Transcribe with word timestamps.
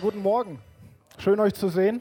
Guten 0.00 0.22
Morgen. 0.22 0.60
Schön 1.18 1.40
euch 1.40 1.54
zu 1.54 1.68
sehen. 1.70 2.00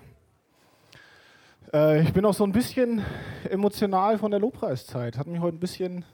Äh, 1.73 2.04
ich 2.04 2.13
bin 2.13 2.25
auch 2.25 2.34
so 2.34 2.43
ein 2.43 2.52
bisschen 2.52 3.02
emotional 3.50 4.20
von 4.20 4.30
der 4.30 4.39
Lobpreiszeit. 4.39 5.18
Hat 5.18 5.25
mich 5.25 5.41
heute 5.41 5.57
ein 5.57 5.59
bisschen 5.59 6.05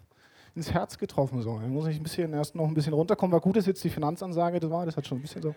ins 0.56 0.72
Herz 0.72 0.98
getroffen. 0.98 1.42
So. 1.42 1.60
Ich 1.62 1.68
muss 1.68 1.88
ich 1.88 1.98
ein 1.98 2.04
bisschen 2.04 2.32
erst 2.32 2.56
noch 2.56 2.66
ein 2.66 2.74
bisschen 2.74 2.94
runterkommen. 2.94 3.34
War 3.34 3.42
gut, 3.42 3.58
dass 3.58 3.66
jetzt 3.66 3.84
die 3.84 3.90
Finanzansage 3.90 4.62
das 4.62 4.70
war. 4.70 4.86
Das 4.86 4.96
hat 4.96 5.06
schon 5.06 5.18
ein 5.18 5.22
bisschen 5.22 5.42
so. 5.42 5.56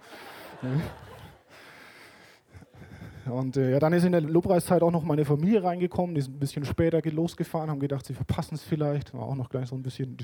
Und 3.31 3.57
äh, 3.57 3.71
ja, 3.71 3.79
dann 3.79 3.93
ist 3.93 4.05
in 4.05 4.11
der 4.13 4.21
Lobpreiszeit 4.21 4.83
auch 4.83 4.91
noch 4.91 5.05
meine 5.05 5.25
Familie 5.25 5.63
reingekommen. 5.63 6.17
Die 6.17 6.23
sind 6.23 6.37
ein 6.37 6.41
bisschen 6.41 6.65
später 6.65 7.01
losgefahren, 7.03 7.71
haben 7.71 7.79
gedacht, 7.79 8.05
sie 8.05 8.15
verpassen 8.15 8.57
es 8.57 8.63
vielleicht. 8.63 9.15
War 9.15 9.23
auch 9.23 9.37
noch 9.37 9.49
gleich 9.49 9.69
so 9.69 9.77
ein 9.77 9.83
bisschen. 9.83 10.17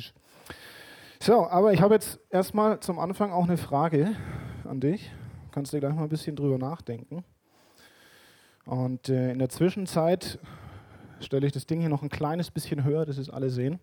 So, 1.21 1.47
aber 1.47 1.73
ich 1.73 1.81
habe 1.81 1.95
jetzt 1.95 2.19
erstmal 2.29 2.81
zum 2.81 2.99
Anfang 2.99 3.31
auch 3.31 3.45
eine 3.45 3.57
Frage 3.57 4.17
an 4.65 4.81
dich. 4.81 5.13
Kannst 5.53 5.75
du 5.75 5.81
gleich 5.81 5.95
mal 5.95 6.05
ein 6.05 6.09
bisschen 6.09 6.35
drüber 6.35 6.57
nachdenken. 6.57 7.23
Und 8.65 9.11
äh, 9.11 9.33
in 9.33 9.39
der 9.39 9.51
Zwischenzeit 9.51 10.39
stelle 11.21 11.47
ich 11.47 11.53
das 11.53 11.67
Ding 11.67 11.81
hier 11.81 11.91
noch 11.91 12.03
ein 12.03 12.09
kleines 12.09 12.51
bisschen 12.51 12.85
höher, 12.85 13.05
dass 13.05 13.19
es 13.19 13.29
alle 13.29 13.51
sehen. 13.51 13.79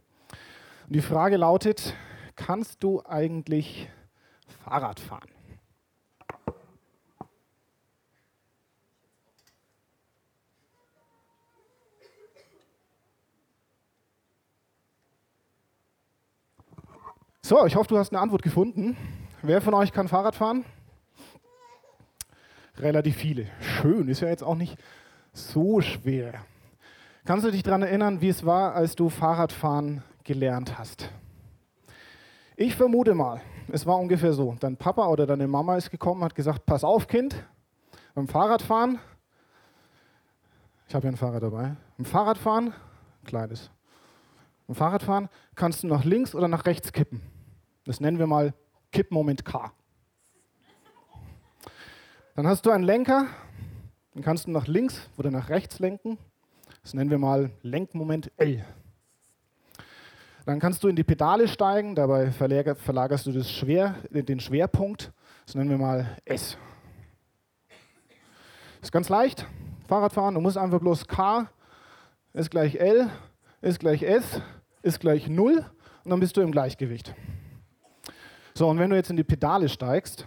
Und 0.87 0.95
die 0.95 1.01
Frage 1.01 1.37
lautet, 1.37 1.93
kannst 2.35 2.83
du 2.83 3.03
eigentlich 3.05 3.87
Fahrrad 4.63 4.99
fahren? 4.99 5.29
So, 17.43 17.63
ich 17.67 17.75
hoffe, 17.75 17.89
du 17.89 17.97
hast 17.99 18.11
eine 18.11 18.21
Antwort 18.21 18.41
gefunden. 18.41 18.97
Wer 19.43 19.61
von 19.61 19.75
euch 19.75 19.91
kann 19.91 20.07
Fahrrad 20.07 20.35
fahren? 20.35 20.65
Relativ 22.79 23.17
viele. 23.17 23.47
Schön, 23.59 24.07
ist 24.07 24.21
ja 24.21 24.29
jetzt 24.29 24.43
auch 24.43 24.55
nicht 24.55 24.77
so 25.33 25.81
schwer. 25.81 26.33
Kannst 27.25 27.45
du 27.45 27.51
dich 27.51 27.61
daran 27.61 27.81
erinnern, 27.81 28.21
wie 28.21 28.29
es 28.29 28.45
war, 28.45 28.73
als 28.73 28.95
du 28.95 29.09
Fahrradfahren 29.09 30.01
gelernt 30.23 30.79
hast? 30.79 31.09
Ich 32.55 32.75
vermute 32.75 33.13
mal, 33.13 33.41
es 33.71 33.85
war 33.85 33.97
ungefähr 33.99 34.31
so. 34.31 34.55
Dein 34.59 34.77
Papa 34.77 35.07
oder 35.07 35.27
deine 35.27 35.47
Mama 35.47 35.75
ist 35.75 35.91
gekommen, 35.91 36.23
hat 36.23 36.35
gesagt, 36.35 36.65
pass 36.65 36.83
auf 36.85 37.07
Kind, 37.07 37.35
beim 38.15 38.27
Fahrradfahren, 38.27 38.99
ich 40.87 40.95
habe 40.95 41.05
ja 41.05 41.11
ein 41.11 41.17
Fahrrad 41.17 41.43
dabei, 41.43 41.75
beim 41.97 42.05
Fahrradfahren, 42.05 42.73
kleines, 43.25 43.69
beim 44.67 44.75
Fahrradfahren 44.75 45.29
kannst 45.55 45.83
du 45.83 45.87
nach 45.87 46.05
links 46.05 46.33
oder 46.33 46.47
nach 46.47 46.65
rechts 46.65 46.93
kippen. 46.93 47.21
Das 47.85 47.99
nennen 47.99 48.19
wir 48.19 48.27
mal 48.27 48.53
Kippmoment 48.91 49.45
K. 49.45 49.71
Dann 52.39 52.47
hast 52.47 52.65
du 52.65 52.69
einen 52.71 52.85
Lenker, 52.85 53.27
den 54.15 54.21
kannst 54.23 54.47
du 54.47 54.51
nach 54.51 54.65
links 54.65 55.09
oder 55.17 55.29
nach 55.29 55.49
rechts 55.49 55.79
lenken. 55.79 56.17
Das 56.81 56.93
nennen 56.93 57.09
wir 57.09 57.17
mal 57.17 57.51
Lenkmoment 57.63 58.31
L. 58.37 58.63
Dann 60.45 60.61
kannst 60.61 60.81
du 60.81 60.87
in 60.87 60.95
die 60.95 61.03
Pedale 61.03 61.49
steigen, 61.49 61.95
dabei 61.95 62.31
verlagerst 62.31 63.25
du 63.25 63.43
Schwer, 63.43 63.95
den 64.09 64.39
Schwerpunkt. 64.39 65.11
Das 65.45 65.55
nennen 65.55 65.69
wir 65.69 65.77
mal 65.77 66.17
S. 66.23 66.57
Ist 68.81 68.93
ganz 68.93 69.09
leicht. 69.09 69.45
Fahrradfahren, 69.89 70.35
du 70.35 70.39
musst 70.39 70.57
einfach 70.57 70.79
bloß 70.79 71.09
K 71.09 71.49
ist 72.31 72.51
gleich 72.51 72.75
L, 72.75 73.09
ist 73.59 73.81
gleich 73.81 74.01
S, 74.01 74.39
ist 74.81 75.01
gleich 75.01 75.27
0 75.27 75.65
und 76.05 76.09
dann 76.09 76.21
bist 76.21 76.37
du 76.37 76.41
im 76.41 76.53
Gleichgewicht. 76.53 77.13
So, 78.53 78.69
und 78.69 78.79
wenn 78.79 78.89
du 78.89 78.95
jetzt 78.95 79.09
in 79.09 79.17
die 79.17 79.25
Pedale 79.25 79.67
steigst, 79.67 80.25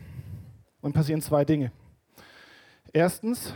dann 0.82 0.92
passieren 0.92 1.22
zwei 1.22 1.46
Dinge. 1.46 1.72
Erstens, 2.94 3.54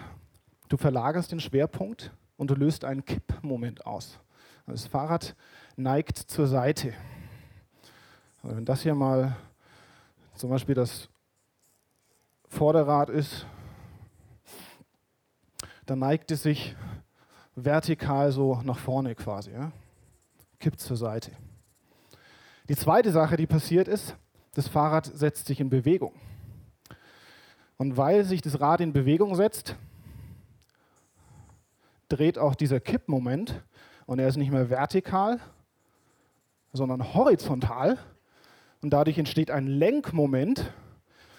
du 0.68 0.78
verlagerst 0.78 1.30
den 1.30 1.40
Schwerpunkt 1.40 2.10
und 2.38 2.50
du 2.50 2.54
löst 2.54 2.84
einen 2.84 3.04
Kippmoment 3.04 3.84
aus. 3.84 4.18
Das 4.66 4.86
Fahrrad 4.86 5.36
neigt 5.76 6.16
zur 6.16 6.46
Seite. 6.46 6.94
Also 8.42 8.56
wenn 8.56 8.64
das 8.64 8.80
hier 8.82 8.94
mal 8.94 9.36
zum 10.34 10.50
Beispiel 10.50 10.74
das 10.74 11.08
Vorderrad 12.48 13.10
ist, 13.10 13.46
dann 15.84 15.98
neigt 15.98 16.30
es 16.30 16.42
sich 16.42 16.74
vertikal 17.54 18.32
so 18.32 18.60
nach 18.62 18.78
vorne 18.78 19.14
quasi. 19.14 19.52
Ja? 19.52 19.70
Kippt 20.58 20.80
zur 20.80 20.96
Seite. 20.96 21.32
Die 22.68 22.76
zweite 22.76 23.12
Sache, 23.12 23.36
die 23.36 23.46
passiert 23.46 23.86
ist, 23.86 24.16
das 24.54 24.66
Fahrrad 24.66 25.04
setzt 25.04 25.46
sich 25.46 25.60
in 25.60 25.68
Bewegung. 25.68 26.14
Und 27.78 27.96
weil 27.96 28.24
sich 28.24 28.40
das 28.40 28.60
Rad 28.60 28.80
in 28.80 28.92
Bewegung 28.92 29.34
setzt, 29.34 29.76
dreht 32.08 32.38
auch 32.38 32.54
dieser 32.54 32.80
Kippmoment 32.80 33.62
und 34.06 34.18
er 34.18 34.28
ist 34.28 34.36
nicht 34.36 34.50
mehr 34.50 34.70
vertikal, 34.70 35.40
sondern 36.72 37.14
horizontal 37.14 37.98
und 38.82 38.90
dadurch 38.90 39.18
entsteht 39.18 39.50
ein 39.50 39.66
Lenkmoment. 39.66 40.72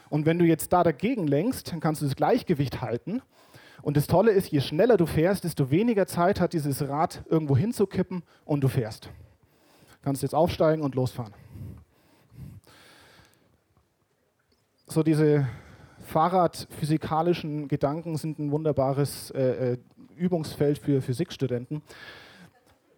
Und 0.10 0.26
wenn 0.26 0.40
du 0.40 0.46
jetzt 0.46 0.72
da 0.74 0.84
dagegen 0.84 1.28
lenkst, 1.28 1.72
dann 1.72 1.80
kannst 1.80 2.02
du 2.02 2.06
das 2.06 2.16
Gleichgewicht 2.16 2.82
halten. 2.82 3.22
Und 3.82 3.98
das 3.98 4.08
Tolle 4.08 4.32
ist, 4.32 4.50
je 4.50 4.62
schneller 4.62 4.98
du 4.98 5.06
fährst, 5.06 5.44
desto 5.44 5.70
weniger 5.70 6.08
Zeit 6.08 6.40
hat 6.40 6.54
dieses 6.54 6.88
Rad 6.88 7.24
irgendwo 7.30 7.56
hinzukippen 7.56 8.24
und 8.46 8.62
du 8.62 8.68
fährst. 8.68 9.06
Du 9.06 10.04
kannst 10.04 10.22
jetzt 10.22 10.36
aufsteigen 10.36 10.82
und 10.82 10.96
losfahren. 10.96 11.34
so 14.90 15.04
diese 15.04 15.46
Fahrradphysikalischen 16.08 17.68
Gedanken 17.68 18.16
sind 18.16 18.40
ein 18.40 18.52
wunderbares 18.52 19.30
äh, 19.32 19.74
äh, 19.74 19.78
Übungsfeld 20.16 20.78
für 20.78 21.02
Physikstudenten, 21.02 21.82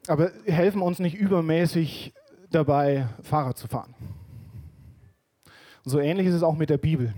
aber 0.07 0.31
helfen 0.45 0.83
uns 0.83 0.99
nicht 0.99 1.15
übermäßig 1.15 2.13
dabei, 2.51 3.07
Fahrrad 3.23 3.57
zu 3.57 3.67
fahren. 3.67 3.95
So 5.83 5.99
ähnlich 5.99 6.27
ist 6.27 6.35
es 6.35 6.43
auch 6.43 6.55
mit 6.55 6.69
der 6.69 6.77
Bibel. 6.77 7.15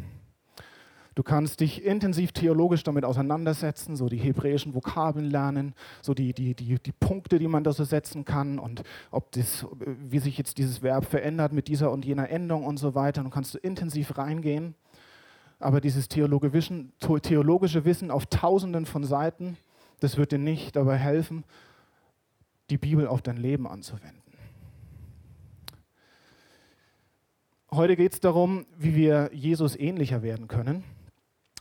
Du 1.13 1.23
kannst 1.23 1.59
dich 1.59 1.83
intensiv 1.83 2.31
theologisch 2.31 2.83
damit 2.83 3.03
auseinandersetzen, 3.03 3.97
so 3.97 4.07
die 4.07 4.17
hebräischen 4.17 4.73
Vokabeln 4.73 5.29
lernen, 5.29 5.73
so 6.01 6.13
die, 6.13 6.31
die, 6.33 6.55
die, 6.55 6.79
die 6.79 6.93
Punkte, 6.93 7.37
die 7.37 7.49
man 7.49 7.65
da 7.65 7.73
so 7.73 7.83
setzen 7.83 8.23
kann 8.23 8.59
und 8.59 8.83
ob 9.11 9.29
das, 9.33 9.67
wie 9.85 10.19
sich 10.19 10.37
jetzt 10.37 10.57
dieses 10.57 10.81
Verb 10.81 11.03
verändert 11.03 11.51
mit 11.51 11.67
dieser 11.67 11.91
und 11.91 12.05
jener 12.05 12.29
Endung 12.29 12.63
und 12.63 12.77
so 12.77 12.95
weiter. 12.95 13.25
Und 13.25 13.31
kannst 13.31 13.53
du 13.53 13.57
intensiv 13.57 14.17
reingehen. 14.17 14.73
Aber 15.61 15.79
dieses 15.79 16.09
theologische 16.09 16.53
Wissen 17.85 18.11
auf 18.11 18.25
tausenden 18.25 18.85
von 18.85 19.03
Seiten, 19.03 19.57
das 19.99 20.17
wird 20.17 20.31
dir 20.31 20.39
nicht 20.39 20.75
dabei 20.75 20.97
helfen, 20.97 21.43
die 22.69 22.77
Bibel 22.77 23.07
auf 23.07 23.21
dein 23.21 23.37
Leben 23.37 23.67
anzuwenden. 23.67 24.21
Heute 27.71 27.95
geht 27.95 28.13
es 28.13 28.19
darum, 28.19 28.65
wie 28.77 28.95
wir 28.95 29.29
Jesus 29.33 29.77
ähnlicher 29.77 30.23
werden 30.23 30.47
können. 30.47 30.83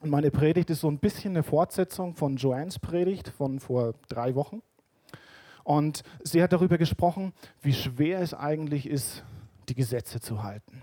Und 0.01 0.11
meine 0.11 0.31
Predigt 0.31 0.71
ist 0.71 0.81
so 0.81 0.91
ein 0.91 0.99
bisschen 0.99 1.33
eine 1.33 1.43
Fortsetzung 1.43 2.15
von 2.15 2.37
Joannes 2.37 2.79
Predigt 2.79 3.29
von 3.29 3.61
vor 3.61 3.95
drei 4.09 4.35
Wochen. 4.35 4.63
Und 5.63 6.03
sie 6.25 6.43
hat 6.43 6.53
darüber 6.53 6.79
gesprochen, 6.79 7.33
wie 7.61 7.75
schwer 7.75 8.21
es 8.21 8.33
eigentlich 8.33 8.89
ist, 8.89 9.25
die 9.69 9.75
Gesetze 9.75 10.21
zu 10.21 10.43
halten. 10.43 10.83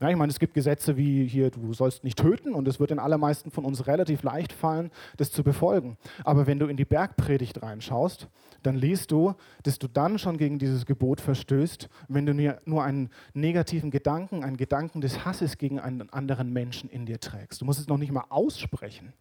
Ja, 0.00 0.08
ich 0.08 0.16
meine, 0.16 0.30
es 0.30 0.38
gibt 0.38 0.54
Gesetze 0.54 0.96
wie 0.96 1.26
hier, 1.26 1.50
du 1.50 1.74
sollst 1.74 2.04
nicht 2.04 2.18
töten 2.18 2.54
und 2.54 2.66
es 2.66 2.80
wird 2.80 2.90
den 2.90 2.98
allermeisten 2.98 3.50
von 3.50 3.66
uns 3.66 3.86
relativ 3.86 4.22
leicht 4.22 4.50
fallen, 4.50 4.90
das 5.18 5.30
zu 5.30 5.44
befolgen. 5.44 5.98
Aber 6.24 6.46
wenn 6.46 6.58
du 6.58 6.66
in 6.66 6.78
die 6.78 6.86
Bergpredigt 6.86 7.62
reinschaust, 7.62 8.28
dann 8.62 8.76
liest 8.76 9.10
du, 9.10 9.34
dass 9.62 9.78
du 9.78 9.88
dann 9.88 10.18
schon 10.18 10.38
gegen 10.38 10.58
dieses 10.58 10.86
Gebot 10.86 11.20
verstößt, 11.20 11.90
wenn 12.08 12.24
du 12.24 12.58
nur 12.64 12.82
einen 12.82 13.10
negativen 13.34 13.90
Gedanken, 13.90 14.42
einen 14.42 14.56
Gedanken 14.56 15.02
des 15.02 15.26
Hasses 15.26 15.58
gegen 15.58 15.78
einen 15.78 16.08
anderen 16.08 16.50
Menschen 16.50 16.88
in 16.88 17.04
dir 17.04 17.20
trägst. 17.20 17.60
Du 17.60 17.66
musst 17.66 17.78
es 17.78 17.88
noch 17.88 17.98
nicht 17.98 18.12
mal 18.12 18.24
aussprechen. 18.30 19.12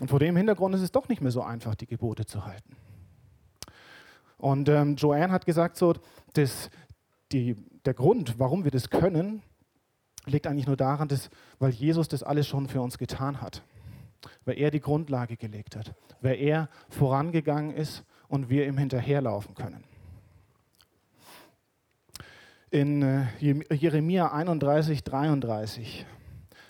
Und 0.00 0.10
vor 0.10 0.20
dem 0.20 0.36
Hintergrund 0.36 0.74
ist 0.74 0.82
es 0.82 0.92
doch 0.92 1.08
nicht 1.08 1.22
mehr 1.22 1.32
so 1.32 1.42
einfach, 1.42 1.74
die 1.74 1.86
Gebote 1.86 2.26
zu 2.26 2.44
halten. 2.44 2.76
Und 4.36 4.68
ähm, 4.68 4.96
Joanne 4.96 5.32
hat 5.32 5.46
gesagt, 5.46 5.76
so, 5.76 5.94
dass 6.34 6.70
die, 7.32 7.56
der 7.88 7.94
Grund, 7.94 8.38
warum 8.38 8.64
wir 8.64 8.70
das 8.70 8.90
können, 8.90 9.42
liegt 10.26 10.46
eigentlich 10.46 10.66
nur 10.66 10.76
daran, 10.76 11.08
dass, 11.08 11.30
weil 11.58 11.70
Jesus 11.70 12.06
das 12.06 12.22
alles 12.22 12.46
schon 12.46 12.68
für 12.68 12.82
uns 12.82 12.98
getan 12.98 13.40
hat. 13.40 13.62
Weil 14.44 14.58
er 14.58 14.70
die 14.70 14.80
Grundlage 14.80 15.38
gelegt 15.38 15.74
hat. 15.74 15.94
Weil 16.20 16.38
er 16.38 16.68
vorangegangen 16.90 17.74
ist 17.74 18.04
und 18.28 18.50
wir 18.50 18.66
ihm 18.66 18.76
hinterherlaufen 18.76 19.54
können. 19.54 19.84
In 22.70 23.00
äh, 23.00 23.74
Jeremia 23.74 24.32
31, 24.32 25.02
33, 25.02 26.04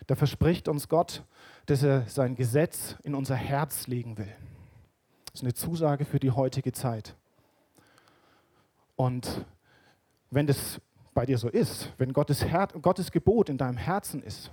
da 0.06 0.14
verspricht 0.14 0.68
uns 0.68 0.88
Gott, 0.88 1.24
dass 1.66 1.82
er 1.82 2.02
sein 2.02 2.36
Gesetz 2.36 2.94
in 3.02 3.16
unser 3.16 3.34
Herz 3.34 3.88
legen 3.88 4.18
will. 4.18 4.32
Das 5.24 5.40
ist 5.40 5.42
eine 5.42 5.54
Zusage 5.54 6.04
für 6.04 6.20
die 6.20 6.30
heutige 6.30 6.70
Zeit. 6.70 7.16
Und 8.94 9.44
wenn 10.30 10.46
das 10.46 10.80
bei 11.18 11.26
dir 11.26 11.36
so 11.36 11.48
ist, 11.48 11.92
wenn 11.98 12.12
Gottes, 12.12 12.44
Her 12.44 12.68
Gottes 12.80 13.10
Gebot 13.10 13.48
in 13.48 13.58
deinem 13.58 13.76
Herzen 13.76 14.22
ist, 14.22 14.52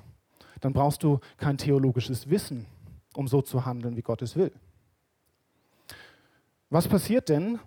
dann 0.61 0.73
brauchst 0.73 1.03
du 1.03 1.19
kein 1.37 1.59
theologisches 1.59 2.27
Wissen, 2.31 2.65
um 3.13 3.27
so 3.27 3.43
zu 3.43 3.67
handeln, 3.67 3.95
wie 3.95 4.01
Gott 4.01 4.23
es 4.23 4.35
will. 4.35 4.51
Was 6.71 6.87
passiert 6.87 7.29
denn, 7.29 7.59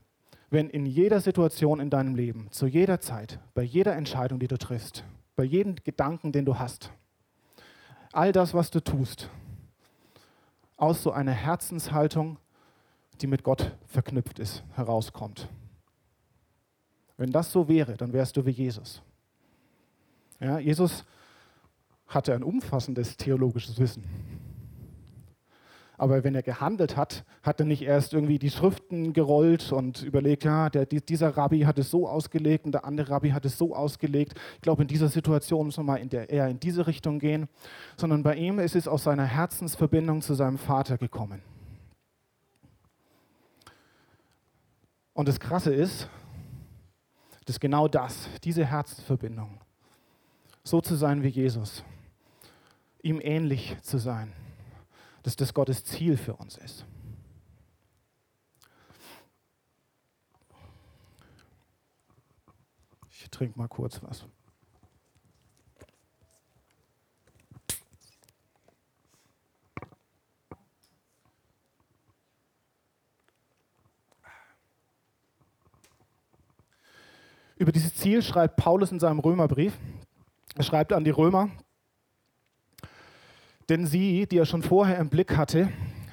wenn 0.51 0.69
in 0.69 0.85
jeder 0.85 1.21
Situation 1.21 1.79
in 1.79 1.91
deinem 1.91 2.17
Leben, 2.17 2.49
zu 2.51 2.67
jeder 2.67 2.99
Zeit, 2.99 3.39
bei 3.55 3.63
jeder 3.63 3.95
Entscheidung, 3.95 4.41
die 4.41 4.49
du 4.49 4.59
triffst, 4.59 5.05
bei 5.37 5.45
jedem 5.45 5.77
Gedanken, 5.77 6.33
den 6.33 6.45
du 6.45 6.59
hast, 6.59 6.91
all 8.13 8.33
das, 8.33 8.53
was 8.53 8.73
du 8.73 8.83
tust, 8.83 9.31
aus 10.77 11.05
so 11.05 11.13
einer 11.13 11.31
Herzenshaltung, 11.31 12.41
die 13.21 13.29
mit 13.29 13.45
Gott 13.45 13.77
verknüpft 13.87 14.41
ist, 14.41 14.65
herauskommt? 14.75 15.49
Wenn 17.19 17.33
das 17.33 17.53
so 17.53 17.69
wäre, 17.69 17.97
dann 17.97 18.13
wärst 18.13 18.37
du 18.37 18.47
wie 18.47 18.53
Jesus. 18.53 19.03
Ja, 20.41 20.59
Jesus 20.59 21.05
hatte 22.07 22.33
ein 22.33 22.45
umfassendes 22.45 23.17
theologisches 23.17 23.79
Wissen. 23.79 24.05
Aber 25.99 26.23
wenn 26.23 26.37
er 26.37 26.45
gehandelt 26.45 26.97
hat, 26.97 27.25
hat 27.43 27.59
er 27.59 27.67
nicht 27.67 27.83
erst 27.83 28.15
irgendwie 28.15 28.39
die 28.39 28.51
Schriften 28.51 29.13
gerollt 29.13 29.73
und 29.73 30.01
überlegt, 30.03 30.45
ja, 30.45 30.71
der, 30.71 30.87
dieser 30.87 31.37
Rabbi 31.37 31.63
hat 31.63 31.77
es 31.77 31.91
so 31.91 32.09
ausgelegt 32.09 32.67
und 32.67 32.73
der 32.73 32.85
andere 32.85 33.11
Rabbi 33.11 33.31
hat 33.31 33.45
es 33.45 33.59
so 33.59 33.75
ausgelegt. 33.75 34.35
Ich 34.55 34.61
glaube, 34.61 34.83
in 34.83 34.89
dieser 34.89 35.09
Situation 35.09 35.67
muss 35.67 35.77
man 35.77 35.87
mal 35.87 35.97
in 35.97 36.09
der, 36.09 36.31
eher 36.31 36.47
in 36.47 36.61
diese 36.61 36.87
Richtung 36.87 37.19
gehen. 37.19 37.49
Sondern 37.97 38.23
bei 38.23 38.37
ihm 38.37 38.61
ist 38.61 38.77
es 38.77 38.87
aus 38.87 39.03
seiner 39.03 39.25
Herzensverbindung 39.25 40.23
zu 40.23 40.35
seinem 40.35 40.57
Vater 40.57 40.99
gekommen. 40.99 41.43
Und 45.15 45.27
das 45.27 45.41
Krasse 45.41 45.75
ist, 45.75 46.09
dass 47.49 47.59
genau 47.59 47.89
das, 47.89 48.29
diese 48.45 48.67
Herzensverbindung, 48.67 49.59
so 50.65 50.83
zu 50.83 50.97
sein 50.97 51.23
wie 51.23 51.29
Jesus, 51.29 51.83
ihm 53.03 53.23
ähnlich 53.23 53.75
zu 53.81 53.97
sein, 53.97 54.35
dass 55.23 55.35
das 55.35 55.55
Gottes 55.55 55.83
Ziel 55.83 56.19
für 56.19 56.37
uns 56.37 56.59
ist. 56.59 56.85
Ich 63.09 63.31
trinke 63.31 63.59
mal 63.59 63.69
kurz 63.69 64.03
was. 64.03 64.27
Über 77.59 77.73
dieses 77.73 77.95
Ziel 77.95 78.23
schreibt 78.23 78.57
Paulus 78.57 78.93
in 78.93 79.01
seinem 79.01 79.19
Römerbrief. 79.19 79.77
Er 80.55 80.63
schreibt 80.63 80.93
an 80.93 81.03
die 81.03 81.11
Römer, 81.11 81.51
denn 83.69 83.85
sie, 83.85 84.27
die 84.27 84.39
er 84.39 84.47
schon 84.47 84.63
vorher 84.63 84.99
im 84.99 85.09
Blick 85.09 85.37
hatte, 85.37 85.69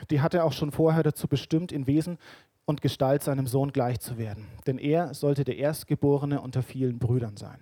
die 0.10 0.22
hat 0.22 0.34
er 0.34 0.44
auch 0.44 0.54
schon 0.54 0.72
vorher 0.72 1.04
dazu 1.04 1.28
bestimmt, 1.28 1.72
in 1.72 1.86
Wesen 1.86 2.18
und 2.66 2.82
Gestalt 2.82 3.22
seinem 3.22 3.46
Sohn 3.46 3.72
gleich 3.72 4.00
zu 4.00 4.18
werden. 4.18 4.48
Denn 4.66 4.80
er 4.80 5.14
sollte 5.14 5.44
der 5.44 5.58
Erstgeborene 5.58 6.42
unter 6.42 6.64
vielen 6.64 6.98
Brüdern 6.98 7.38
sein. 7.38 7.60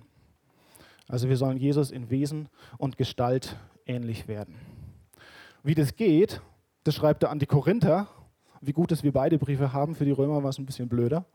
Also 1.09 1.27
wir 1.27 1.35
sollen 1.35 1.57
Jesus 1.57 1.91
in 1.91 2.09
Wesen 2.09 2.47
und 2.77 2.97
Gestalt 2.97 3.57
ähnlich 3.85 4.29
werden. 4.29 4.55
Wie 5.61 5.75
das 5.75 5.97
geht, 5.97 6.41
das 6.85 6.95
schreibt 6.95 7.23
er 7.23 7.31
an 7.31 7.39
die 7.39 7.47
Korinther. 7.47 8.07
Wie 8.61 8.71
gut, 8.71 8.91
dass 8.91 9.03
wir 9.03 9.11
beide 9.11 9.37
Briefe 9.37 9.73
haben, 9.73 9.93
für 9.93 10.05
die 10.05 10.11
Römer 10.11 10.41
war 10.41 10.51
es 10.51 10.57
ein 10.57 10.65
bisschen 10.65 10.87
blöder. 10.87 11.25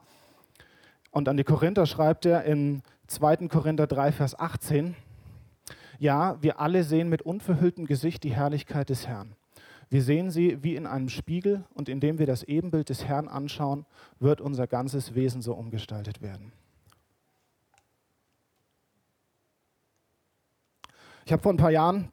Und 1.18 1.28
an 1.28 1.36
die 1.36 1.42
Korinther 1.42 1.84
schreibt 1.84 2.26
er 2.26 2.44
in 2.44 2.80
2. 3.08 3.48
Korinther 3.48 3.88
3, 3.88 4.12
Vers 4.12 4.38
18, 4.38 4.94
ja, 5.98 6.40
wir 6.40 6.60
alle 6.60 6.84
sehen 6.84 7.08
mit 7.08 7.22
unverhülltem 7.22 7.86
Gesicht 7.86 8.22
die 8.22 8.32
Herrlichkeit 8.32 8.88
des 8.88 9.08
Herrn. 9.08 9.34
Wir 9.90 10.00
sehen 10.00 10.30
sie 10.30 10.62
wie 10.62 10.76
in 10.76 10.86
einem 10.86 11.08
Spiegel 11.08 11.64
und 11.74 11.88
indem 11.88 12.20
wir 12.20 12.26
das 12.26 12.44
Ebenbild 12.44 12.88
des 12.88 13.04
Herrn 13.04 13.26
anschauen, 13.26 13.84
wird 14.20 14.40
unser 14.40 14.68
ganzes 14.68 15.16
Wesen 15.16 15.42
so 15.42 15.54
umgestaltet 15.54 16.22
werden. 16.22 16.52
Ich 21.26 21.32
habe 21.32 21.42
vor 21.42 21.52
ein 21.52 21.56
paar 21.56 21.72
Jahren 21.72 22.12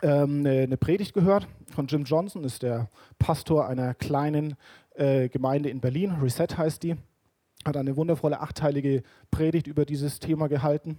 ähm, 0.00 0.46
eine, 0.46 0.76
Predigt 0.76 1.12
gehört 1.12 1.48
von 1.74 1.88
Jim 1.88 2.04
Johnson, 2.04 2.44
ist 2.44 2.62
der 2.62 2.88
Pastor 3.18 3.66
einer 3.66 3.94
kleinen 3.94 4.54
äh, 4.94 5.28
Gemeinde 5.28 5.70
in 5.70 5.80
Berlin, 5.80 6.12
Reset 6.22 6.56
heißt 6.56 6.84
die, 6.84 6.94
hat 7.64 7.76
eine 7.76 7.96
wundervolle 7.96 8.40
achteilige 8.40 9.02
Predigt 9.30 9.66
über 9.66 9.84
dieses 9.84 10.20
Thema 10.20 10.48
gehalten. 10.48 10.98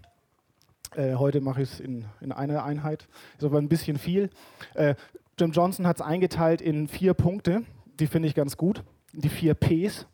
Äh, 0.95 1.15
heute 1.15 1.41
mache 1.41 1.61
ich 1.61 1.73
es 1.73 1.79
in, 1.79 2.05
in 2.21 2.31
einer 2.31 2.63
Einheit, 2.63 3.07
ist 3.37 3.43
aber 3.43 3.57
ein 3.57 3.69
bisschen 3.69 3.97
viel. 3.97 4.29
Äh, 4.73 4.95
Jim 5.39 5.51
Johnson 5.51 5.87
hat 5.87 5.97
es 5.97 6.01
eingeteilt 6.01 6.61
in 6.61 6.87
vier 6.87 7.13
Punkte, 7.13 7.63
die 7.99 8.07
finde 8.07 8.27
ich 8.27 8.35
ganz 8.35 8.57
gut. 8.57 8.83
Die 9.13 9.29
vier 9.29 9.53
Ps. 9.53 10.05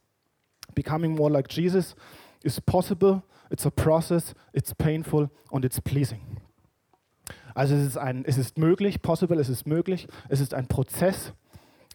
Becoming 0.73 1.15
more 1.15 1.31
like 1.31 1.51
Jesus 1.51 1.95
is 2.43 2.59
possible, 2.59 3.23
it's 3.49 3.65
a 3.65 3.69
process, 3.69 4.33
it's 4.53 4.73
painful 4.73 5.29
und 5.49 5.65
it's 5.65 5.79
pleasing. 5.79 6.19
Also 7.53 7.75
es 7.75 7.85
ist, 7.87 7.97
ein, 7.97 8.25
es 8.25 8.37
ist 8.37 8.57
möglich, 8.57 9.01
possible, 9.01 9.39
es 9.39 9.47
ist 9.47 9.65
möglich, 9.65 10.07
es 10.27 10.41
ist 10.41 10.53
ein 10.53 10.67
Prozess, 10.67 11.33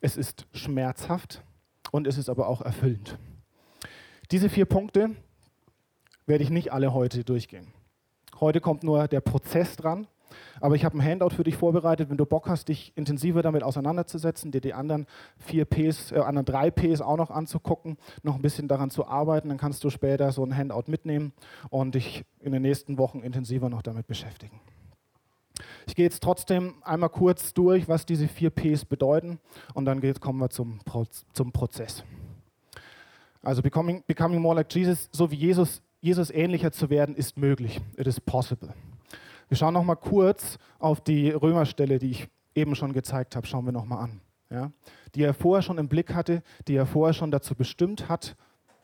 es 0.01 0.17
ist 0.17 0.47
schmerzhaft 0.53 1.43
und 1.91 2.07
es 2.07 2.17
ist 2.17 2.31
aber 2.31 2.49
auch 2.49 2.63
erfüllend. 2.63 3.19
Diese 4.31 4.49
vier 4.49 4.65
Punkte 4.65 5.11
werde 6.27 6.45
ich 6.45 6.51
nicht 6.51 6.73
alle 6.73 6.95
heute 6.95 7.25
durchgehen. 7.25 7.67
Heute 8.39 8.61
kommt 8.61 8.85
nur 8.85 9.09
der 9.09 9.21
Prozess 9.21 9.77
dran. 9.77 10.07
Aber 10.61 10.77
ich 10.77 10.85
habe 10.85 10.97
ein 10.97 11.05
Handout 11.05 11.31
für 11.31 11.43
dich 11.43 11.57
vorbereitet, 11.57 12.09
wenn 12.09 12.17
du 12.17 12.25
Bock 12.25 12.49
hast, 12.49 12.69
dich 12.69 12.93
intensiver 12.95 13.43
damit 13.43 13.65
auseinanderzusetzen, 13.65 14.53
dir 14.53 14.61
die 14.61 14.75
anderen 14.75 15.07
vier 15.39 15.65
Ps, 15.65 16.13
äh, 16.13 16.19
anderen 16.19 16.45
drei 16.45 16.71
Ps 16.71 17.01
auch 17.01 17.17
noch 17.17 17.31
anzugucken, 17.31 17.97
noch 18.23 18.37
ein 18.37 18.43
bisschen 18.43 18.69
daran 18.69 18.91
zu 18.91 19.07
arbeiten, 19.07 19.49
dann 19.49 19.59
kannst 19.59 19.83
du 19.83 19.91
später 19.91 20.31
so 20.31 20.45
ein 20.45 20.57
Handout 20.57 20.85
mitnehmen 20.87 21.33
und 21.71 21.97
dich 21.97 22.25
in 22.39 22.53
den 22.53 22.63
nächsten 22.63 22.99
Wochen 22.99 23.23
intensiver 23.23 23.69
noch 23.69 23.83
damit 23.83 24.07
beschäftigen. 24.07 24.61
Ich 25.89 25.97
gehe 25.97 26.05
jetzt 26.05 26.23
trotzdem 26.23 26.75
einmal 26.83 27.11
kurz 27.11 27.53
durch, 27.53 27.89
was 27.89 28.07
diese 28.07 28.29
vier 28.29 28.51
Ps 28.51 28.85
bedeuten 28.85 29.41
und 29.75 29.85
dann 29.87 30.01
kommen 30.21 30.39
wir 30.39 30.51
zum, 30.51 30.79
zum 31.33 31.53
Prozess. 31.53 32.05
Also 33.43 33.63
becoming, 33.63 34.03
becoming 34.07 34.41
more 34.41 34.55
like 34.55 34.73
Jesus, 34.73 35.09
so 35.13 35.31
wie 35.31 35.37
Jesus 35.37 35.83
Jesus 36.01 36.31
ähnlicher 36.31 36.73
zu 36.73 36.89
werden, 36.89 37.15
ist 37.15 37.37
möglich. 37.37 37.81
It 37.97 38.07
is 38.07 38.21
possible. 38.21 38.73
Wir 39.49 39.57
schauen 39.57 39.75
noch 39.75 39.85
mal 39.85 39.97
kurz 39.97 40.59
auf 40.79 41.01
die 41.01 41.31
Römerstelle, 41.31 41.99
die 41.99 42.11
ich 42.11 42.29
eben 42.55 42.75
schon 42.75 42.93
gezeigt 42.93 43.37
habe. 43.37 43.47
Schauen 43.47 43.67
wir 43.67 43.73
noch 43.73 43.85
mal 43.85 43.99
an. 43.99 44.21
Ja? 44.49 44.73
Die 45.15 45.23
er 45.23 45.35
vorher 45.35 45.63
schon 45.63 45.77
im 45.77 45.89
Blick 45.89 46.15
hatte, 46.15 46.43
die 46.69 46.77
er 46.77 46.87
vorher 46.87 47.13
schon 47.13 47.31
dazu 47.31 47.55
bestimmt 47.55 48.09
hat. 48.09 48.37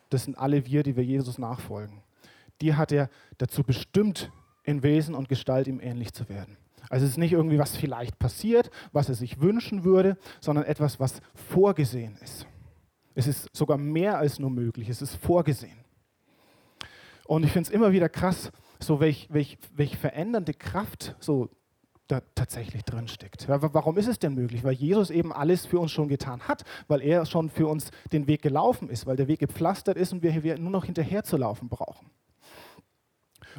Das 0.09 0.25
sind 0.25 0.37
alle 0.37 0.67
wir, 0.67 0.83
die 0.83 0.95
wir 0.95 1.03
Jesus 1.03 1.37
nachfolgen. 1.39 2.03
Die 2.61 2.75
hat 2.75 2.91
er 2.91 3.09
dazu 3.39 3.63
bestimmt, 3.63 4.31
in 4.63 4.83
Wesen 4.83 5.15
und 5.15 5.29
Gestalt 5.29 5.67
ihm 5.67 5.79
ähnlich 5.79 6.13
zu 6.13 6.29
werden. 6.29 6.57
Also 6.89 7.05
es 7.05 7.11
ist 7.11 7.17
nicht 7.17 7.33
irgendwie 7.33 7.57
was 7.57 7.75
vielleicht 7.75 8.19
passiert, 8.19 8.69
was 8.91 9.09
er 9.09 9.15
sich 9.15 9.41
wünschen 9.41 9.83
würde, 9.83 10.17
sondern 10.39 10.65
etwas, 10.65 10.99
was 10.99 11.21
vorgesehen 11.33 12.17
ist. 12.21 12.45
Es 13.17 13.25
ist 13.25 13.49
sogar 13.51 13.79
mehr 13.79 14.19
als 14.19 14.37
nur 14.37 14.51
möglich, 14.51 14.89
es 14.89 15.01
ist 15.01 15.15
vorgesehen. 15.15 15.79
Und 17.25 17.43
ich 17.43 17.51
finde 17.51 17.67
es 17.67 17.73
immer 17.73 17.91
wieder 17.91 18.09
krass, 18.09 18.51
so 18.79 18.99
welch, 18.99 19.27
welch, 19.31 19.57
welch 19.73 19.97
verändernde 19.97 20.53
Kraft 20.53 21.15
so 21.19 21.49
da 22.07 22.21
tatsächlich 22.35 22.83
drin 22.83 23.07
steckt. 23.07 23.49
Warum 23.49 23.97
ist 23.97 24.07
es 24.07 24.19
denn 24.19 24.35
möglich? 24.35 24.63
Weil 24.63 24.73
Jesus 24.73 25.09
eben 25.09 25.33
alles 25.33 25.65
für 25.65 25.79
uns 25.79 25.91
schon 25.91 26.09
getan 26.09 26.41
hat, 26.47 26.63
weil 26.87 27.01
er 27.01 27.25
schon 27.25 27.49
für 27.49 27.65
uns 27.65 27.89
den 28.11 28.27
Weg 28.27 28.43
gelaufen 28.43 28.87
ist, 28.87 29.07
weil 29.07 29.15
der 29.15 29.27
Weg 29.27 29.39
gepflastert 29.39 29.97
ist 29.97 30.13
und 30.13 30.21
wir 30.21 30.29
hier 30.29 30.59
nur 30.59 30.69
noch 30.69 30.85
hinterher 30.85 31.23
zu 31.23 31.37
laufen 31.37 31.69
brauchen. 31.69 32.11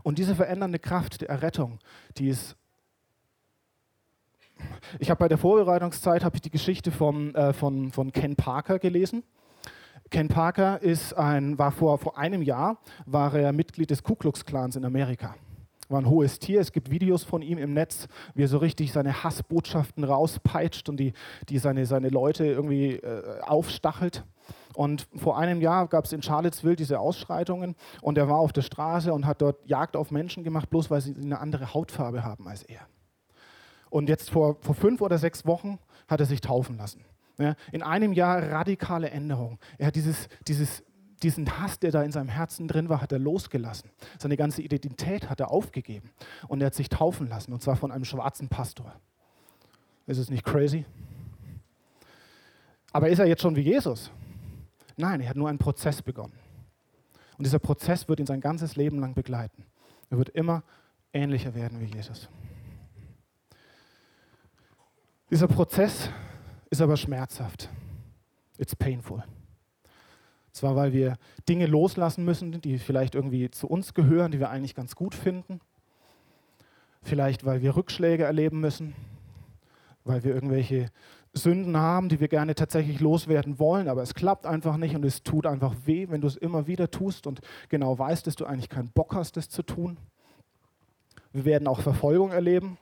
Und 0.05 0.21
diese 0.21 0.37
verändernde 0.37 0.79
Kraft 0.79 1.23
der 1.23 1.31
Errettung, 1.31 1.81
die 2.17 2.29
ist 2.29 2.57
ich 4.99 5.11
habe 5.11 5.19
bei 5.19 5.29
der 5.29 5.39
Vorbereitungszeit 5.39 6.25
ich 6.33 6.41
die 6.43 6.51
Geschichte 6.51 6.91
vom, 6.91 7.35
äh, 7.35 7.53
von, 7.53 7.91
von 7.93 8.13
Ken 8.13 8.37
Parker 8.37 8.79
gelesen. 8.79 9.25
Ken 10.11 10.29
Parker 10.29 10.81
ist 10.81 11.13
ein, 11.15 11.59
war 11.59 11.71
vor, 11.71 11.99
vor 11.99 12.17
einem 12.17 12.43
Jahr 12.43 12.79
war 13.05 13.35
er 13.35 13.53
Mitglied 13.53 13.91
des 13.91 14.03
Ku 14.03 14.15
Klux 14.15 14.45
Klans 14.45 14.77
in 14.77 14.85
Amerika. 14.85 15.35
War 15.91 16.01
ein 16.01 16.09
hohes 16.09 16.39
Tier. 16.39 16.61
Es 16.61 16.73
gibt 16.73 16.91
Videos 16.91 17.25
von 17.25 17.43
ihm 17.43 17.59
im 17.59 17.73
Netz, 17.73 18.09
wie 18.35 18.43
er 18.43 18.49
so 18.49 18.59
richtig 18.59 18.93
seine 18.93 19.23
Hassbotschaften 19.23 20.05
rauspeitscht 20.05 20.89
und 20.89 20.99
die, 20.99 21.13
die 21.49 21.59
seine, 21.59 21.87
seine 21.87 22.09
Leute 22.09 22.47
irgendwie 22.47 22.97
äh, 22.97 23.41
aufstachelt. 23.41 24.25
Und 24.75 25.09
vor 25.17 25.39
einem 25.39 25.61
Jahr 25.61 25.89
gab 25.89 26.05
es 26.05 26.13
in 26.13 26.23
Charlottesville 26.23 26.77
diese 26.77 27.01
Ausschreitungen 27.01 27.75
und 28.01 28.17
er 28.17 28.29
war 28.29 28.39
auf 28.39 28.53
der 28.53 28.63
Straße 28.63 29.13
und 29.13 29.27
hat 29.27 29.43
dort 29.43 29.67
Jagd 29.67 29.97
auf 29.97 30.11
Menschen 30.11 30.45
gemacht, 30.45 30.71
bloß 30.71 30.91
weil 30.91 31.01
sie 31.01 31.15
eine 31.15 31.39
andere 31.39 31.75
Hautfarbe 31.75 32.23
haben 32.23 32.47
als 32.49 32.63
er. 32.63 32.81
Und 33.91 34.09
jetzt 34.09 34.31
vor, 34.31 34.57
vor 34.61 34.75
fünf 34.75 35.01
oder 35.01 35.19
sechs 35.19 35.47
Wochen 35.47 35.79
hat 36.07 36.21
er 36.21 36.27
sich 36.27 36.41
taufen 36.41 36.77
lassen. 36.77 37.05
Ja, 37.39 37.55
in 37.71 37.83
einem 37.83 38.13
Jahr 38.13 38.43
radikale 38.51 39.11
Änderung. 39.11 39.59
Er 39.79 39.87
hat 39.87 39.95
dieses, 39.95 40.29
dieses, 40.49 40.83
diesen 41.23 41.61
Hass, 41.61 41.79
der 41.79 41.93
da 41.93 42.03
in 42.03 42.11
seinem 42.11 42.29
Herzen 42.29 42.67
drin 42.67 42.89
war, 42.89 43.01
hat 43.01 43.13
er 43.13 43.21
losgelassen. 43.21 43.91
Seine 44.19 44.37
ganze 44.37 44.61
Identität 44.61 45.31
hat 45.31 45.39
er 45.41 45.51
aufgegeben. 45.51 46.11
Und 46.49 46.61
er 46.61 46.67
hat 46.67 46.75
sich 46.75 46.89
taufen 46.89 47.29
lassen, 47.29 47.53
und 47.53 47.63
zwar 47.63 47.77
von 47.77 47.93
einem 47.93 48.05
schwarzen 48.05 48.49
Pastor. 48.49 48.93
Ist 50.07 50.19
es 50.19 50.31
nicht 50.31 50.45
crazy? 50.45 50.85
Aber 52.93 53.09
ist 53.09 53.19
er 53.19 53.27
jetzt 53.27 53.43
schon 53.43 53.55
wie 53.55 53.61
Jesus? 53.61 54.11
Nein, 54.97 55.21
er 55.21 55.29
hat 55.29 55.37
nur 55.37 55.49
einen 55.49 55.59
Prozess 55.59 56.03
begonnen. 56.03 56.33
Und 57.37 57.47
dieser 57.47 57.61
Prozess 57.61 58.09
wird 58.09 58.19
ihn 58.19 58.27
sein 58.27 58.41
ganzes 58.41 58.75
Leben 58.75 58.99
lang 58.99 59.15
begleiten. 59.15 59.65
Er 60.11 60.19
wird 60.19 60.31
immer 60.31 60.65
ähnlicher 61.13 61.55
werden 61.55 61.81
wie 61.81 61.85
Jesus. 61.85 62.29
Dieser 65.31 65.47
Prozess 65.47 66.11
ist 66.71 66.81
aber 66.81 66.97
schmerzhaft. 66.97 67.69
It's 68.59 68.75
painful. 68.75 69.23
Zwar, 70.53 70.75
weil 70.75 70.93
wir 70.93 71.17
Dinge 71.49 71.67
loslassen 71.67 72.25
müssen, 72.25 72.61
die 72.61 72.79
vielleicht 72.79 73.15
irgendwie 73.15 73.51
zu 73.51 73.69
uns 73.69 73.95
gehören, 73.95 74.33
die 74.33 74.41
wir 74.41 74.51
eigentlich 74.51 74.75
ganz 74.75 74.97
gut 74.97 75.15
finden. 75.15 75.61
Vielleicht, 77.03 77.45
weil 77.45 77.63
wir 77.63 77.77
Rückschläge 77.77 78.25
erleben 78.25 78.61
müssen, 78.61 78.95
weil 80.05 80.25
wir 80.25 80.35
irgendwelche 80.35 80.91
Sünden 81.33 81.77
haben, 81.77 82.09
die 82.09 82.21
wir 82.21 82.29
gerne 82.29 82.55
tatsächlich 82.55 83.01
loswerden 83.01 83.59
wollen, 83.59 83.89
aber 83.89 84.03
es 84.03 84.15
klappt 84.15 84.47
einfach 84.47 84.77
nicht 84.77 84.97
und 84.97 85.05
es 85.05 85.23
tut 85.23 85.47
einfach 85.47 85.75
weh, 85.85 86.09
wenn 86.09 86.21
du 86.21 86.27
es 86.27 86.37
immer 86.37 86.67
wieder 86.67 86.91
tust 86.91 87.27
und 87.27 87.41
genau 87.69 87.99
weißt, 87.99 88.27
dass 88.27 88.35
du 88.35 88.45
eigentlich 88.45 88.69
keinen 88.69 88.91
Bock 88.91 89.15
hast, 89.15 89.37
das 89.37 89.49
zu 89.49 89.63
tun. 89.63 89.99
Wir 91.33 91.45
werden 91.45 91.69
auch 91.69 91.81
Verfolgung 91.81 92.33
erleben. 92.33 92.79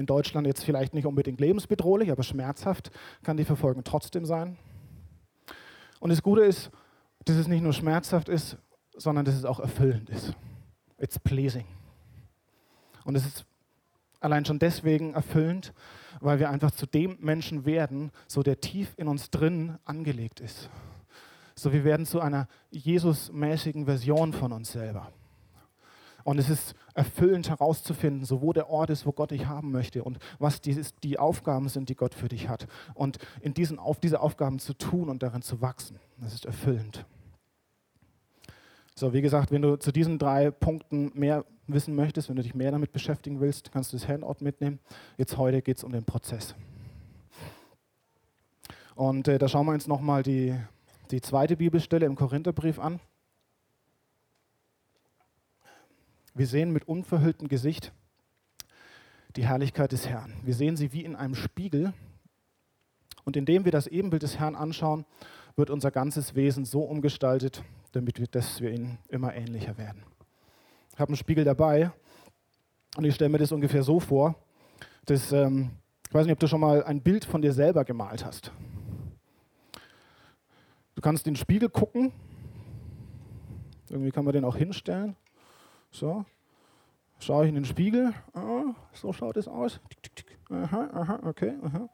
In 0.00 0.06
Deutschland 0.06 0.46
jetzt 0.46 0.64
vielleicht 0.64 0.94
nicht 0.94 1.04
unbedingt 1.04 1.40
lebensbedrohlich, 1.40 2.10
aber 2.10 2.22
schmerzhaft 2.22 2.90
kann 3.22 3.36
die 3.36 3.44
Verfolgung 3.44 3.84
trotzdem 3.84 4.24
sein. 4.24 4.56
Und 6.00 6.08
das 6.08 6.22
Gute 6.22 6.40
ist, 6.40 6.70
dass 7.26 7.36
es 7.36 7.48
nicht 7.48 7.60
nur 7.60 7.74
schmerzhaft 7.74 8.30
ist, 8.30 8.56
sondern 8.96 9.26
dass 9.26 9.34
es 9.34 9.44
auch 9.44 9.60
erfüllend 9.60 10.08
ist. 10.08 10.34
It's 10.96 11.18
pleasing. 11.18 11.66
Und 13.04 13.14
es 13.14 13.26
ist 13.26 13.44
allein 14.20 14.46
schon 14.46 14.58
deswegen 14.58 15.12
erfüllend, 15.12 15.74
weil 16.20 16.38
wir 16.38 16.48
einfach 16.48 16.70
zu 16.70 16.86
dem 16.86 17.18
Menschen 17.20 17.66
werden, 17.66 18.10
so 18.26 18.42
der 18.42 18.58
tief 18.58 18.94
in 18.96 19.06
uns 19.06 19.28
drin 19.28 19.76
angelegt 19.84 20.40
ist. 20.40 20.70
So 21.54 21.74
wir 21.74 21.84
werden 21.84 22.06
zu 22.06 22.20
einer 22.20 22.48
Jesus-mäßigen 22.70 23.84
Version 23.84 24.32
von 24.32 24.52
uns 24.52 24.72
selber. 24.72 25.12
Und 26.24 26.38
es 26.38 26.48
ist 26.48 26.74
erfüllend 26.94 27.48
herauszufinden, 27.48 28.24
so 28.24 28.42
wo 28.42 28.52
der 28.52 28.68
Ort 28.70 28.90
ist, 28.90 29.06
wo 29.06 29.12
Gott 29.12 29.30
dich 29.30 29.46
haben 29.46 29.70
möchte 29.70 30.04
und 30.04 30.18
was 30.38 30.60
die, 30.60 30.80
die 31.02 31.18
Aufgaben 31.18 31.68
sind, 31.68 31.88
die 31.88 31.94
Gott 31.94 32.14
für 32.14 32.28
dich 32.28 32.48
hat. 32.48 32.66
Und 32.94 33.18
in 33.40 33.54
diesen, 33.54 33.78
auf 33.78 34.00
diese 34.00 34.20
Aufgaben 34.20 34.58
zu 34.58 34.74
tun 34.74 35.08
und 35.08 35.22
darin 35.22 35.42
zu 35.42 35.60
wachsen. 35.60 35.98
Das 36.18 36.34
ist 36.34 36.44
erfüllend. 36.44 37.04
So, 38.94 39.12
wie 39.12 39.22
gesagt, 39.22 39.50
wenn 39.50 39.62
du 39.62 39.76
zu 39.76 39.92
diesen 39.92 40.18
drei 40.18 40.50
Punkten 40.50 41.10
mehr 41.14 41.46
wissen 41.66 41.94
möchtest, 41.94 42.28
wenn 42.28 42.36
du 42.36 42.42
dich 42.42 42.54
mehr 42.54 42.70
damit 42.70 42.92
beschäftigen 42.92 43.40
willst, 43.40 43.72
kannst 43.72 43.92
du 43.92 43.96
das 43.96 44.06
Handout 44.06 44.36
mitnehmen. 44.40 44.78
Jetzt 45.16 45.38
heute 45.38 45.62
geht 45.62 45.78
es 45.78 45.84
um 45.84 45.92
den 45.92 46.04
Prozess. 46.04 46.54
Und 48.94 49.28
äh, 49.28 49.38
da 49.38 49.48
schauen 49.48 49.64
wir 49.64 49.72
uns 49.72 49.86
nochmal 49.86 50.22
die, 50.22 50.54
die 51.10 51.22
zweite 51.22 51.56
Bibelstelle 51.56 52.04
im 52.04 52.16
Korintherbrief 52.16 52.78
an. 52.78 53.00
Wir 56.34 56.46
sehen 56.46 56.72
mit 56.72 56.86
unverhülltem 56.86 57.48
Gesicht 57.48 57.92
die 59.36 59.46
Herrlichkeit 59.46 59.92
des 59.92 60.08
Herrn. 60.08 60.34
Wir 60.44 60.54
sehen 60.54 60.76
sie 60.76 60.92
wie 60.92 61.04
in 61.04 61.16
einem 61.16 61.34
Spiegel. 61.34 61.92
Und 63.24 63.36
indem 63.36 63.64
wir 63.64 63.72
das 63.72 63.86
Ebenbild 63.86 64.22
des 64.22 64.38
Herrn 64.38 64.56
anschauen, 64.56 65.04
wird 65.56 65.70
unser 65.70 65.90
ganzes 65.90 66.34
Wesen 66.34 66.64
so 66.64 66.82
umgestaltet, 66.82 67.62
damit 67.92 68.18
wir, 68.18 68.26
dass 68.26 68.60
wir 68.60 68.70
ihnen 68.70 68.98
immer 69.08 69.34
ähnlicher 69.34 69.76
werden. 69.76 70.02
Ich 70.92 71.00
habe 71.00 71.10
einen 71.10 71.16
Spiegel 71.16 71.44
dabei 71.44 71.90
und 72.96 73.04
ich 73.04 73.14
stelle 73.14 73.30
mir 73.30 73.38
das 73.38 73.52
ungefähr 73.52 73.82
so 73.82 74.00
vor, 74.00 74.36
dass, 75.06 75.32
ähm, 75.32 75.70
ich 76.08 76.14
weiß 76.14 76.26
nicht, 76.26 76.32
ob 76.32 76.40
du 76.40 76.46
schon 76.46 76.60
mal 76.60 76.82
ein 76.84 77.00
Bild 77.00 77.24
von 77.24 77.42
dir 77.42 77.52
selber 77.52 77.84
gemalt 77.84 78.24
hast. 78.24 78.52
Du 80.94 81.02
kannst 81.02 81.26
in 81.26 81.34
den 81.34 81.38
Spiegel 81.38 81.68
gucken, 81.68 82.12
irgendwie 83.88 84.10
kann 84.10 84.24
man 84.24 84.32
den 84.32 84.44
auch 84.44 84.56
hinstellen. 84.56 85.16
So, 85.90 86.24
schaue 87.18 87.44
ich 87.44 87.48
in 87.48 87.56
den 87.56 87.64
Spiegel, 87.64 88.14
ah, 88.34 88.74
so 88.92 89.12
schaut 89.12 89.36
es 89.36 89.48
aus. 89.48 89.80
Aha, 90.50 90.90
aha, 90.92 91.20
okay, 91.24 91.54
aha. 91.62 91.88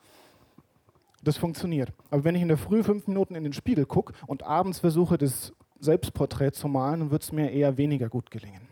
Das 1.23 1.37
funktioniert. 1.37 1.93
Aber 2.11 2.25
wenn 2.25 2.35
ich 2.35 2.43
in 2.43 2.49
der 2.49 2.59
Früh 2.59 2.85
fünf 2.85 3.07
Minuten 3.09 3.35
in 3.35 3.45
den 3.45 3.53
Spiegel 3.53 3.85
gucke 3.85 4.15
und 4.27 4.45
abends 4.45 4.79
versuche, 4.79 5.19
das 5.19 5.53
Selbstporträt 5.81 6.53
zu 6.53 6.69
malen, 6.69 7.01
dann 7.01 7.11
wird 7.11 7.23
es 7.23 7.33
mir 7.33 7.51
eher 7.51 7.77
weniger 7.77 8.09
gut 8.09 8.31
gelingen. 8.31 8.69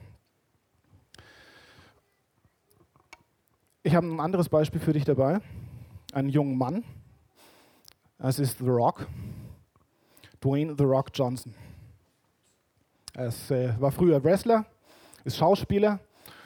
Ich 3.82 3.94
habe 3.94 4.06
ein 4.06 4.20
anderes 4.20 4.48
Beispiel 4.48 4.80
für 4.80 4.92
dich 4.92 5.04
dabei. 5.04 5.40
Einen 6.12 6.28
jungen 6.28 6.56
Mann. 6.56 6.84
Das 8.18 8.38
ist 8.38 8.58
The 8.58 8.68
Rock. 8.68 9.06
Dwayne 10.40 10.74
The 10.78 10.84
Rock 10.84 11.10
Johnson. 11.12 11.54
Er 13.14 13.28
äh, 13.50 13.80
war 13.80 13.92
früher 13.92 14.22
Wrestler, 14.24 14.64
ist 15.24 15.36
Schauspieler 15.36 16.00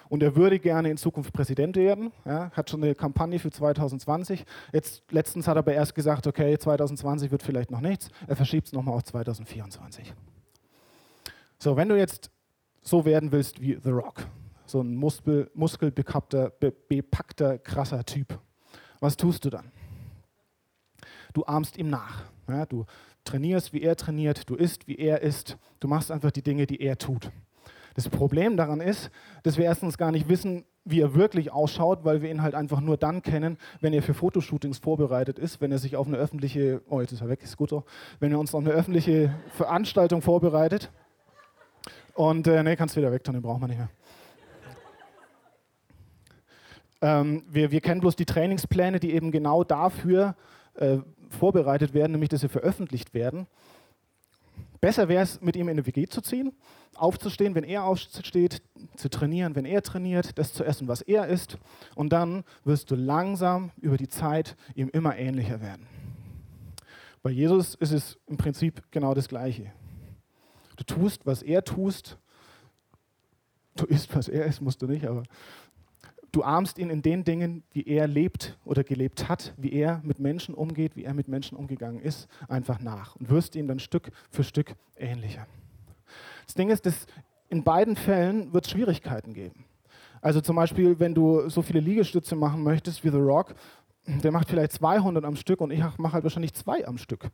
und 0.09 0.23
er 0.23 0.37
würde 0.37 0.59
gerne 0.59 0.91
in 0.91 0.97
Zukunft 0.97 1.33
Präsident 1.33 1.77
werden. 1.77 2.13
Ja, 2.25 2.51
hat 2.53 2.71
schon 2.71 2.83
eine 2.83 2.95
Kampagne 2.95 3.39
für 3.39 3.51
2020. 3.51 4.45
Jetzt 4.73 5.03
letztens 5.11 5.47
hat 5.47 5.57
er 5.57 5.61
aber 5.61 5.75
erst 5.75 5.95
gesagt, 5.95 6.27
okay, 6.27 6.59
2020 6.59 7.31
wird 7.31 7.43
vielleicht 7.43 7.71
noch 7.71 7.81
nichts. 7.81 8.09
Er 8.27 8.37
verschiebt 8.37 8.69
es 8.69 8.73
nochmal 8.73 8.95
auf 8.95 9.05
2024. 9.05 10.15
So, 11.59 11.77
wenn 11.77 11.89
du 11.89 11.99
jetzt 11.99 12.31
so 12.83 13.05
werden 13.05 13.33
willst 13.33 13.61
wie 13.61 13.79
The 13.83 13.91
Rock, 13.91 14.27
so 14.65 14.81
ein 14.81 14.95
Muskel, 14.95 15.51
muskelbepackter, 15.55 16.51
be, 16.51 16.73
bepackter, 16.73 17.59
krasser 17.59 18.05
Typ, 18.05 18.39
was 19.01 19.17
tust 19.17 19.45
du 19.45 19.51
dann? 19.51 19.71
Du 21.35 21.45
ahmst 21.45 21.77
ihm 21.77 21.91
nach. 21.91 22.23
Ja, 22.49 22.65
du 22.65 22.87
trainierst, 23.25 23.73
wie 23.73 23.83
er 23.83 23.97
trainiert, 23.97 24.49
du 24.49 24.55
isst, 24.55 24.89
wie 24.89 24.97
er 24.97 25.21
isst. 25.21 25.59
Du 25.81 25.89
machst 25.89 26.11
einfach 26.11 26.31
die 26.31 26.43
Dinge, 26.43 26.67
die 26.67 26.81
er 26.81 26.97
tut. 26.97 27.31
Das 27.95 28.09
Problem 28.09 28.57
daran 28.57 28.81
ist, 28.81 29.11
dass 29.43 29.57
wir 29.57 29.65
erstens 29.65 29.99
gar 29.99 30.13
nicht 30.13 30.29
wissen, 30.29 30.65
wie 30.85 31.01
er 31.01 31.15
wirklich 31.15 31.53
ausschaut, 31.53 32.05
weil 32.05 32.23
wir 32.23 32.31
ihn 32.31 32.43
halt 32.43 32.55
einfach 32.55 32.81
nur 32.81 32.97
dann 32.97 33.23
kennen, 33.23 33.59
wenn 33.81 33.93
er 33.93 34.03
für 34.03 34.15
Fotoshootings 34.15 34.79
vorbereitet 34.79 35.39
ist, 35.39 35.61
wenn 35.61 35.71
er 35.71 35.79
sich 35.79 35.97
auf 35.97 36.07
eine 36.07 36.17
öffentliche, 36.17 36.81
oh 36.89 37.01
jetzt 37.01 37.13
ist 37.13 37.21
er 37.21 37.29
weg, 37.29 37.43
ist 37.43 37.57
gut 37.57 37.71
so, 37.71 37.85
wenn 38.21 38.33
er 38.33 38.39
uns 38.39 38.55
auf 38.55 38.61
eine 38.61 38.71
öffentliche 38.71 39.35
Veranstaltung 39.53 40.23
vorbereitet. 40.23 40.91
Und 42.15 42.47
äh, 42.47 42.63
nee, 42.63 42.77
kannst 42.77 42.97
wieder 42.97 43.13
weg 43.13 43.23
den 43.25 43.43
brauchen 43.43 43.61
wir 43.61 43.69
nicht 43.69 43.79
mehr. 43.79 43.91
Ähm, 47.01 47.45
wir, 47.49 47.71
wir 47.71 47.81
kennen 47.81 48.01
bloß 48.01 48.17
die 48.17 48.25
Trainingspläne, 48.25 48.99
die 48.99 49.13
eben 49.13 49.31
genau 49.31 49.63
dafür 49.63 50.35
äh, 50.75 50.99
vorbereitet 51.29 51.95
werden, 51.95 52.13
nämlich 52.13 52.31
dass 52.31 52.41
sie 52.41 52.49
veröffentlicht 52.49 53.15
werden. 53.15 53.47
Besser 54.81 55.09
wäre 55.09 55.23
es, 55.23 55.41
mit 55.41 55.57
ihm 55.57 55.69
in 55.69 55.71
eine 55.71 55.87
WG 55.87 56.07
zu 56.07 56.21
ziehen, 56.21 56.53
aufzustehen, 56.95 57.55
wenn 57.55 57.65
er 57.65 57.85
aufsteht, 57.85 58.63
zu 58.97 59.09
trainieren, 59.09 59.57
wenn 59.57 59.65
er 59.65 59.83
trainiert, 59.83 60.39
das 60.39 60.53
zu 60.53 60.65
essen, 60.65 60.87
was 60.87 61.01
er 61.03 61.27
isst. 61.27 61.59
Und 61.97 62.13
dann 62.13 62.45
wirst 62.65 62.91
du 62.91 62.95
langsam 62.95 63.73
über 63.81 63.97
die 63.97 64.09
Zeit 64.09 64.57
ihm 64.75 64.89
immer 64.91 65.17
ähnlicher 65.17 65.61
werden. 65.61 65.87
Bei 67.23 67.31
Jesus 67.31 67.75
ist 67.75 67.93
es 67.93 68.19
im 68.27 68.37
Prinzip 68.37 68.83
genau 68.91 69.15
das 69.15 69.29
Gleiche. 69.29 69.73
Du 70.77 70.85
tust, 70.85 71.27
was 71.27 71.43
er 71.43 71.65
tust. 71.65 72.17
Du 73.75 73.85
isst, 73.87 74.15
was 74.15 74.29
er 74.29 74.45
isst, 74.47 74.61
musst 74.61 74.81
du 74.81 74.87
nicht, 74.87 75.07
aber 75.07 75.25
Du 76.31 76.43
ahmst 76.43 76.79
ihn 76.79 76.91
in 76.91 77.01
den 77.01 77.25
Dingen, 77.25 77.63
wie 77.73 77.87
er 77.87 78.07
lebt 78.07 78.59
oder 78.65 78.85
gelebt 78.85 79.29
hat, 79.29 79.55
wie 79.57 79.73
er 79.73 80.01
mit 80.05 80.19
Menschen 80.19 80.55
umgeht, 80.55 80.95
wie 80.95 81.05
er 81.05 81.15
mit 81.15 81.29
Menschen 81.29 81.57
umgegangen 81.57 82.01
ist, 82.01 82.29
einfach 82.49 82.81
nach 82.81 83.17
und 83.17 83.31
wirst 83.31 83.57
ihm 83.57 83.67
dann 83.67 83.79
Stück 83.79 84.11
für 84.31 84.45
Stück 84.45 84.75
ähnlicher. 84.97 85.47
Das 86.45 86.55
Ding 86.55 86.69
ist, 86.71 86.85
dass 86.85 87.07
in 87.49 87.65
beiden 87.65 87.97
Fällen 87.97 88.53
wird 88.53 88.67
es 88.67 88.73
Schwierigkeiten 88.73 89.33
geben. 89.33 89.65
Also 90.21 90.41
zum 90.41 90.57
Beispiel, 90.57 90.99
wenn 90.99 91.15
du 91.15 91.49
so 91.49 91.63
viele 91.63 91.81
Liegestütze 91.81 92.37
machen 92.37 92.63
möchtest 92.63 93.05
wie 93.05 93.11
The 93.11 93.17
Rock, 93.17 93.55
der 94.07 94.33
macht 94.33 94.49
vielleicht 94.49 94.73
200 94.73 95.25
am 95.25 95.37
Stück 95.37 95.61
und 95.61 95.71
ich 95.71 95.81
mache 95.99 96.15
halt 96.15 96.25
wahrscheinlich 96.25 96.55
zwei 96.55 96.87
am 96.87 96.99
Stück. 96.99 97.31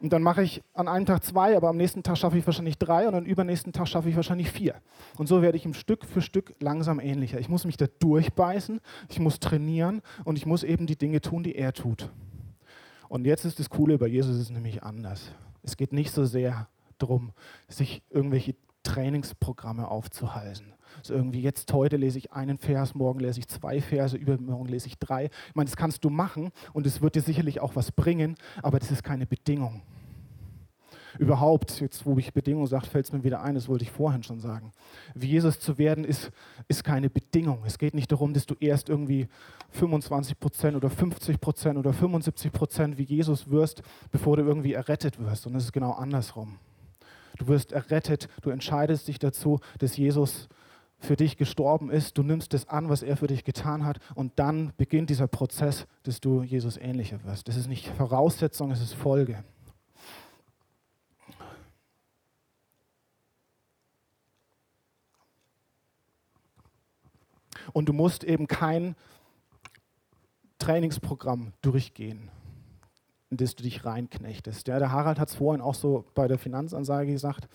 Und 0.00 0.12
dann 0.12 0.22
mache 0.22 0.42
ich 0.42 0.62
an 0.74 0.86
einem 0.86 1.06
Tag 1.06 1.24
zwei, 1.24 1.56
aber 1.56 1.68
am 1.68 1.76
nächsten 1.76 2.04
Tag 2.04 2.16
schaffe 2.18 2.38
ich 2.38 2.46
wahrscheinlich 2.46 2.78
drei 2.78 3.08
und 3.08 3.14
am 3.14 3.24
übernächsten 3.24 3.72
Tag 3.72 3.88
schaffe 3.88 4.08
ich 4.08 4.16
wahrscheinlich 4.16 4.50
vier. 4.50 4.76
Und 5.16 5.26
so 5.26 5.42
werde 5.42 5.56
ich 5.56 5.64
im 5.64 5.74
Stück 5.74 6.04
für 6.04 6.22
Stück 6.22 6.54
langsam 6.60 7.00
ähnlicher. 7.00 7.40
Ich 7.40 7.48
muss 7.48 7.64
mich 7.64 7.76
da 7.76 7.86
durchbeißen, 7.98 8.80
ich 9.08 9.18
muss 9.18 9.40
trainieren 9.40 10.02
und 10.24 10.38
ich 10.38 10.46
muss 10.46 10.62
eben 10.62 10.86
die 10.86 10.96
Dinge 10.96 11.20
tun, 11.20 11.42
die 11.42 11.56
er 11.56 11.72
tut. 11.72 12.10
Und 13.08 13.26
jetzt 13.26 13.44
ist 13.44 13.58
das 13.58 13.70
Coole, 13.70 13.98
bei 13.98 14.06
Jesus 14.06 14.38
ist 14.38 14.50
nämlich 14.50 14.84
anders. 14.84 15.32
Es 15.62 15.76
geht 15.76 15.92
nicht 15.92 16.12
so 16.12 16.24
sehr 16.24 16.68
darum, 16.98 17.32
sich 17.66 18.02
irgendwelche 18.10 18.54
Trainingsprogramme 18.84 19.88
aufzuhalten. 19.88 20.74
So 21.02 21.14
irgendwie 21.14 21.42
jetzt 21.42 21.72
heute 21.72 21.96
lese 21.96 22.18
ich 22.18 22.32
einen 22.32 22.58
Vers, 22.58 22.94
morgen 22.94 23.20
lese 23.20 23.40
ich 23.40 23.48
zwei 23.48 23.80
Verse, 23.80 24.16
übermorgen 24.16 24.68
lese 24.68 24.86
ich 24.86 24.98
drei. 24.98 25.26
Ich 25.26 25.54
meine, 25.54 25.66
das 25.68 25.76
kannst 25.76 26.04
du 26.04 26.10
machen 26.10 26.50
und 26.72 26.86
es 26.86 27.00
wird 27.00 27.14
dir 27.14 27.22
sicherlich 27.22 27.60
auch 27.60 27.76
was 27.76 27.92
bringen, 27.92 28.36
aber 28.62 28.78
das 28.78 28.90
ist 28.90 29.02
keine 29.02 29.26
Bedingung. 29.26 29.82
Überhaupt, 31.18 31.80
jetzt 31.80 32.04
wo 32.06 32.16
ich 32.18 32.32
Bedingung 32.32 32.66
sage, 32.66 32.86
fällt 32.86 33.06
es 33.06 33.12
mir 33.12 33.24
wieder 33.24 33.42
ein, 33.42 33.54
das 33.54 33.68
wollte 33.68 33.82
ich 33.82 33.90
vorhin 33.90 34.22
schon 34.22 34.40
sagen. 34.40 34.72
Wie 35.14 35.26
Jesus 35.26 35.58
zu 35.58 35.78
werden, 35.78 36.04
ist, 36.04 36.30
ist 36.68 36.84
keine 36.84 37.08
Bedingung. 37.10 37.62
Es 37.66 37.78
geht 37.78 37.94
nicht 37.94 38.12
darum, 38.12 38.34
dass 38.34 38.46
du 38.46 38.54
erst 38.60 38.88
irgendwie 38.88 39.26
25 39.70 40.38
Prozent 40.38 40.76
oder 40.76 40.90
50 40.90 41.40
Prozent 41.40 41.78
oder 41.78 41.92
75 41.92 42.52
Prozent 42.52 42.98
wie 42.98 43.04
Jesus 43.04 43.50
wirst, 43.50 43.82
bevor 44.12 44.36
du 44.36 44.44
irgendwie 44.44 44.74
errettet 44.74 45.18
wirst. 45.18 45.46
Und 45.46 45.56
es 45.56 45.64
ist 45.64 45.72
genau 45.72 45.92
andersrum. 45.92 46.58
Du 47.38 47.46
wirst 47.46 47.72
errettet, 47.72 48.28
du 48.42 48.50
entscheidest 48.50 49.08
dich 49.08 49.18
dazu, 49.18 49.60
dass 49.78 49.96
Jesus 49.96 50.48
für 50.98 51.16
dich 51.16 51.36
gestorben 51.36 51.90
ist, 51.90 52.18
du 52.18 52.22
nimmst 52.22 52.54
es 52.54 52.68
an, 52.68 52.88
was 52.88 53.02
er 53.02 53.16
für 53.16 53.28
dich 53.28 53.44
getan 53.44 53.84
hat 53.84 53.98
und 54.14 54.38
dann 54.38 54.72
beginnt 54.76 55.10
dieser 55.10 55.28
Prozess, 55.28 55.86
dass 56.02 56.20
du 56.20 56.42
Jesus 56.42 56.76
ähnlicher 56.76 57.22
wirst. 57.24 57.48
Das 57.48 57.56
ist 57.56 57.68
nicht 57.68 57.88
Voraussetzung, 57.88 58.72
es 58.72 58.80
ist 58.80 58.94
Folge. 58.94 59.44
Und 67.72 67.88
du 67.88 67.92
musst 67.92 68.24
eben 68.24 68.46
kein 68.46 68.96
Trainingsprogramm 70.58 71.52
durchgehen, 71.60 72.30
in 73.30 73.36
das 73.36 73.54
du 73.54 73.62
dich 73.62 73.84
reinknechtest. 73.84 74.66
Ja, 74.68 74.78
der 74.78 74.90
Harald 74.90 75.18
hat 75.18 75.28
es 75.28 75.36
vorhin 75.36 75.60
auch 75.60 75.74
so 75.74 76.04
bei 76.14 76.26
der 76.26 76.38
Finanzansage 76.38 77.12
gesagt. 77.12 77.48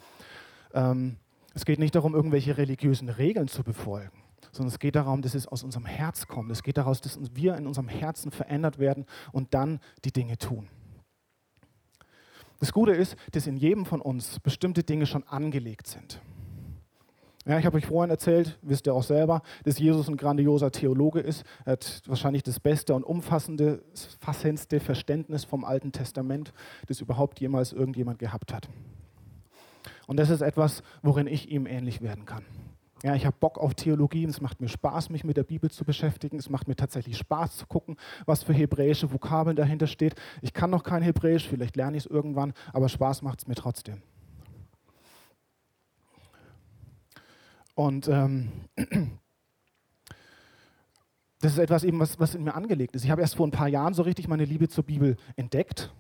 Ähm, 0.74 1.18
es 1.54 1.66
geht 1.66 1.80
nicht 1.80 1.96
darum, 1.96 2.16
irgendwelche 2.16 2.58
religiösen 2.58 3.10
Regeln 3.10 3.48
zu 3.48 3.64
befolgen, 3.64 4.24
sondern 4.52 4.74
es 4.74 4.80
geht 4.80 4.96
darum, 4.96 5.22
dass 5.22 5.36
es 5.36 5.48
aus 5.48 5.64
unserem 5.64 5.86
Herz 5.86 6.28
kommt. 6.28 6.52
Es 6.52 6.64
geht 6.64 6.78
daraus, 6.78 7.02
dass 7.02 7.20
wir 7.34 7.56
in 7.56 7.68
unserem 7.68 7.88
Herzen 7.88 8.32
verändert 8.32 8.80
werden 8.80 9.06
und 9.32 9.54
dann 9.54 9.80
die 10.04 10.12
Dinge 10.12 10.38
tun. 10.38 10.68
Das 12.60 12.72
Gute 12.72 12.94
ist, 12.94 13.18
dass 13.34 13.46
in 13.46 13.58
jedem 13.58 13.86
von 13.86 14.02
uns 14.02 14.40
bestimmte 14.40 14.84
Dinge 14.84 15.06
schon 15.06 15.24
angelegt 15.24 15.88
sind. 15.88 16.22
Ja, 17.46 17.60
ich 17.60 17.66
habe 17.66 17.76
euch 17.76 17.86
vorhin 17.86 18.10
erzählt, 18.10 18.58
wisst 18.62 18.88
ihr 18.88 18.94
auch 18.94 19.04
selber, 19.04 19.42
dass 19.66 19.78
Jesus 19.78 20.08
ein 20.08 20.16
grandioser 20.16 20.72
Theologe 20.72 21.20
ist. 21.20 21.44
Er 21.66 21.74
hat 21.74 22.02
wahrscheinlich 22.08 22.42
das 22.42 22.62
beste 22.62 22.96
und 22.96 23.04
umfassende, 23.04 23.84
fassendste 24.22 24.80
Verständnis 24.80 25.44
vom 25.44 25.66
Alten 25.66 25.92
Testament, 25.92 26.54
das 26.88 27.02
überhaupt 27.02 27.42
jemals 27.42 27.74
irgendjemand 27.74 28.20
gehabt 28.20 28.54
hat. 28.54 28.70
Und 30.08 30.18
das 30.18 30.30
ist 30.30 30.42
etwas, 30.42 30.84
worin 31.02 31.28
ich 31.28 31.50
ihm 31.50 31.66
ähnlich 31.66 32.02
werden 32.02 32.26
kann. 32.26 32.44
Ja, 33.04 33.16
ich 33.16 33.26
habe 33.26 33.36
Bock 33.38 33.58
auf 33.58 33.76
Theologie 33.76 34.24
und 34.24 34.30
es 34.30 34.40
macht 34.40 34.62
mir 34.62 34.70
Spaß, 34.70 35.10
mich 35.10 35.26
mit 35.26 35.36
der 35.36 35.44
Bibel 35.44 35.70
zu 35.70 35.84
beschäftigen. 35.84 36.38
Es 36.38 36.50
macht 36.50 36.70
mir 36.70 36.76
tatsächlich 36.76 37.18
Spaß 37.18 37.58
zu 37.58 37.66
gucken, 37.66 37.98
was 38.26 38.44
für 38.44 38.54
hebräische 38.54 39.12
Vokabeln 39.12 39.58
dahinter 39.58 39.88
steht. 39.88 40.16
Ich 40.42 40.54
kann 40.54 40.70
noch 40.70 40.84
kein 40.84 41.04
Hebräisch, 41.04 41.50
vielleicht 41.50 41.76
lerne 41.76 41.98
ich 41.98 42.06
es 42.06 42.10
irgendwann, 42.10 42.54
aber 42.72 42.88
Spaß 42.88 43.22
macht 43.22 43.40
es 43.40 43.48
mir 43.48 43.56
trotzdem. 43.56 44.02
Und 47.76 48.08
ähm, 48.08 48.52
das 51.42 51.52
ist 51.52 51.58
etwas 51.58 51.84
eben, 51.84 52.00
was, 52.00 52.22
was 52.22 52.36
in 52.36 52.46
mir 52.46 52.56
angelegt 52.56 52.96
ist. 52.96 53.04
Ich 53.04 53.12
habe 53.12 53.20
erst 53.20 53.36
vor 53.36 53.46
ein 53.46 53.52
paar 53.52 53.68
Jahren 53.68 53.94
so 53.94 54.04
richtig 54.04 54.30
meine 54.30 54.46
Liebe 54.46 54.70
zur 54.70 54.86
Bibel 54.86 55.18
entdeckt 55.36 55.92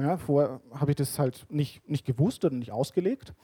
ja, 0.00 0.16
vorher 0.16 0.60
habe 0.72 0.92
ich 0.92 0.96
das 0.96 1.18
halt 1.18 1.46
nicht, 1.48 1.88
nicht 1.88 2.04
gewusst 2.04 2.44
oder 2.44 2.54
nicht 2.54 2.72
ausgelegt. 2.72 3.34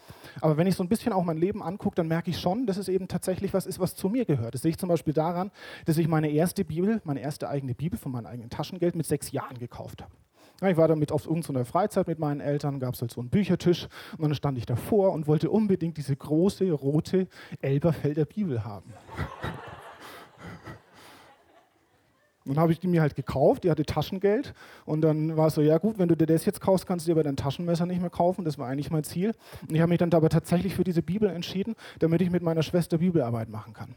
Aber 0.41 0.57
wenn 0.57 0.67
ich 0.67 0.77
so 0.77 0.83
ein 0.83 0.89
bisschen 0.89 1.13
auch 1.13 1.25
mein 1.25 1.37
Leben 1.37 1.63
angucke, 1.63 1.97
dann 1.97 2.09
merke 2.09 2.31
ich 2.31 2.39
schon, 2.39 2.67
dass 2.67 2.77
es 2.77 2.89
eben 2.89 3.09
tatsächlich 3.09 3.55
was 3.55 3.67
ist, 3.67 3.81
was 3.81 3.95
zu 3.95 4.09
mir 4.09 4.25
gehört. 4.25 4.55
Das 4.55 4.63
sehe 4.63 4.71
ich 4.71 4.79
zum 4.79 4.89
Beispiel 4.89 5.15
daran, 5.15 5.51
dass 5.85 5.99
ich 5.99 6.09
meine 6.09 6.31
erste 6.31 6.65
Bibel, 6.65 7.01
meine 7.05 7.21
erste 7.21 7.49
eigene 7.49 7.75
Bibel 7.75 7.99
von 7.99 8.13
meinem 8.13 8.27
eigenen 8.27 8.51
Taschengeld 8.51 8.97
mit 8.97 9.07
sechs 9.07 9.33
Jahren 9.33 9.59
gekauft 9.59 10.03
habe. 10.03 10.13
Ja, 10.61 10.71
ich 10.71 10.77
war 10.79 10.89
damit 10.89 11.13
auf 11.13 11.27
irgendeiner 11.27 11.67
Freizeit 11.67 12.07
mit 12.07 12.19
meinen 12.19 12.41
Eltern, 12.41 12.81
gab 12.81 12.95
es 12.95 13.03
halt 13.03 13.11
so 13.11 13.21
einen 13.21 13.29
Büchertisch 13.29 13.89
und 14.17 14.23
dann 14.23 14.35
stand 14.35 14.57
ich 14.57 14.65
davor 14.65 15.13
und 15.13 15.27
wollte 15.27 15.51
unbedingt 15.51 15.99
diese 15.99 16.17
große, 16.17 16.71
rote 16.73 17.29
Elberfelder 17.61 18.25
Bibel 18.25 18.65
haben. 18.65 18.95
Dann 22.47 22.59
habe 22.59 22.73
ich 22.73 22.81
die 22.81 22.87
mir 22.87 23.01
halt 23.01 23.15
gekauft, 23.15 23.65
die 23.65 23.71
hatte 23.71 23.85
Taschengeld 23.85 24.55
und 24.85 25.01
dann 25.01 25.37
war 25.37 25.49
es 25.49 25.55
so, 25.55 25.63
ja 25.63 25.79
gut, 25.79 25.99
wenn 25.99 26.09
du 26.09 26.17
dir 26.17 26.27
das 26.27 26.45
jetzt 26.45 26.61
kaufst, 26.61 26.87
kannst 26.87 27.07
du 27.07 27.11
dir 27.11 27.15
aber 27.15 27.25
dein 27.25 27.37
Taschenmesser 27.37 27.87
nicht 27.87 28.01
mehr 28.01 28.11
kaufen, 28.11 28.45
das 28.45 28.59
war 28.59 28.69
eigentlich 28.69 28.91
mein 28.91 29.05
Ziel. 29.05 29.33
Und 29.69 29.75
ich 29.75 29.81
habe 29.81 29.91
mich 29.91 29.99
dann 29.99 30.13
aber 30.13 30.29
tatsächlich 30.29 30.75
für 30.75 30.85
diese 30.85 31.03
Bibel 31.03 31.29
entschieden, 31.29 31.75
damit 31.99 32.23
ich 32.23 32.31
mit 32.31 32.43
meiner 32.43 32.63
Schwester 32.63 32.99
Bibelarbeit 32.99 33.49
machen 33.49 33.73
kann. 33.73 33.95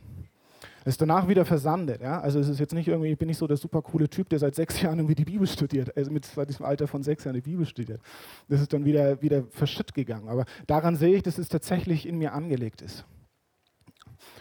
Das 0.83 0.93
ist 0.93 1.01
danach 1.01 1.27
wieder 1.27 1.45
versandet. 1.45 2.01
Ja? 2.01 2.19
Also 2.21 2.39
es 2.39 2.47
ist 2.47 2.59
jetzt 2.59 2.73
nicht 2.73 2.87
irgendwie, 2.87 3.11
ich 3.11 3.17
bin 3.17 3.27
nicht 3.27 3.37
so 3.37 3.47
der 3.47 3.57
super 3.57 3.81
coole 3.81 4.09
Typ, 4.09 4.29
der 4.29 4.39
seit 4.39 4.55
sechs 4.55 4.81
Jahren 4.81 4.99
irgendwie 4.99 5.15
die 5.15 5.25
Bibel 5.25 5.45
studiert, 5.45 5.95
also 5.95 6.09
mit 6.09 6.25
seit 6.25 6.49
diesem 6.49 6.65
Alter 6.65 6.87
von 6.87 7.03
sechs 7.03 7.23
Jahren 7.23 7.35
die 7.35 7.41
Bibel 7.41 7.65
studiert. 7.65 8.01
Das 8.47 8.61
ist 8.61 8.73
dann 8.73 8.85
wieder, 8.85 9.21
wieder 9.21 9.43
verschütt 9.49 9.93
gegangen. 9.93 10.29
Aber 10.29 10.45
daran 10.67 10.95
sehe 10.95 11.15
ich, 11.17 11.23
dass 11.23 11.37
es 11.37 11.49
tatsächlich 11.49 12.07
in 12.07 12.17
mir 12.17 12.33
angelegt 12.33 12.81
ist. 12.81 13.05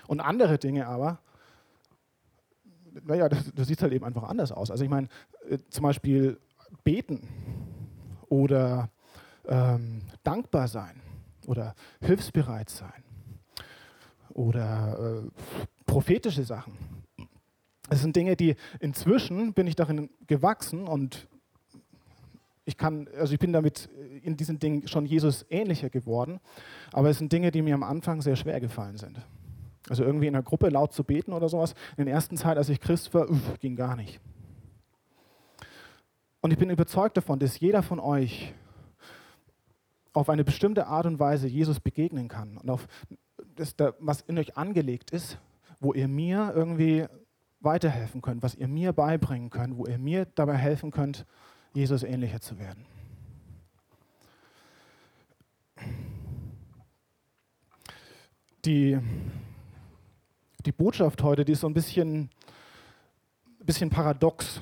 Und 0.07 0.21
andere 0.21 0.59
Dinge 0.59 0.87
aber, 0.87 1.19
naja, 3.05 3.29
das, 3.29 3.53
das 3.55 3.69
sieht 3.69 3.83
halt 3.83 3.93
eben 3.93 4.05
einfach 4.05 4.25
anders 4.25 4.53
aus. 4.53 4.71
Also 4.71 4.85
ich 4.85 4.91
meine, 4.91 5.09
äh, 5.49 5.59
zum 5.71 5.83
Beispiel 5.83 6.39
beten 6.85 7.29
oder 8.29 8.91
ähm, 9.47 10.03
dankbar 10.23 10.69
sein 10.69 11.01
oder 11.47 11.75
hilfsbereit 12.01 12.69
sein 12.71 13.05
oder 14.35 15.25
äh, 15.25 15.43
prophetische 15.87 16.45
Sachen. 16.45 16.75
Das 17.89 18.03
sind 18.03 18.15
Dinge, 18.15 18.37
die 18.37 18.55
inzwischen 18.81 19.55
bin 19.55 19.67
ich 19.67 19.75
darin 19.75 20.11
gewachsen 20.27 20.87
und 20.87 21.27
ich 22.67 22.77
kann, 22.77 23.09
also 23.19 23.33
ich 23.33 23.39
bin 23.39 23.55
damit 23.55 23.89
in 24.23 24.37
diesen 24.37 24.59
Dingen 24.59 24.87
schon 24.89 25.07
Jesus 25.07 25.47
ähnlicher 25.49 25.89
geworden, 25.89 26.39
aber 26.93 27.09
es 27.09 27.17
sind 27.17 27.33
Dinge, 27.33 27.51
die 27.51 27.63
mir 27.63 27.75
am 27.75 27.83
Anfang 27.83 28.21
sehr 28.21 28.37
schwer 28.37 28.61
gefallen 28.61 28.99
sind. 28.99 29.19
Also 29.89 30.05
irgendwie 30.05 30.27
in 30.27 30.35
einer 30.35 30.43
Gruppe 30.43 30.69
laut 30.69 30.93
zu 30.93 31.05
beten 31.05 31.33
oder 31.33 31.49
sowas. 31.49 31.75
In 31.97 32.07
der 32.07 32.15
ersten 32.15 32.37
Zeit, 32.37 32.57
als 32.57 32.69
ich 32.69 32.81
Christ 32.81 33.13
war, 33.15 33.29
uff, 33.31 33.59
ging 33.61 33.77
gar 33.77 33.97
nicht. 33.97 34.21
Und 36.41 36.53
ich 36.53 36.59
bin 36.59 36.71
überzeugt 36.71 37.17
davon, 37.17 37.39
dass 37.39 37.59
jeder 37.59 37.83
von 37.83 38.01
euch 38.01 38.55
auf 40.13 40.29
eine 40.29 40.45
bestimmte 40.45 40.87
Art 40.87 41.07
und 41.07 41.19
Weise 41.19 41.47
Jesus 41.47 41.81
begegnen 41.81 42.29
kann 42.29 42.57
und 42.57 42.71
auf 42.71 42.87
das, 43.55 43.75
was 43.99 44.21
in 44.23 44.39
euch 44.39 44.57
angelegt 44.57 45.11
ist, 45.11 45.39
wo 45.81 45.93
ihr 45.93 46.09
mir 46.09 46.53
irgendwie 46.55 47.07
weiterhelfen 47.61 48.23
könnt, 48.23 48.43
was 48.43 48.55
ihr 48.55 48.69
mir 48.69 48.93
beibringen 48.93 49.51
könnt, 49.51 49.77
wo 49.77 49.87
ihr 49.87 49.99
mir 49.99 50.27
dabei 50.35 50.57
helfen 50.57 50.91
könnt, 50.91 51.27
Jesus 51.73 52.03
ähnlicher 52.03 52.41
zu 52.41 52.59
werden. 52.59 52.87
Die 58.65 58.99
die 60.69 60.73
Botschaft 60.73 61.23
heute, 61.23 61.47
die 61.47 61.53
ist 61.53 61.61
so 61.61 61.67
ein 61.67 61.73
bisschen, 61.73 62.29
bisschen 63.65 63.89
paradox. 63.89 64.61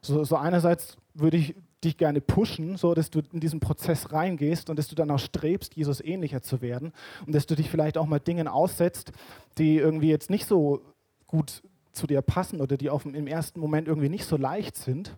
So, 0.00 0.22
so 0.22 0.36
einerseits 0.36 0.96
würde 1.12 1.38
ich 1.38 1.56
dich 1.82 1.96
gerne 1.96 2.20
pushen, 2.20 2.76
so 2.76 2.94
dass 2.94 3.10
du 3.10 3.20
in 3.32 3.40
diesen 3.40 3.58
Prozess 3.58 4.12
reingehst 4.12 4.70
und 4.70 4.78
dass 4.78 4.86
du 4.86 4.94
dann 4.94 5.10
auch 5.10 5.18
strebst, 5.18 5.74
Jesus 5.74 6.00
ähnlicher 6.00 6.40
zu 6.40 6.62
werden 6.62 6.92
und 7.26 7.34
dass 7.34 7.46
du 7.46 7.56
dich 7.56 7.68
vielleicht 7.68 7.98
auch 7.98 8.06
mal 8.06 8.20
Dingen 8.20 8.46
aussetzt, 8.46 9.10
die 9.58 9.76
irgendwie 9.76 10.08
jetzt 10.08 10.30
nicht 10.30 10.46
so 10.46 10.82
gut 11.26 11.62
zu 11.90 12.06
dir 12.06 12.22
passen 12.22 12.60
oder 12.60 12.76
die 12.76 12.88
auf, 12.88 13.04
im 13.04 13.26
ersten 13.26 13.58
Moment 13.58 13.88
irgendwie 13.88 14.08
nicht 14.08 14.26
so 14.26 14.36
leicht 14.36 14.76
sind. 14.76 15.16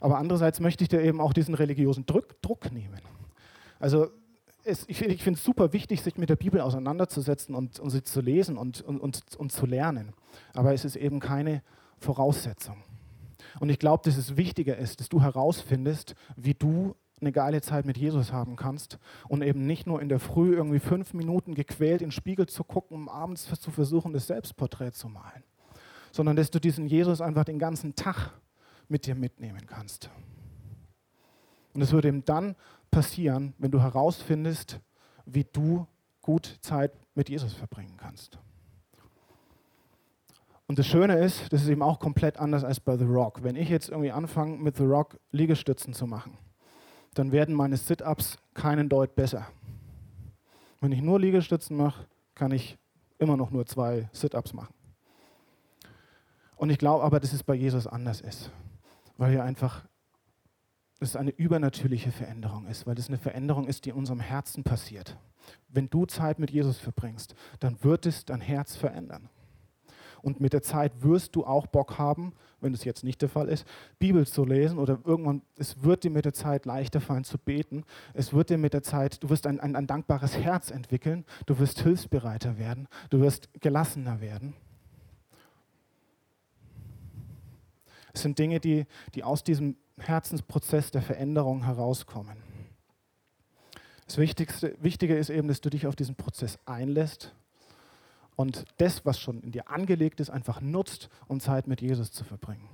Aber 0.00 0.18
andererseits 0.18 0.58
möchte 0.58 0.82
ich 0.82 0.88
dir 0.88 1.00
eben 1.00 1.20
auch 1.20 1.32
diesen 1.32 1.54
religiösen 1.54 2.06
Druck, 2.06 2.42
Druck 2.42 2.72
nehmen. 2.72 3.00
Also 3.78 4.08
es, 4.68 4.84
ich, 4.86 4.98
finde 4.98 5.32
es 5.32 5.44
super 5.44 5.72
wichtig, 5.72 6.02
sich 6.02 6.16
mit 6.18 6.28
der 6.28 6.36
Bibel 6.36 6.60
auseinanderzusetzen 6.60 7.54
und, 7.54 7.80
und 7.80 7.90
sie 7.90 8.02
zu 8.02 8.20
lesen 8.20 8.58
und, 8.58 8.82
und, 8.82 9.00
und, 9.36 9.52
zu 9.52 9.66
lernen. 9.66 10.12
Aber 10.54 10.74
es 10.74 10.84
ist 10.84 10.96
eben 10.96 11.20
keine 11.20 11.62
Voraussetzung. 11.98 12.76
Und 13.60 13.70
ich 13.70 13.78
glaube, 13.78 14.02
dass 14.04 14.16
es 14.16 14.36
wichtiger 14.36 14.76
ist, 14.76 15.00
dass 15.00 15.08
du 15.08 15.22
herausfindest, 15.22 16.14
wie 16.36 16.54
du 16.54 16.94
eine 17.20 17.32
geile 17.32 17.60
Zeit 17.62 17.86
mit 17.86 17.96
Jesus 17.96 18.32
haben 18.32 18.54
kannst 18.54 18.98
und 19.26 19.42
eben 19.42 19.66
nicht 19.66 19.86
nur 19.86 20.00
in 20.00 20.08
der 20.08 20.20
Früh 20.20 20.54
irgendwie 20.54 20.78
fünf 20.78 21.14
Minuten 21.14 21.54
gequält 21.54 22.02
in 22.02 22.08
den 22.08 22.12
Spiegel 22.12 22.46
zu 22.46 22.62
gucken, 22.62 22.96
um 22.96 23.08
abends 23.08 23.48
zu 23.60 23.70
versuchen, 23.70 24.12
das 24.12 24.28
Selbstporträt 24.28 24.92
zu 24.92 25.08
malen, 25.08 25.42
sondern 26.12 26.36
dass 26.36 26.50
du 26.50 26.60
diesen 26.60 26.86
Jesus 26.86 27.20
einfach 27.20 27.44
den 27.44 27.58
ganzen 27.58 27.96
Tag 27.96 28.32
mit 28.88 29.06
dir 29.06 29.16
mitnehmen 29.16 29.66
kannst. 29.66 30.10
Und 31.74 31.82
es 31.82 31.92
würde 31.92 32.08
ihm 32.08 32.24
dann 32.24 32.54
passieren, 32.90 33.54
wenn 33.58 33.70
du 33.70 33.80
herausfindest, 33.80 34.80
wie 35.26 35.44
du 35.44 35.86
gut 36.22 36.58
Zeit 36.60 36.92
mit 37.14 37.28
Jesus 37.28 37.54
verbringen 37.54 37.96
kannst. 37.96 38.38
Und 40.66 40.78
das 40.78 40.86
Schöne 40.86 41.18
ist, 41.18 41.50
das 41.52 41.62
ist 41.62 41.68
eben 41.68 41.82
auch 41.82 41.98
komplett 41.98 42.38
anders 42.38 42.62
als 42.62 42.78
bei 42.78 42.96
The 42.98 43.04
Rock. 43.04 43.42
Wenn 43.42 43.56
ich 43.56 43.70
jetzt 43.70 43.88
irgendwie 43.88 44.12
anfange, 44.12 44.58
mit 44.58 44.76
The 44.76 44.84
Rock 44.84 45.18
Liegestützen 45.32 45.94
zu 45.94 46.06
machen, 46.06 46.36
dann 47.14 47.32
werden 47.32 47.54
meine 47.54 47.78
Sit-Ups 47.78 48.38
keinen 48.52 48.90
Deut 48.90 49.14
besser. 49.14 49.46
Wenn 50.80 50.92
ich 50.92 51.00
nur 51.00 51.18
Liegestützen 51.18 51.76
mache, 51.76 52.06
kann 52.34 52.52
ich 52.52 52.76
immer 53.18 53.36
noch 53.36 53.50
nur 53.50 53.64
zwei 53.66 54.10
Sit-Ups 54.12 54.52
machen. 54.52 54.74
Und 56.56 56.70
ich 56.70 56.78
glaube 56.78 57.02
aber, 57.02 57.18
dass 57.18 57.32
es 57.32 57.42
bei 57.42 57.54
Jesus 57.54 57.86
anders 57.86 58.20
ist, 58.20 58.50
weil 59.16 59.34
er 59.34 59.44
einfach 59.44 59.84
es 61.00 61.16
eine 61.16 61.30
übernatürliche 61.30 62.10
Veränderung 62.10 62.66
ist, 62.66 62.86
weil 62.86 62.98
es 62.98 63.08
eine 63.08 63.18
Veränderung 63.18 63.66
ist, 63.66 63.84
die 63.84 63.90
in 63.90 63.96
unserem 63.96 64.20
Herzen 64.20 64.64
passiert. 64.64 65.16
Wenn 65.68 65.88
du 65.88 66.06
Zeit 66.06 66.38
mit 66.38 66.50
Jesus 66.50 66.78
verbringst, 66.78 67.34
dann 67.60 67.82
wird 67.82 68.06
es 68.06 68.24
dein 68.24 68.40
Herz 68.40 68.76
verändern. 68.76 69.28
Und 70.20 70.40
mit 70.40 70.52
der 70.52 70.62
Zeit 70.62 71.02
wirst 71.02 71.36
du 71.36 71.44
auch 71.44 71.66
Bock 71.68 71.98
haben, 71.98 72.32
wenn 72.60 72.74
es 72.74 72.84
jetzt 72.84 73.04
nicht 73.04 73.22
der 73.22 73.28
Fall 73.28 73.48
ist, 73.48 73.64
Bibel 74.00 74.26
zu 74.26 74.44
lesen 74.44 74.78
oder 74.78 74.98
irgendwann, 75.04 75.42
es 75.56 75.84
wird 75.84 76.02
dir 76.02 76.10
mit 76.10 76.24
der 76.24 76.34
Zeit 76.34 76.66
leichter 76.66 77.00
fallen 77.00 77.22
zu 77.22 77.38
beten. 77.38 77.84
Es 78.14 78.32
wird 78.32 78.50
dir 78.50 78.58
mit 78.58 78.74
der 78.74 78.82
Zeit, 78.82 79.22
du 79.22 79.30
wirst 79.30 79.46
ein, 79.46 79.60
ein, 79.60 79.76
ein 79.76 79.86
dankbares 79.86 80.36
Herz 80.36 80.72
entwickeln, 80.72 81.24
du 81.46 81.58
wirst 81.60 81.80
hilfsbereiter 81.82 82.58
werden, 82.58 82.88
du 83.10 83.20
wirst 83.20 83.48
gelassener 83.60 84.20
werden. 84.20 84.54
Es 88.12 88.22
sind 88.22 88.38
Dinge, 88.38 88.58
die, 88.58 88.86
die 89.14 89.22
aus 89.22 89.44
diesem 89.44 89.76
Herzensprozess 90.00 90.90
der 90.90 91.02
Veränderung 91.02 91.64
herauskommen. 91.64 92.36
Das 94.06 94.18
Wichtigste, 94.18 94.74
Wichtige 94.80 95.16
ist 95.16 95.28
eben, 95.28 95.48
dass 95.48 95.60
du 95.60 95.68
dich 95.68 95.86
auf 95.86 95.94
diesen 95.94 96.14
Prozess 96.14 96.58
einlässt 96.64 97.34
und 98.36 98.64
das, 98.78 99.04
was 99.04 99.20
schon 99.20 99.42
in 99.42 99.52
dir 99.52 99.68
angelegt 99.68 100.20
ist, 100.20 100.30
einfach 100.30 100.60
nutzt, 100.60 101.10
um 101.26 101.40
Zeit 101.40 101.66
mit 101.66 101.82
Jesus 101.82 102.12
zu 102.12 102.24
verbringen. 102.24 102.68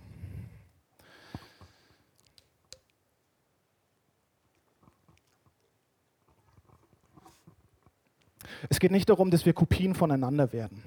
Es 8.69 8.79
geht 8.79 8.93
nicht 8.93 9.09
darum, 9.09 9.31
dass 9.31 9.45
wir 9.45 9.53
Kopien 9.53 9.95
voneinander 9.95 10.53
werden. 10.53 10.83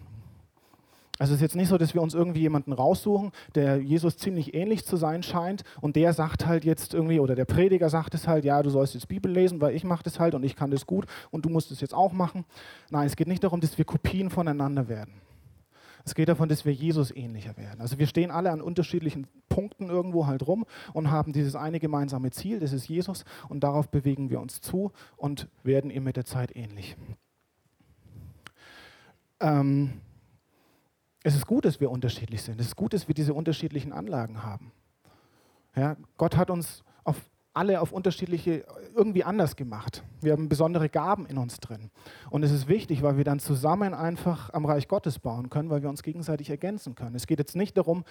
Also 1.19 1.33
es 1.33 1.37
ist 1.37 1.41
jetzt 1.41 1.55
nicht 1.55 1.69
so, 1.69 1.77
dass 1.77 1.93
wir 1.93 2.01
uns 2.01 2.13
irgendwie 2.13 2.41
jemanden 2.41 2.73
raussuchen, 2.73 3.31
der 3.55 3.77
Jesus 3.77 4.17
ziemlich 4.17 4.53
ähnlich 4.53 4.85
zu 4.85 4.97
sein 4.97 5.23
scheint 5.23 5.63
und 5.81 5.95
der 5.95 6.13
sagt 6.13 6.45
halt 6.45 6.63
jetzt 6.63 6.93
irgendwie, 6.93 7.19
oder 7.19 7.35
der 7.35 7.45
Prediger 7.45 7.89
sagt 7.89 8.13
es 8.13 8.27
halt, 8.27 8.45
ja, 8.45 8.61
du 8.61 8.69
sollst 8.69 8.93
jetzt 8.93 9.07
Bibel 9.07 9.31
lesen, 9.31 9.59
weil 9.59 9.75
ich 9.75 9.83
mache 9.83 10.03
das 10.03 10.19
halt 10.19 10.35
und 10.35 10.43
ich 10.43 10.55
kann 10.55 10.69
das 10.69 10.85
gut 10.85 11.05
und 11.31 11.45
du 11.45 11.49
musst 11.49 11.71
es 11.71 11.81
jetzt 11.81 11.93
auch 11.93 12.13
machen. 12.13 12.45
Nein, 12.91 13.07
es 13.07 13.15
geht 13.15 13.27
nicht 13.27 13.43
darum, 13.43 13.61
dass 13.61 13.77
wir 13.77 13.85
Kopien 13.85 14.29
voneinander 14.29 14.87
werden. 14.87 15.21
Es 16.05 16.15
geht 16.15 16.29
davon, 16.29 16.47
dass 16.47 16.63
wir 16.63 16.71
Jesus 16.71 17.11
ähnlicher 17.11 17.57
werden. 17.57 17.81
Also 17.81 17.99
wir 17.99 18.07
stehen 18.07 18.31
alle 18.31 18.51
an 18.51 18.61
unterschiedlichen 18.61 19.27
Punkten 19.49 19.89
irgendwo 19.89 20.25
halt 20.25 20.47
rum 20.47 20.65
und 20.93 21.11
haben 21.11 21.33
dieses 21.33 21.55
eine 21.55 21.81
gemeinsame 21.81 22.31
Ziel, 22.31 22.59
das 22.61 22.71
ist 22.71 22.87
Jesus 22.87 23.25
und 23.49 23.61
darauf 23.61 23.89
bewegen 23.89 24.29
wir 24.29 24.39
uns 24.39 24.61
zu 24.61 24.93
und 25.17 25.49
werden 25.63 25.91
ihm 25.91 26.05
mit 26.05 26.15
der 26.15 26.23
Zeit 26.23 26.55
ähnlich. 26.55 26.95
Ähm, 29.41 29.99
es 31.27 31.35
ist 31.35 31.45
gut, 31.45 31.65
dass 31.65 31.81
wir 31.81 31.91
unterschiedlich 31.91 32.41
sind. 32.41 32.61
Es 32.61 32.67
ist 32.67 32.75
gut, 32.77 32.93
dass 32.93 33.09
wir 33.09 33.13
diese 33.13 33.33
unterschiedlichen 33.33 33.91
Anlagen 33.91 34.43
haben. 34.43 34.71
Ja, 35.75 35.97
Gott 36.15 36.37
hat 36.37 36.49
uns 36.49 36.85
auf 37.03 37.17
alle 37.53 37.81
auf 37.81 37.91
unterschiedliche, 37.91 38.63
irgendwie 38.95 39.25
anders 39.25 39.57
gemacht. 39.57 40.03
Wir 40.21 40.31
haben 40.31 40.47
besondere 40.47 40.87
Gaben 40.87 41.25
in 41.25 41.37
uns 41.37 41.57
drin. 41.57 41.89
Und 42.29 42.43
es 42.43 42.51
ist 42.51 42.69
wichtig, 42.69 43.01
weil 43.01 43.17
wir 43.17 43.25
dann 43.25 43.39
zusammen 43.39 43.93
einfach 43.93 44.53
am 44.53 44.63
Reich 44.63 44.87
Gottes 44.87 45.19
bauen 45.19 45.49
können, 45.49 45.69
weil 45.69 45.81
wir 45.81 45.89
uns 45.89 46.01
gegenseitig 46.01 46.49
ergänzen 46.49 46.95
können. 46.95 47.15
Es 47.15 47.27
geht 47.27 47.39
jetzt 47.39 47.57
nicht 47.57 47.75
darum, 47.75 48.05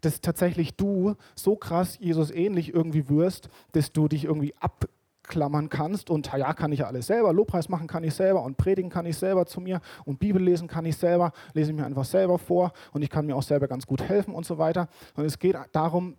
dass 0.00 0.22
tatsächlich 0.22 0.74
du 0.74 1.16
so 1.34 1.56
krass 1.56 1.98
Jesus 2.00 2.30
ähnlich 2.30 2.72
irgendwie 2.72 3.10
wirst, 3.10 3.50
dass 3.72 3.92
du 3.92 4.08
dich 4.08 4.24
irgendwie 4.24 4.54
ab 4.60 4.88
klammern 5.32 5.70
kannst 5.70 6.10
und 6.10 6.30
ja, 6.30 6.52
kann 6.52 6.72
ich 6.72 6.84
alles 6.84 7.06
selber, 7.06 7.32
Lobpreis 7.32 7.70
machen 7.70 7.86
kann 7.86 8.04
ich 8.04 8.12
selber 8.12 8.42
und 8.42 8.58
predigen 8.58 8.90
kann 8.90 9.06
ich 9.06 9.16
selber 9.16 9.46
zu 9.46 9.62
mir 9.62 9.80
und 10.04 10.18
Bibel 10.18 10.42
lesen 10.42 10.68
kann 10.68 10.84
ich 10.84 10.98
selber, 10.98 11.32
lese 11.54 11.70
ich 11.70 11.76
mir 11.76 11.86
einfach 11.86 12.04
selber 12.04 12.38
vor 12.38 12.72
und 12.92 13.00
ich 13.00 13.08
kann 13.08 13.24
mir 13.24 13.34
auch 13.34 13.42
selber 13.42 13.66
ganz 13.66 13.86
gut 13.86 14.02
helfen 14.02 14.34
und 14.34 14.44
so 14.44 14.58
weiter. 14.58 14.88
Und 15.14 15.24
es 15.24 15.38
geht 15.38 15.56
darum, 15.72 16.18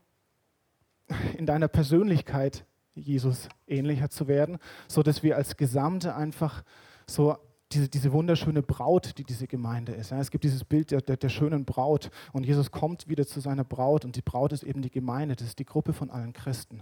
in 1.37 1.45
deiner 1.45 1.67
Persönlichkeit 1.67 2.65
Jesus 2.95 3.49
ähnlicher 3.67 4.09
zu 4.09 4.27
werden, 4.27 4.57
so 4.87 5.03
dass 5.03 5.21
wir 5.21 5.35
als 5.35 5.57
Gesamte 5.57 6.15
einfach 6.15 6.63
so 7.05 7.37
diese, 7.71 7.89
diese 7.89 8.11
wunderschöne 8.11 8.63
Braut, 8.63 9.17
die 9.19 9.23
diese 9.23 9.45
Gemeinde 9.45 9.91
ist. 9.91 10.09
Ja, 10.09 10.19
es 10.19 10.31
gibt 10.31 10.43
dieses 10.43 10.63
Bild 10.63 10.89
der, 10.89 11.01
der, 11.01 11.17
der, 11.17 11.29
schönen 11.29 11.65
Braut 11.65 12.09
und 12.31 12.45
Jesus 12.45 12.71
kommt 12.71 13.07
wieder 13.07 13.27
zu 13.27 13.39
seiner 13.41 13.63
Braut 13.63 14.05
und 14.05 14.15
die 14.15 14.21
Braut 14.23 14.53
ist 14.53 14.63
eben 14.63 14.81
die 14.81 14.91
Gemeinde, 14.91 15.35
das 15.35 15.49
ist 15.49 15.59
die 15.59 15.65
Gruppe 15.65 15.93
von 15.93 16.09
allen 16.09 16.33
Christen. 16.33 16.81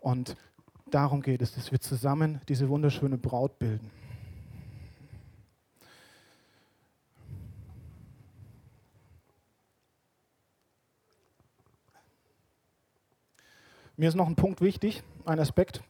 Und 0.00 0.34
Darum 0.90 1.20
geht 1.20 1.42
es, 1.42 1.54
dass 1.54 1.70
wir 1.70 1.80
zusammen 1.80 2.40
diese 2.48 2.68
wunderschöne 2.68 3.18
Braut 3.18 3.58
bilden. 3.58 3.90
Mir 13.96 14.08
ist 14.08 14.14
noch 14.14 14.28
ein 14.28 14.36
Punkt 14.36 14.60
wichtig, 14.60 15.02
ein 15.24 15.40
Aspekt, 15.40 15.82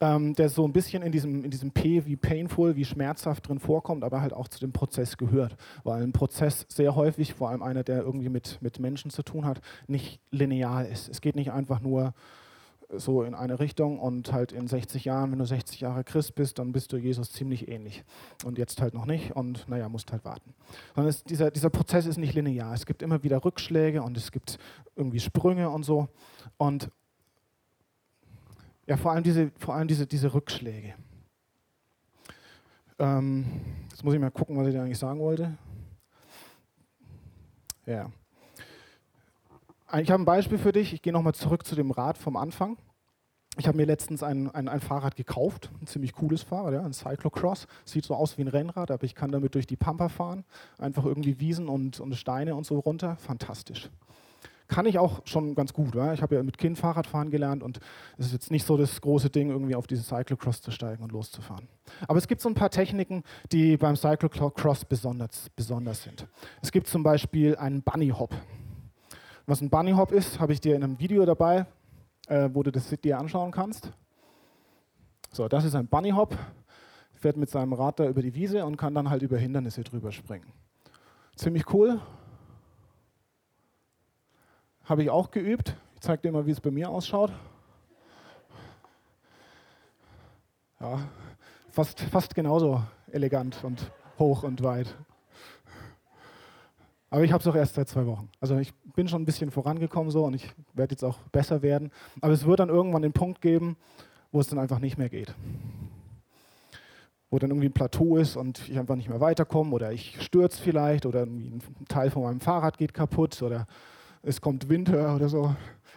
ähm, 0.00 0.34
der 0.34 0.50
so 0.50 0.66
ein 0.66 0.72
bisschen 0.74 1.02
in 1.02 1.10
diesem, 1.10 1.44
in 1.44 1.50
diesem 1.50 1.70
P 1.70 2.04
wie 2.04 2.14
painful, 2.14 2.76
wie 2.76 2.84
schmerzhaft 2.84 3.48
drin 3.48 3.58
vorkommt, 3.58 4.04
aber 4.04 4.20
halt 4.20 4.34
auch 4.34 4.48
zu 4.48 4.60
dem 4.60 4.70
Prozess 4.70 5.16
gehört. 5.16 5.56
Weil 5.82 6.02
ein 6.02 6.12
Prozess 6.12 6.66
sehr 6.68 6.94
häufig, 6.94 7.32
vor 7.32 7.48
allem 7.48 7.62
einer, 7.62 7.82
der 7.82 8.02
irgendwie 8.02 8.28
mit, 8.28 8.58
mit 8.60 8.78
Menschen 8.80 9.10
zu 9.10 9.22
tun 9.22 9.46
hat, 9.46 9.62
nicht 9.86 10.20
linear 10.30 10.86
ist. 10.86 11.08
Es 11.08 11.22
geht 11.22 11.36
nicht 11.36 11.52
einfach 11.52 11.80
nur 11.80 12.12
so 12.96 13.22
in 13.22 13.34
eine 13.34 13.58
Richtung 13.58 13.98
und 13.98 14.32
halt 14.32 14.52
in 14.52 14.66
60 14.66 15.04
Jahren, 15.04 15.32
wenn 15.32 15.38
du 15.38 15.46
60 15.46 15.80
Jahre 15.80 16.04
Christ 16.04 16.34
bist, 16.34 16.58
dann 16.58 16.72
bist 16.72 16.92
du 16.92 16.96
Jesus 16.96 17.32
ziemlich 17.32 17.68
ähnlich. 17.68 18.04
Und 18.44 18.58
jetzt 18.58 18.80
halt 18.80 18.94
noch 18.94 19.06
nicht 19.06 19.32
und 19.32 19.68
naja, 19.68 19.88
musst 19.88 20.12
halt 20.12 20.24
warten. 20.24 20.54
Sondern 20.94 21.10
es, 21.10 21.24
dieser, 21.24 21.50
dieser 21.50 21.70
Prozess 21.70 22.06
ist 22.06 22.18
nicht 22.18 22.34
linear. 22.34 22.74
Es 22.74 22.86
gibt 22.86 23.02
immer 23.02 23.22
wieder 23.22 23.44
Rückschläge 23.44 24.02
und 24.02 24.16
es 24.16 24.30
gibt 24.30 24.58
irgendwie 24.96 25.20
Sprünge 25.20 25.70
und 25.70 25.84
so. 25.84 26.08
Und 26.58 26.90
ja, 28.86 28.96
vor 28.96 29.12
allem 29.12 29.22
diese, 29.22 29.50
vor 29.58 29.74
allem 29.74 29.88
diese, 29.88 30.06
diese 30.06 30.32
Rückschläge. 30.34 30.94
Ähm, 32.98 33.46
jetzt 33.90 34.04
muss 34.04 34.14
ich 34.14 34.20
mal 34.20 34.30
gucken, 34.30 34.56
was 34.56 34.68
ich 34.68 34.74
da 34.74 34.82
eigentlich 34.82 34.98
sagen 34.98 35.20
wollte. 35.20 35.56
Ja. 37.86 38.10
Ich 40.00 40.10
habe 40.10 40.22
ein 40.22 40.26
Beispiel 40.26 40.56
für 40.56 40.72
dich. 40.72 40.94
Ich 40.94 41.02
gehe 41.02 41.12
nochmal 41.12 41.34
zurück 41.34 41.66
zu 41.66 41.74
dem 41.74 41.90
Rad 41.90 42.16
vom 42.16 42.36
Anfang. 42.36 42.78
Ich 43.58 43.68
habe 43.68 43.76
mir 43.76 43.84
letztens 43.84 44.22
ein, 44.22 44.50
ein, 44.50 44.66
ein, 44.66 44.80
Fahrrad 44.80 45.14
gekauft, 45.14 45.70
ein 45.82 45.86
ziemlich 45.86 46.14
cooles 46.14 46.42
Fahrrad, 46.42 46.72
ja, 46.72 46.82
ein 46.82 46.94
Cyclocross. 46.94 47.66
Sieht 47.84 48.06
so 48.06 48.14
aus 48.14 48.38
wie 48.38 48.42
ein 48.42 48.48
Rennrad, 48.48 48.90
aber 48.90 49.04
ich 49.04 49.14
kann 49.14 49.30
damit 49.30 49.54
durch 49.54 49.66
die 49.66 49.76
Pampa 49.76 50.08
fahren. 50.08 50.44
Einfach 50.78 51.04
irgendwie 51.04 51.38
Wiesen 51.38 51.68
und, 51.68 52.00
und 52.00 52.14
Steine 52.14 52.54
und 52.54 52.64
so 52.64 52.78
runter. 52.78 53.16
Fantastisch. 53.16 53.90
Kann 54.68 54.86
ich 54.86 54.98
auch 54.98 55.20
schon 55.26 55.54
ganz 55.54 55.74
gut. 55.74 55.94
Ja. 55.94 56.14
Ich 56.14 56.22
habe 56.22 56.36
ja 56.36 56.42
mit 56.42 56.56
Kind 56.56 56.78
Fahrradfahren 56.78 57.30
gelernt 57.30 57.62
und 57.62 57.78
es 58.16 58.26
ist 58.26 58.32
jetzt 58.32 58.50
nicht 58.50 58.66
so 58.66 58.78
das 58.78 58.98
große 58.98 59.28
Ding, 59.28 59.50
irgendwie 59.50 59.74
auf 59.74 59.86
dieses 59.86 60.08
Cyclocross 60.08 60.62
zu 60.62 60.70
steigen 60.70 61.02
und 61.02 61.12
loszufahren. 61.12 61.68
Aber 62.08 62.16
es 62.16 62.26
gibt 62.26 62.40
so 62.40 62.48
ein 62.48 62.54
paar 62.54 62.70
Techniken, 62.70 63.22
die 63.52 63.76
beim 63.76 63.96
Cyclocross 63.96 64.86
besonders, 64.86 65.50
besonders 65.54 66.04
sind. 66.04 66.26
Es 66.62 66.72
gibt 66.72 66.86
zum 66.86 67.02
Beispiel 67.02 67.56
einen 67.56 67.82
Bunny 67.82 68.08
Hop. 68.08 68.34
Was 69.44 69.60
ein 69.60 69.70
Bunny 69.70 69.92
Hop 69.92 70.12
ist, 70.12 70.38
habe 70.38 70.52
ich 70.52 70.60
dir 70.60 70.76
in 70.76 70.84
einem 70.84 71.00
Video 71.00 71.24
dabei, 71.26 71.66
äh, 72.28 72.48
wo 72.52 72.62
du 72.62 72.70
das 72.70 72.88
dir 72.88 73.18
anschauen 73.18 73.50
kannst. 73.50 73.92
So, 75.32 75.48
das 75.48 75.64
ist 75.64 75.74
ein 75.74 75.88
Bunny 75.88 76.10
Hop, 76.10 76.38
fährt 77.12 77.36
mit 77.36 77.50
seinem 77.50 77.72
Rad 77.72 77.98
da 77.98 78.08
über 78.08 78.22
die 78.22 78.34
Wiese 78.34 78.64
und 78.64 78.76
kann 78.76 78.94
dann 78.94 79.10
halt 79.10 79.22
über 79.22 79.38
Hindernisse 79.38 79.82
drüber 79.82 80.12
springen. 80.12 80.52
Ziemlich 81.34 81.72
cool. 81.72 82.00
Habe 84.84 85.02
ich 85.02 85.10
auch 85.10 85.32
geübt. 85.32 85.76
Ich 85.94 86.02
zeige 86.02 86.22
dir 86.22 86.32
mal, 86.32 86.46
wie 86.46 86.52
es 86.52 86.60
bei 86.60 86.70
mir 86.70 86.88
ausschaut. 86.90 87.32
Ja, 90.78 91.00
fast, 91.68 92.00
fast 92.00 92.34
genauso 92.34 92.82
elegant 93.10 93.64
und 93.64 93.90
hoch 94.18 94.44
und 94.44 94.62
weit. 94.62 94.96
Aber 97.12 97.24
ich 97.24 97.32
habe 97.32 97.42
es 97.42 97.46
auch 97.46 97.54
erst 97.54 97.74
seit 97.74 97.90
zwei 97.90 98.06
Wochen. 98.06 98.30
Also 98.40 98.56
ich 98.56 98.72
bin 98.96 99.06
schon 99.06 99.20
ein 99.20 99.26
bisschen 99.26 99.50
vorangekommen 99.50 100.10
so 100.10 100.24
und 100.24 100.32
ich 100.32 100.48
werde 100.72 100.94
jetzt 100.94 101.04
auch 101.04 101.18
besser 101.30 101.60
werden. 101.60 101.90
Aber 102.22 102.32
es 102.32 102.46
wird 102.46 102.58
dann 102.58 102.70
irgendwann 102.70 103.02
den 103.02 103.12
Punkt 103.12 103.42
geben, 103.42 103.76
wo 104.32 104.40
es 104.40 104.48
dann 104.48 104.58
einfach 104.58 104.78
nicht 104.78 104.96
mehr 104.96 105.10
geht. 105.10 105.34
Wo 107.30 107.38
dann 107.38 107.50
irgendwie 107.50 107.68
ein 107.68 107.74
Plateau 107.74 108.16
ist 108.16 108.36
und 108.36 108.66
ich 108.66 108.78
einfach 108.78 108.96
nicht 108.96 109.10
mehr 109.10 109.20
weiterkomme 109.20 109.74
oder 109.74 109.92
ich 109.92 110.22
stürze 110.22 110.62
vielleicht 110.62 111.04
oder 111.04 111.24
ein 111.24 111.60
Teil 111.86 112.10
von 112.10 112.22
meinem 112.22 112.40
Fahrrad 112.40 112.78
geht 112.78 112.94
kaputt 112.94 113.42
oder 113.42 113.66
es 114.22 114.40
kommt 114.40 114.70
Winter 114.70 115.14
oder 115.14 115.28
so. 115.28 115.54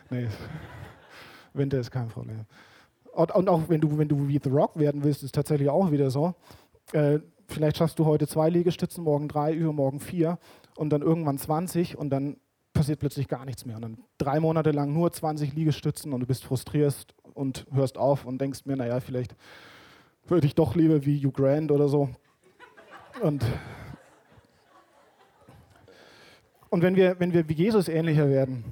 Nee, 0.10 0.28
Winter 1.54 1.80
ist 1.80 1.92
kein 1.92 2.10
Problem. 2.10 2.42
Und, 3.14 3.32
auch 3.32 3.70
wenn 3.70 3.80
du, 3.80 3.98
wenn 3.98 4.10
du 4.10 4.28
wie 4.28 4.42
The 4.44 4.50
Rock 4.50 4.78
werden 4.78 5.02
willst, 5.02 5.24
ist 5.24 5.34
tatsächlich 5.34 5.70
auch 5.70 5.92
wieder 5.92 6.10
so. 6.10 6.36
Äh, 6.92 7.20
vielleicht 7.48 7.78
schaffst 7.78 7.98
du 8.00 8.06
heute 8.06 8.28
zwei 8.28 8.50
Liegestützen, 8.50 9.06
morgen 9.06 9.30
drei, 9.30 9.54
übermorgen 9.54 10.02
vier 10.02 10.38
und 10.76 10.90
dann 10.90 11.02
irgendwann 11.02 11.38
20 11.38 11.98
und 11.98 12.10
dann 12.10 12.38
passiert 12.74 13.00
plötzlich 13.00 13.28
gar 13.28 13.46
nichts 13.46 13.66
mehr. 13.66 13.78
Und 13.78 13.82
dann 13.82 13.98
drei 14.18 14.40
Monate 14.40 14.72
lang 14.72 14.94
nur 14.94 15.12
20 15.12 15.54
Liegestützen 15.54 16.14
und 16.14 16.20
du 16.20 16.28
bist 16.28 16.44
frustriert 16.44 17.16
und 17.34 17.66
hörst 17.72 17.98
auf 17.98 18.26
und 18.26 18.40
denkst 18.40 18.66
mir, 18.66 18.76
naja, 18.76 19.00
vielleicht 19.00 19.36
würde 20.28 20.48
ich 20.48 20.56
doch 20.56 20.76
lieber 20.76 21.06
wie 21.06 21.20
Hugh 21.20 21.32
Grant 21.32 21.72
oder 21.72 21.88
so. 21.88 22.10
Und, 23.22 23.46
und 26.70 26.82
wenn, 26.82 26.96
wir, 26.96 27.20
wenn 27.20 27.34
wir 27.34 27.48
wie 27.48 27.54
Jesus 27.54 27.88
ähnlicher 27.88 28.30
werden, 28.30 28.66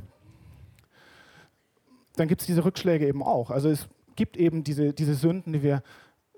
dann 2.15 2.27
gibt 2.27 2.41
es 2.41 2.47
diese 2.47 2.65
Rückschläge 2.65 3.07
eben 3.07 3.23
auch. 3.23 3.49
Also 3.49 3.69
es 3.69 3.87
gibt 4.15 4.37
eben 4.37 4.63
diese, 4.63 4.93
diese 4.93 5.15
Sünden, 5.15 5.53
die 5.53 5.63
wir 5.63 5.81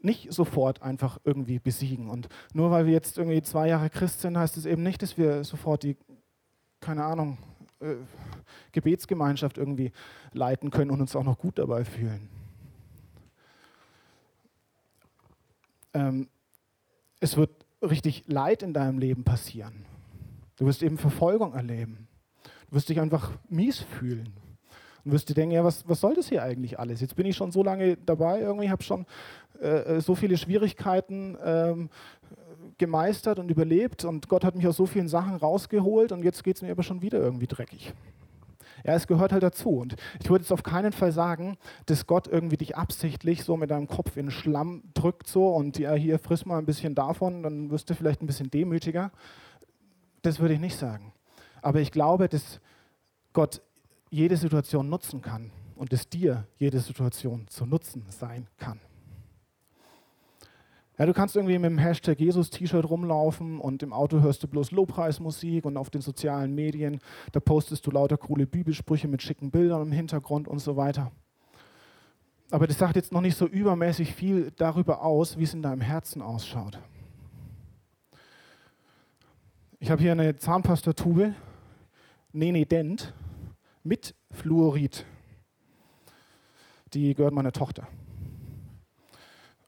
nicht 0.06 0.32
sofort 0.32 0.82
einfach 0.82 1.20
irgendwie 1.24 1.60
besiegen. 1.60 2.10
Und 2.10 2.30
nur 2.54 2.72
weil 2.72 2.86
wir 2.86 2.94
jetzt 2.94 3.18
irgendwie 3.18 3.41
zwei 3.41 3.68
Jahre 3.68 3.89
Christ 3.89 4.22
sind, 4.22 4.38
heißt 4.38 4.58
es 4.58 4.65
eben 4.65 4.84
nicht, 4.84 5.02
dass 5.02 5.18
wir 5.18 5.44
sofort 5.44 5.84
die, 5.84 5.98
keine 6.80 7.04
Ahnung, 7.04 7.38
äh, 7.80 7.96
Gebetsgemeinschaft 8.72 9.58
irgendwie 9.58 9.91
leiten 10.32 10.70
können 10.70 10.91
und 10.91 11.02
uns 11.02 11.15
auch 11.15 11.24
noch 11.24 11.38
gut 11.38 11.58
dabei 11.58 11.84
fühlen. 11.84 12.30
Ähm, 15.94 16.30
es 17.20 17.38
wird 17.38 17.52
richtig 17.82 18.24
Leid 18.28 18.63
in 18.63 18.74
deinem 18.74 19.00
Leben 19.00 19.24
passieren. 19.24 19.86
Du 20.58 20.65
wirst 20.65 20.84
eben 20.84 20.98
Verfolgung 20.98 21.54
erleben. 21.54 22.08
Du 22.70 22.76
wirst 22.76 22.89
dich 22.89 23.00
einfach 23.00 23.32
mies 23.50 23.80
fühlen. 23.80 24.34
Und 25.06 25.12
wirst 25.12 25.30
dir 25.30 25.36
denken, 25.36 25.54
ja, 25.54 25.63
was, 25.63 25.88
was 25.88 26.02
soll 26.02 26.15
das 26.15 26.28
hier 26.30 26.44
eigentlich 26.44 26.80
alles? 26.80 27.00
Jetzt 27.00 27.15
bin 27.15 27.26
ich 27.26 27.36
schon 27.36 27.52
so 27.52 27.63
lange 27.63 27.96
dabei, 27.96 28.41
irgendwie 28.41 28.70
habe 28.70 28.84
schon 28.84 29.06
äh, 29.62 29.68
äh, 29.98 30.02
so 30.02 30.15
viele 30.15 30.38
Schwierigkeiten 30.38 31.38
ähm, 31.44 31.89
gemeistert 32.78 33.39
und 33.39 33.50
überlebt 33.50 34.04
und 34.04 34.28
Gott 34.28 34.44
hat 34.44 34.56
mich 34.56 34.68
aus 34.68 34.76
so 34.76 34.86
vielen 34.86 35.08
Sachen 35.08 35.36
rausgeholt 35.36 36.12
und 36.12 36.24
jetzt 36.24 36.44
geht 36.44 36.58
es 36.58 36.62
mir 36.62 36.72
aber 36.72 36.84
schon 36.84 37.02
wieder 37.02 37.20
irgendwie 37.20 37.48
dreckig. 37.48 37.94
Ja, 38.84 38.94
es 38.94 39.08
gehört 39.08 39.32
halt 39.32 39.41
dazu. 39.41 39.70
Und 39.70 39.96
ich 40.22 40.30
würde 40.30 40.44
jetzt 40.44 40.52
auf 40.52 40.62
keinen 40.62 40.91
Fall 40.91 41.12
sagen, 41.12 41.58
dass 41.88 42.06
Gott 42.06 42.28
irgendwie 42.28 42.58
dich 42.58 42.78
absichtlich 42.78 43.44
so 43.44 43.58
mit 43.58 43.72
deinem 43.72 43.88
Kopf 43.88 44.15
in 44.15 44.30
Schlamm 44.30 44.84
drückt 44.94 45.28
so 45.28 45.50
und 45.50 45.80
ja, 45.80 45.94
hier 45.94 46.20
friss 46.20 46.46
mal 46.46 46.60
ein 46.60 46.65
bisschen 46.65 46.94
davon, 46.94 47.41
dann 47.41 47.72
wirst 47.72 47.89
du 47.89 47.96
vielleicht 47.96 48.22
ein 48.22 48.28
bisschen 48.28 48.52
demütiger. 48.52 49.12
Das 50.22 50.39
würde 50.39 50.54
ich 50.54 50.60
nicht 50.60 50.78
sagen. 50.78 51.13
Aber 51.62 51.80
ich 51.80 51.91
glaube, 51.91 52.30
dass 52.30 52.60
Gott 53.34 53.62
jede 54.15 54.38
Situation 54.38 54.88
nutzen 54.89 55.21
kann 55.21 55.51
und 55.75 55.91
dass 55.91 56.08
dir 56.08 56.47
jede 56.58 56.80
Situation 56.80 57.47
zu 57.47 57.65
nutzen 57.65 58.06
sein 58.08 58.47
kann. 58.58 58.80
Ja, 60.97 61.06
du 61.06 61.12
kannst 61.12 61.36
irgendwie 61.36 61.60
mit 61.60 61.69
dem 61.69 61.78
Hashtag 61.78 62.21
Jesus-T-Shirt 62.21 62.89
rumlaufen 62.89 63.60
und 63.60 63.84
im 63.84 63.91
Auto 63.91 64.21
hörst 64.21 64.41
du 64.41 64.47
bloß 64.47 64.71
Lobpreismusik 64.71 65.65
und 65.65 65.75
auf 65.75 65.89
den 65.89 65.99
sozialen 65.99 66.56
Medien, 66.56 67.01
da 67.34 67.41
postest 67.41 67.86
du 67.86 67.91
lauter 67.91 68.15
coole 68.15 68.47
Bibelsprüche 68.47 69.10
mit 69.10 69.21
schicken 69.21 69.51
Bildern 69.51 69.82
im 69.82 69.91
Hintergrund 69.91 70.47
und 70.47 70.60
so 70.60 70.78
weiter. 70.78 71.12
Aber 72.51 72.67
das 72.67 72.78
sagt 72.78 72.95
jetzt 72.95 73.12
noch 73.12 73.19
nicht 73.19 73.36
so 73.36 73.45
übermäßig 73.45 74.13
viel 74.13 74.54
darüber 74.56 75.01
aus, 75.01 75.38
wie 75.38 75.43
es 75.43 75.54
in 75.54 75.62
deinem 75.62 75.82
Herzen 75.82 76.21
ausschaut. 76.21 76.80
Ich 79.80 79.91
habe 79.91 80.01
hier 80.01 80.13
eine 80.13 80.38
Zahnpastatube, 80.38 81.36
Nene 82.32 82.65
Dent, 82.65 83.13
mit 83.86 84.15
Fluorid. 84.32 85.06
Die 86.93 87.13
gehört 87.13 87.34
meiner 87.34 87.52
Tochter. 87.52 87.88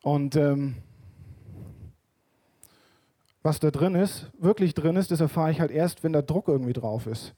Und 0.02 0.36
ähm, 0.36 0.76
was 3.44 3.60
da 3.60 3.72
drin 3.72 3.96
ist, 3.96 4.30
wirklich 4.40 4.74
drin 4.74 4.96
ist, 4.96 5.12
das 5.12 5.22
erfahre 5.22 5.52
ich 5.52 5.62
halt 5.62 5.72
erst, 5.72 6.04
wenn 6.04 6.14
der 6.14 6.24
Druck 6.24 6.48
irgendwie 6.48 6.74
drauf 6.74 7.08
ist. 7.08 7.34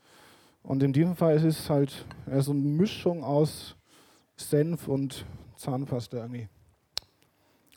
Und 0.63 0.81
in 0.81 0.93
diesem 0.93 1.15
Fall 1.15 1.35
ist 1.35 1.43
es 1.43 1.69
halt 1.69 2.05
so 2.39 2.51
eine 2.51 2.61
Mischung 2.61 3.23
aus 3.23 3.75
Senf 4.35 4.87
und 4.87 5.25
Zahnpasta 5.55 6.17
irgendwie. 6.17 6.47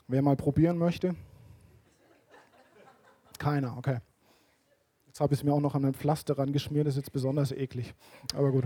Wer 0.09 0.23
mal 0.23 0.37
probieren 0.37 0.79
möchte? 0.79 1.17
Keiner, 3.39 3.77
okay. 3.77 3.99
Jetzt 5.07 5.21
habe 5.21 5.35
ich 5.35 5.41
es 5.41 5.45
mir 5.45 5.53
auch 5.53 5.61
noch 5.61 5.75
an 5.75 5.85
ein 5.85 5.95
Pflaster 5.95 6.39
rangeschmiert, 6.39 6.87
das 6.87 6.95
ist 6.95 7.03
jetzt 7.05 7.13
besonders 7.13 7.53
eklig. 7.53 7.95
Aber 8.35 8.51
gut. 8.51 8.65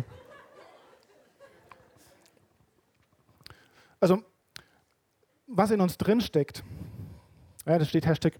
Also, 4.07 4.23
was 5.49 5.73
in 5.73 5.81
uns 5.81 5.99
drin 5.99 6.21
steckt, 6.21 6.63
ja, 7.67 7.77
das 7.77 7.89
steht 7.89 8.07
Hashtag 8.07 8.35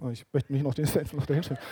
Oh, 0.00 0.08
ich 0.08 0.24
möchte 0.32 0.52
mich 0.52 0.62
noch 0.62 0.74
den 0.74 0.88
noch 1.12 1.26
dahinstellen. 1.26 1.62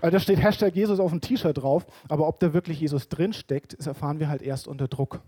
Also 0.00 0.10
da 0.10 0.20
steht 0.20 0.40
Hashtag 0.40 0.76
Jesus 0.76 1.00
auf 1.00 1.10
dem 1.10 1.20
T-Shirt 1.20 1.58
drauf, 1.58 1.86
aber 2.08 2.28
ob 2.28 2.38
da 2.38 2.52
wirklich 2.52 2.80
Jesus 2.80 3.08
drinsteckt, 3.08 3.76
das 3.76 3.88
erfahren 3.88 4.20
wir 4.20 4.28
halt 4.28 4.42
erst 4.42 4.68
unter 4.68 4.86
Druck. 4.86 5.22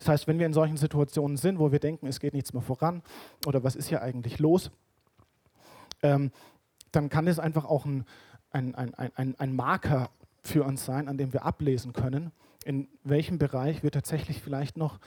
Das 0.00 0.08
heißt, 0.08 0.26
wenn 0.26 0.40
wir 0.40 0.46
in 0.46 0.52
solchen 0.52 0.76
Situationen 0.76 1.36
sind, 1.36 1.60
wo 1.60 1.70
wir 1.70 1.78
denken, 1.78 2.08
es 2.08 2.18
geht 2.18 2.34
nichts 2.34 2.52
mehr 2.52 2.62
voran 2.62 3.02
oder 3.46 3.62
was 3.62 3.76
ist 3.76 3.88
hier 3.88 4.02
eigentlich 4.02 4.40
los, 4.40 4.72
ähm, 6.02 6.32
dann 6.90 7.08
kann 7.08 7.28
es 7.28 7.38
einfach 7.38 7.64
auch 7.64 7.84
ein, 7.84 8.04
ein, 8.50 8.74
ein, 8.74 8.94
ein, 9.14 9.34
ein 9.38 9.54
Marker 9.54 10.10
für 10.42 10.64
uns 10.64 10.84
sein, 10.84 11.06
an 11.06 11.18
dem 11.18 11.32
wir 11.32 11.44
ablesen 11.44 11.92
können, 11.92 12.32
in 12.64 12.88
welchem 13.04 13.38
Bereich 13.38 13.84
wir 13.84 13.92
tatsächlich 13.92 14.42
vielleicht 14.42 14.76
noch 14.76 14.98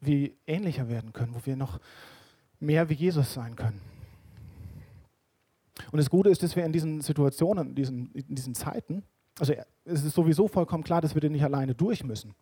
wie 0.00 0.36
ähnlicher 0.46 0.88
werden 0.88 1.12
können, 1.12 1.34
wo 1.34 1.44
wir 1.44 1.56
noch 1.56 1.80
mehr 2.60 2.88
wie 2.88 2.94
Jesus 2.94 3.32
sein 3.32 3.56
können. 3.56 3.80
Und 5.90 5.98
das 5.98 6.10
Gute 6.10 6.30
ist, 6.30 6.42
dass 6.42 6.56
wir 6.56 6.64
in 6.64 6.72
diesen 6.72 7.00
Situationen, 7.00 7.70
in 7.70 7.74
diesen, 7.74 8.12
in 8.12 8.34
diesen 8.34 8.54
Zeiten, 8.54 9.04
also 9.38 9.52
es 9.84 10.04
ist 10.04 10.14
sowieso 10.14 10.46
vollkommen 10.46 10.84
klar, 10.84 11.00
dass 11.00 11.14
wir 11.14 11.20
den 11.20 11.32
nicht 11.32 11.42
alleine 11.42 11.74
durch 11.74 12.04
müssen. 12.04 12.34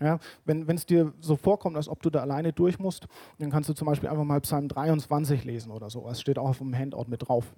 Ja, 0.00 0.18
wenn 0.44 0.68
es 0.68 0.86
dir 0.86 1.12
so 1.20 1.36
vorkommt, 1.36 1.76
als 1.76 1.88
ob 1.88 2.02
du 2.02 2.10
da 2.10 2.20
alleine 2.20 2.52
durch 2.52 2.78
musst, 2.78 3.06
dann 3.38 3.50
kannst 3.50 3.68
du 3.68 3.74
zum 3.74 3.86
Beispiel 3.86 4.08
einfach 4.08 4.24
mal 4.24 4.40
Psalm 4.40 4.68
23 4.68 5.44
lesen 5.44 5.72
oder 5.72 5.90
so. 5.90 6.08
Es 6.08 6.20
steht 6.20 6.38
auch 6.38 6.48
auf 6.48 6.58
dem 6.58 6.74
Handout 6.74 7.06
mit 7.08 7.28
drauf. 7.28 7.52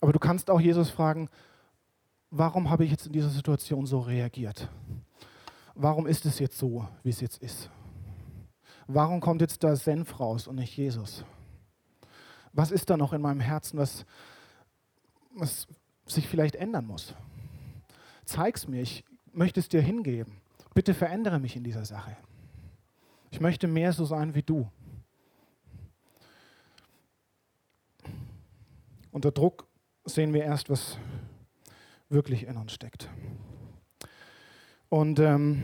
Aber 0.00 0.12
du 0.12 0.18
kannst 0.18 0.50
auch 0.50 0.60
Jesus 0.60 0.90
fragen, 0.90 1.28
warum 2.30 2.68
habe 2.70 2.84
ich 2.84 2.90
jetzt 2.90 3.06
in 3.06 3.12
dieser 3.12 3.30
Situation 3.30 3.86
so 3.86 4.00
reagiert? 4.00 4.68
Warum 5.78 6.06
ist 6.06 6.24
es 6.24 6.38
jetzt 6.38 6.56
so, 6.56 6.88
wie 7.02 7.10
es 7.10 7.20
jetzt 7.20 7.42
ist? 7.42 7.68
Warum 8.86 9.20
kommt 9.20 9.42
jetzt 9.42 9.62
da 9.62 9.76
Senf 9.76 10.18
raus 10.18 10.46
und 10.46 10.56
nicht 10.56 10.74
Jesus? 10.74 11.22
Was 12.54 12.70
ist 12.70 12.88
da 12.88 12.96
noch 12.96 13.12
in 13.12 13.20
meinem 13.20 13.40
Herzen, 13.40 13.78
was, 13.78 14.06
was 15.34 15.66
sich 16.06 16.26
vielleicht 16.26 16.54
ändern 16.54 16.86
muss? 16.86 17.14
Zeig's 18.24 18.66
mir, 18.66 18.80
ich 18.80 19.04
möchte 19.32 19.60
es 19.60 19.68
dir 19.68 19.82
hingeben. 19.82 20.40
Bitte 20.72 20.94
verändere 20.94 21.38
mich 21.38 21.56
in 21.56 21.64
dieser 21.64 21.84
Sache. 21.84 22.16
Ich 23.30 23.40
möchte 23.40 23.66
mehr 23.66 23.92
so 23.92 24.06
sein 24.06 24.34
wie 24.34 24.42
du. 24.42 24.70
Unter 29.12 29.30
Druck 29.30 29.66
sehen 30.06 30.32
wir 30.32 30.42
erst, 30.42 30.70
was 30.70 30.96
wirklich 32.08 32.44
in 32.44 32.56
uns 32.56 32.72
steckt. 32.72 33.10
Und 34.88 35.18
ähm, 35.18 35.62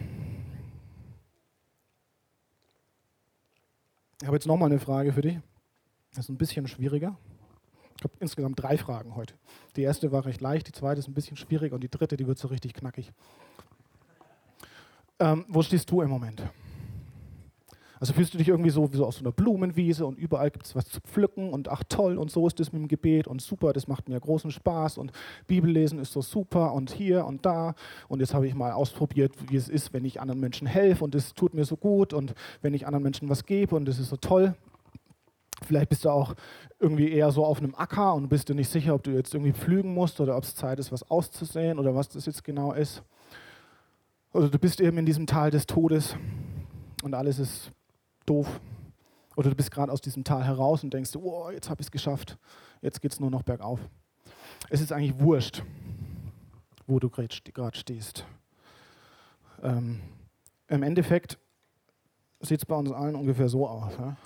ich 4.21 4.27
habe 4.27 4.37
jetzt 4.37 4.47
nochmal 4.47 4.71
eine 4.71 4.81
Frage 4.81 5.13
für 5.13 5.23
dich. 5.23 5.39
Das 6.15 6.27
ist 6.27 6.29
ein 6.29 6.39
bisschen 6.39 6.67
schwieriger. 6.67 7.17
Ich 7.99 8.05
habe 8.05 8.15
insgesamt 8.21 8.61
drei 8.61 8.77
Fragen 8.77 9.15
heute. 9.15 9.35
Die 9.77 9.83
erste 9.83 10.11
war 10.11 10.25
recht 10.25 10.41
leicht, 10.41 10.67
die 10.67 10.73
zweite 10.73 10.99
ist 10.99 11.09
ein 11.09 11.15
bisschen 11.15 11.37
schwieriger 11.37 11.77
und 11.77 11.85
die 11.85 11.89
dritte, 11.91 12.17
die 12.17 12.27
wird 12.27 12.39
so 12.39 12.49
richtig 12.49 12.75
knackig. 12.75 13.13
Ähm, 15.21 15.45
wo 15.49 15.63
stehst 15.63 15.91
du 15.91 16.03
im 16.03 16.11
Moment? 16.11 16.43
Also 18.03 18.15
fühlst 18.15 18.35
du 18.35 18.39
dich 18.39 18.49
irgendwie 18.49 18.71
so 18.71 18.93
wie 18.93 18.97
so 18.97 19.07
auf 19.07 19.15
so 19.15 19.21
einer 19.21 19.31
Blumenwiese 19.31 20.05
und 20.05 20.19
überall 20.19 20.51
gibt 20.51 20.67
es 20.67 20.75
was 20.75 20.87
zu 20.87 21.01
pflücken 21.01 21.51
und 21.51 21.69
ach 21.69 21.85
toll 21.89 22.19
und 22.19 22.33
so 22.33 22.45
ist 22.49 22.59
es 22.59 22.73
mit 22.73 22.83
dem 22.83 22.89
Gebet 22.89 23.29
und 23.29 23.41
super, 23.41 23.73
das 23.73 23.87
macht 23.87 24.09
mir 24.09 24.19
großen 24.19 24.51
Spaß 24.51 24.99
und 24.99 25.13
Bibellesen 25.47 26.01
ist 26.01 26.13
so 26.13 26.21
super 26.21 26.75
und 26.75 26.91
hier 26.91 27.25
und 27.25 27.47
da 27.47 27.77
und 28.09 28.19
jetzt 28.19 28.35
habe 28.35 28.49
ich 28.49 28.57
mal 28.57 28.73
ausprobiert, 28.73 29.37
wie 29.49 29.55
es 29.55 29.69
ist, 29.69 29.93
wenn 29.93 30.05
ich 30.05 30.21
anderen 30.21 30.41
Menschen 30.41 30.67
helfe 30.67 31.05
und 31.05 31.15
es 31.15 31.33
tut 31.35 31.55
mir 31.55 31.65
so 31.65 31.77
gut 31.77 32.13
und 32.13 32.35
wenn 32.61 32.75
ich 32.75 32.89
anderen 32.89 33.05
Menschen 33.05 33.29
was 33.29 33.45
gebe 33.45 33.77
und 33.77 33.89
es 33.89 34.01
ist 34.01 34.09
so 34.09 34.17
toll. 34.17 34.57
Vielleicht 35.65 35.91
bist 35.91 36.05
du 36.05 36.09
auch 36.09 36.35
irgendwie 36.81 37.09
eher 37.09 37.31
so 37.31 37.45
auf 37.45 37.59
einem 37.59 37.77
Acker 37.77 38.15
und 38.15 38.29
bist 38.29 38.49
dir 38.49 38.57
nicht 38.57 38.69
sicher, 38.69 38.97
ob 38.97 39.05
du 39.05 39.13
jetzt 39.13 39.33
irgendwie 39.33 39.53
pflügen 39.53 39.95
musst 39.95 40.21
oder 40.21 40.37
ob 40.37 40.43
es 40.43 40.57
Zeit 40.57 40.81
ist, 40.81 40.91
was 40.91 41.09
auszusehen 41.09 41.79
oder 41.79 41.95
was 41.95 42.09
das 42.09 42.27
jetzt 42.27 42.43
genau 42.43 42.73
ist. 42.73 43.05
Oder 44.33 44.49
du 44.49 44.59
bist 44.59 44.81
eben 44.81 44.99
in 44.99 45.07
diesem 45.07 45.29
Tal 45.29 45.53
des 45.53 45.67
Todes 45.67 46.17
und 47.05 47.15
alles 47.15 47.39
ist 47.39 47.71
doof. 48.27 48.61
Oder 49.37 49.51
du 49.51 49.57
bist 49.57 49.71
gerade 49.71 49.91
aus 49.91 50.01
diesem 50.01 50.25
Tal 50.25 50.45
heraus 50.45 50.85
und 50.85 50.93
denkst, 50.93 51.17
oh, 51.17 51.51
jetzt 51.51 51.71
habe 51.71 51.81
ich 51.81 51.87
es 51.87 51.91
geschafft, 51.91 52.39
jetzt 52.81 53.01
geht 53.01 53.13
es 53.13 53.21
nur 53.21 53.31
noch 53.31 53.43
bergauf. 53.43 53.81
Es 54.69 54.81
ist 54.81 54.93
eigentlich 54.93 55.19
wurscht, 55.19 55.63
wo 56.87 56.99
du 56.99 57.09
gerade 57.09 57.77
stehst. 57.77 58.27
Ähm, 59.63 60.01
Im 60.69 60.83
Endeffekt 60.83 61.39
sieht 62.41 62.59
es 62.59 62.67
bei 62.67 62.75
uns 62.75 62.93
allen 62.93 63.15
ungefähr 63.15 63.49
so 63.49 63.67
aus. 63.67 63.97
Ja? 63.99 64.17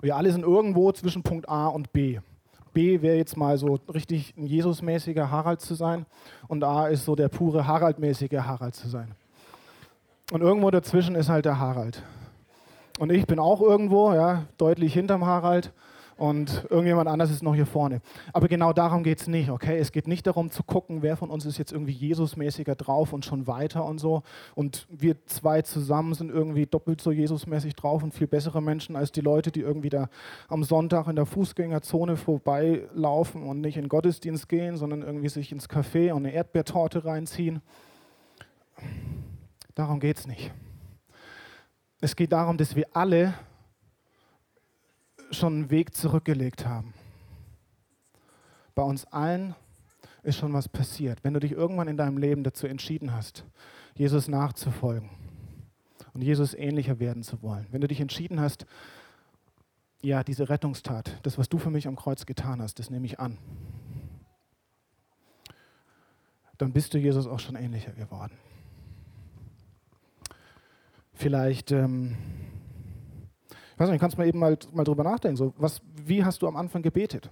Wir 0.00 0.16
alle 0.16 0.30
sind 0.30 0.42
irgendwo 0.42 0.92
zwischen 0.92 1.22
Punkt 1.22 1.48
A 1.48 1.68
und 1.68 1.92
B. 1.92 2.20
B 2.78 3.02
wäre 3.02 3.16
jetzt 3.16 3.36
mal 3.36 3.58
so 3.58 3.80
richtig 3.92 4.36
ein 4.36 4.46
Jesusmäßiger 4.46 5.32
Harald 5.32 5.60
zu 5.60 5.74
sein 5.74 6.06
und 6.46 6.62
A 6.62 6.86
ist 6.86 7.04
so 7.04 7.16
der 7.16 7.28
pure 7.28 7.66
Harald-mäßige 7.66 8.38
Harald 8.38 8.76
zu 8.76 8.88
sein. 8.88 9.16
Und 10.30 10.42
irgendwo 10.42 10.70
dazwischen 10.70 11.16
ist 11.16 11.28
halt 11.28 11.44
der 11.44 11.58
Harald. 11.58 12.04
Und 13.00 13.10
ich 13.10 13.26
bin 13.26 13.40
auch 13.40 13.60
irgendwo, 13.60 14.12
ja, 14.14 14.44
deutlich 14.58 14.94
hinterm 14.94 15.26
Harald 15.26 15.72
und 16.18 16.66
irgendjemand 16.68 17.08
anders 17.08 17.30
ist 17.30 17.44
noch 17.44 17.54
hier 17.54 17.64
vorne. 17.64 18.00
Aber 18.32 18.48
genau 18.48 18.72
darum 18.72 19.04
geht 19.04 19.20
es 19.20 19.28
nicht, 19.28 19.50
okay? 19.50 19.78
Es 19.78 19.92
geht 19.92 20.08
nicht 20.08 20.26
darum 20.26 20.50
zu 20.50 20.64
gucken, 20.64 21.00
wer 21.00 21.16
von 21.16 21.30
uns 21.30 21.46
ist 21.46 21.58
jetzt 21.58 21.72
irgendwie 21.72 21.92
Jesusmäßiger 21.92 22.74
drauf 22.74 23.12
und 23.12 23.24
schon 23.24 23.46
weiter 23.46 23.84
und 23.84 23.98
so. 23.98 24.24
Und 24.56 24.88
wir 24.90 25.24
zwei 25.26 25.62
zusammen 25.62 26.14
sind 26.14 26.30
irgendwie 26.30 26.66
doppelt 26.66 27.00
so 27.00 27.12
Jesusmäßig 27.12 27.76
drauf 27.76 28.02
und 28.02 28.12
viel 28.12 28.26
bessere 28.26 28.60
Menschen 28.60 28.96
als 28.96 29.12
die 29.12 29.20
Leute, 29.20 29.52
die 29.52 29.60
irgendwie 29.60 29.90
da 29.90 30.08
am 30.48 30.64
Sonntag 30.64 31.06
in 31.06 31.14
der 31.14 31.24
Fußgängerzone 31.24 32.16
vorbeilaufen 32.16 33.44
und 33.44 33.60
nicht 33.60 33.76
in 33.76 33.88
Gottesdienst 33.88 34.48
gehen, 34.48 34.76
sondern 34.76 35.02
irgendwie 35.02 35.28
sich 35.28 35.52
ins 35.52 35.70
Café 35.70 36.10
und 36.10 36.26
eine 36.26 36.32
Erdbeertorte 36.32 37.04
reinziehen. 37.04 37.62
Darum 39.76 40.00
geht 40.00 40.18
es 40.18 40.26
nicht. 40.26 40.52
Es 42.00 42.16
geht 42.16 42.32
darum, 42.32 42.58
dass 42.58 42.74
wir 42.74 42.86
alle 42.92 43.34
schon 45.30 45.54
einen 45.54 45.70
Weg 45.70 45.94
zurückgelegt 45.94 46.66
haben. 46.66 46.94
Bei 48.74 48.82
uns 48.82 49.04
allen 49.06 49.54
ist 50.22 50.36
schon 50.36 50.52
was 50.52 50.68
passiert. 50.68 51.24
Wenn 51.24 51.34
du 51.34 51.40
dich 51.40 51.52
irgendwann 51.52 51.88
in 51.88 51.96
deinem 51.96 52.18
Leben 52.18 52.44
dazu 52.44 52.66
entschieden 52.66 53.12
hast, 53.12 53.44
Jesus 53.94 54.28
nachzufolgen 54.28 55.10
und 56.14 56.22
Jesus 56.22 56.54
ähnlicher 56.54 56.98
werden 56.98 57.22
zu 57.22 57.42
wollen, 57.42 57.66
wenn 57.70 57.80
du 57.80 57.88
dich 57.88 58.00
entschieden 58.00 58.40
hast, 58.40 58.66
ja, 60.00 60.22
diese 60.22 60.48
Rettungstat, 60.48 61.18
das, 61.24 61.38
was 61.38 61.48
du 61.48 61.58
für 61.58 61.70
mich 61.70 61.88
am 61.88 61.96
Kreuz 61.96 62.24
getan 62.24 62.62
hast, 62.62 62.78
das 62.78 62.88
nehme 62.88 63.06
ich 63.06 63.18
an, 63.18 63.36
dann 66.56 66.72
bist 66.72 66.94
du 66.94 66.98
Jesus 66.98 67.26
auch 67.26 67.40
schon 67.40 67.56
ähnlicher 67.56 67.92
geworden. 67.92 68.36
Vielleicht 71.14 71.72
ähm, 71.72 72.16
ich 73.78 73.80
weiß 73.80 73.90
nicht, 73.90 74.00
kannst 74.00 74.18
mal 74.18 74.26
eben 74.26 74.40
mal, 74.40 74.58
mal 74.72 74.82
drüber 74.82 75.04
nachdenken. 75.04 75.36
So, 75.36 75.54
was, 75.56 75.80
wie 76.04 76.24
hast 76.24 76.42
du 76.42 76.48
am 76.48 76.56
Anfang 76.56 76.82
gebetet? 76.82 77.30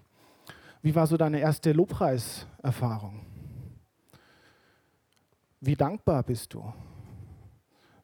Wie 0.80 0.94
war 0.94 1.08
so 1.08 1.16
deine 1.16 1.40
erste 1.40 1.72
Lobpreiserfahrung? 1.72 3.26
Wie 5.60 5.74
dankbar 5.74 6.22
bist 6.22 6.54
du? 6.54 6.72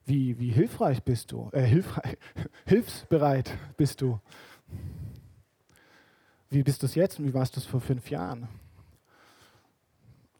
Wie, 0.05 0.37
wie 0.37 0.49
hilfreich 0.49 1.01
bist 1.03 1.31
du? 1.31 1.47
Äh, 1.53 1.61
hilfreich, 1.61 2.17
hilfsbereit 2.65 3.49
bist 3.77 4.01
du? 4.01 4.19
Wie 6.49 6.63
bist 6.63 6.81
du 6.81 6.87
es 6.87 6.95
jetzt 6.95 7.19
und 7.19 7.25
wie 7.25 7.33
warst 7.33 7.55
du 7.55 7.61
es 7.61 7.65
vor 7.65 7.79
fünf 7.79 8.09
Jahren? 8.09 8.49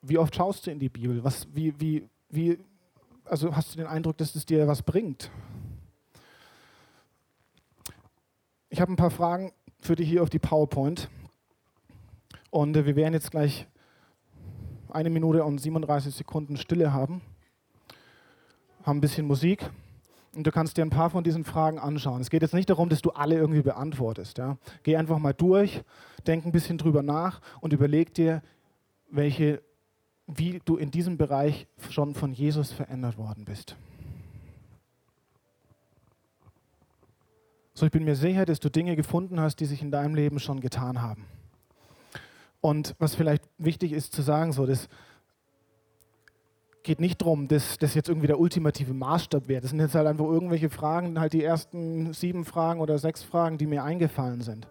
Wie 0.02 0.18
oft 0.18 0.36
schaust 0.36 0.68
du 0.68 0.72
in 0.72 0.80
die 0.80 0.90
Bibel? 0.90 1.24
Was, 1.24 1.48
wie, 1.56 1.74
wie, 1.80 2.10
wie, 2.30 2.60
also 3.24 3.56
hast 3.56 3.74
du 3.74 3.78
den 3.78 3.88
Eindruck, 3.88 4.18
dass 4.18 4.36
es 4.36 4.46
dir 4.46 4.68
was 4.68 4.82
bringt? 4.82 5.32
Ich 8.74 8.82
habe 8.82 8.92
ein 8.92 8.96
paar 8.96 9.12
Fragen 9.12 9.52
für 9.82 9.96
dich 9.96 10.10
hier 10.10 10.24
auf 10.24 10.32
die 10.32 10.40
PowerPoint. 10.40 11.08
Und 12.50 12.76
äh, 12.76 12.88
wir 12.88 12.96
werden 12.96 13.14
jetzt 13.14 13.30
gleich 13.30 13.68
eine 14.90 15.12
Minute 15.12 15.44
und 15.44 15.60
37 15.60 16.16
Sekunden 16.16 16.58
Stille 16.58 16.92
haben. 16.92 17.22
Haben 18.82 18.98
ein 18.98 19.02
bisschen 19.02 19.28
Musik. 19.28 19.70
Und 20.34 20.48
du 20.48 20.52
kannst 20.52 20.76
dir 20.76 20.82
ein 20.82 20.90
paar 20.90 21.12
von 21.12 21.24
diesen 21.24 21.44
Fragen 21.44 21.78
anschauen. 21.78 22.20
Es 22.20 22.32
geht 22.32 22.42
jetzt 22.42 22.56
nicht 22.56 22.68
darum, 22.68 22.90
dass 22.90 23.04
du 23.04 23.12
alle 23.12 23.36
irgendwie 23.36 23.62
beantwortest. 23.62 24.40
Ja? 24.40 24.58
Geh 24.82 24.98
einfach 24.98 25.20
mal 25.20 25.34
durch, 25.34 25.84
denk 26.26 26.44
ein 26.44 26.52
bisschen 26.52 26.80
drüber 26.80 27.04
nach 27.04 27.42
und 27.62 27.74
überleg 27.74 28.16
dir, 28.16 28.42
welche, 29.12 29.62
wie 30.26 30.60
du 30.66 30.78
in 30.78 30.90
diesem 30.90 31.18
Bereich 31.18 31.68
schon 31.92 32.16
von 32.16 32.34
Jesus 32.34 32.72
verändert 32.72 33.20
worden 33.20 33.46
bist. 33.46 33.76
So, 37.76 37.88
ich 37.88 37.92
bin 37.92 38.04
mir 38.04 38.16
sicher, 38.16 38.46
dass 38.46 38.60
du 38.60 38.70
Dinge 38.70 38.96
gefunden 38.96 39.40
hast, 39.40 39.60
die 39.60 39.66
sich 39.66 39.82
in 39.82 39.90
deinem 39.90 40.14
Leben 40.14 40.40
schon 40.40 40.60
getan 40.60 41.02
haben. 41.02 41.26
Und 42.62 42.96
was 43.00 43.16
vielleicht 43.16 43.44
wichtig 43.58 43.94
ist 43.94 44.14
zu 44.14 44.22
sagen, 44.22 44.54
so, 44.54 44.68
das 44.68 44.88
geht 46.84 47.00
nicht 47.00 47.22
darum, 47.22 47.48
dass 47.48 47.78
das 47.80 47.96
jetzt 47.96 48.10
irgendwie 48.10 48.28
der 48.28 48.40
ultimative 48.40 48.94
Maßstab 48.94 49.48
wäre. 49.48 49.62
Das 49.62 49.72
sind 49.72 49.80
jetzt 49.80 49.96
halt 49.96 50.06
einfach 50.06 50.26
irgendwelche 50.26 50.70
Fragen, 50.70 51.20
halt 51.20 51.34
die 51.34 51.44
ersten 51.44 52.14
sieben 52.14 52.46
Fragen 52.46 52.80
oder 52.80 53.00
sechs 53.00 53.24
Fragen, 53.24 53.58
die 53.58 53.66
mir 53.66 53.84
eingefallen 53.84 54.42
sind. 54.42 54.68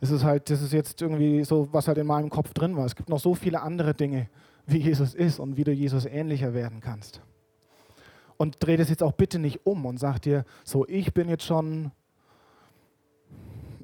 Das 0.00 0.10
ist 0.10 0.24
halt, 0.24 0.50
das 0.50 0.62
ist 0.62 0.72
jetzt 0.72 1.00
irgendwie 1.00 1.44
so, 1.44 1.68
was 1.70 1.86
halt 1.86 1.98
in 1.98 2.06
meinem 2.06 2.28
Kopf 2.28 2.52
drin 2.54 2.76
war. 2.76 2.86
Es 2.86 2.96
gibt 2.96 3.08
noch 3.08 3.20
so 3.20 3.34
viele 3.36 3.62
andere 3.62 3.94
Dinge, 3.94 4.28
wie 4.66 4.78
Jesus 4.78 5.14
ist 5.14 5.38
und 5.38 5.56
wie 5.56 5.64
du 5.64 5.70
Jesus 5.72 6.06
ähnlicher 6.06 6.54
werden 6.54 6.80
kannst. 6.80 7.20
Und 8.36 8.56
dreh 8.58 8.76
das 8.76 8.88
jetzt 8.90 9.02
auch 9.02 9.12
bitte 9.12 9.38
nicht 9.38 9.64
um 9.64 9.86
und 9.86 10.00
sag 10.00 10.18
dir, 10.18 10.44
so, 10.64 10.86
ich 10.88 11.14
bin 11.14 11.28
jetzt 11.28 11.44
schon 11.44 11.92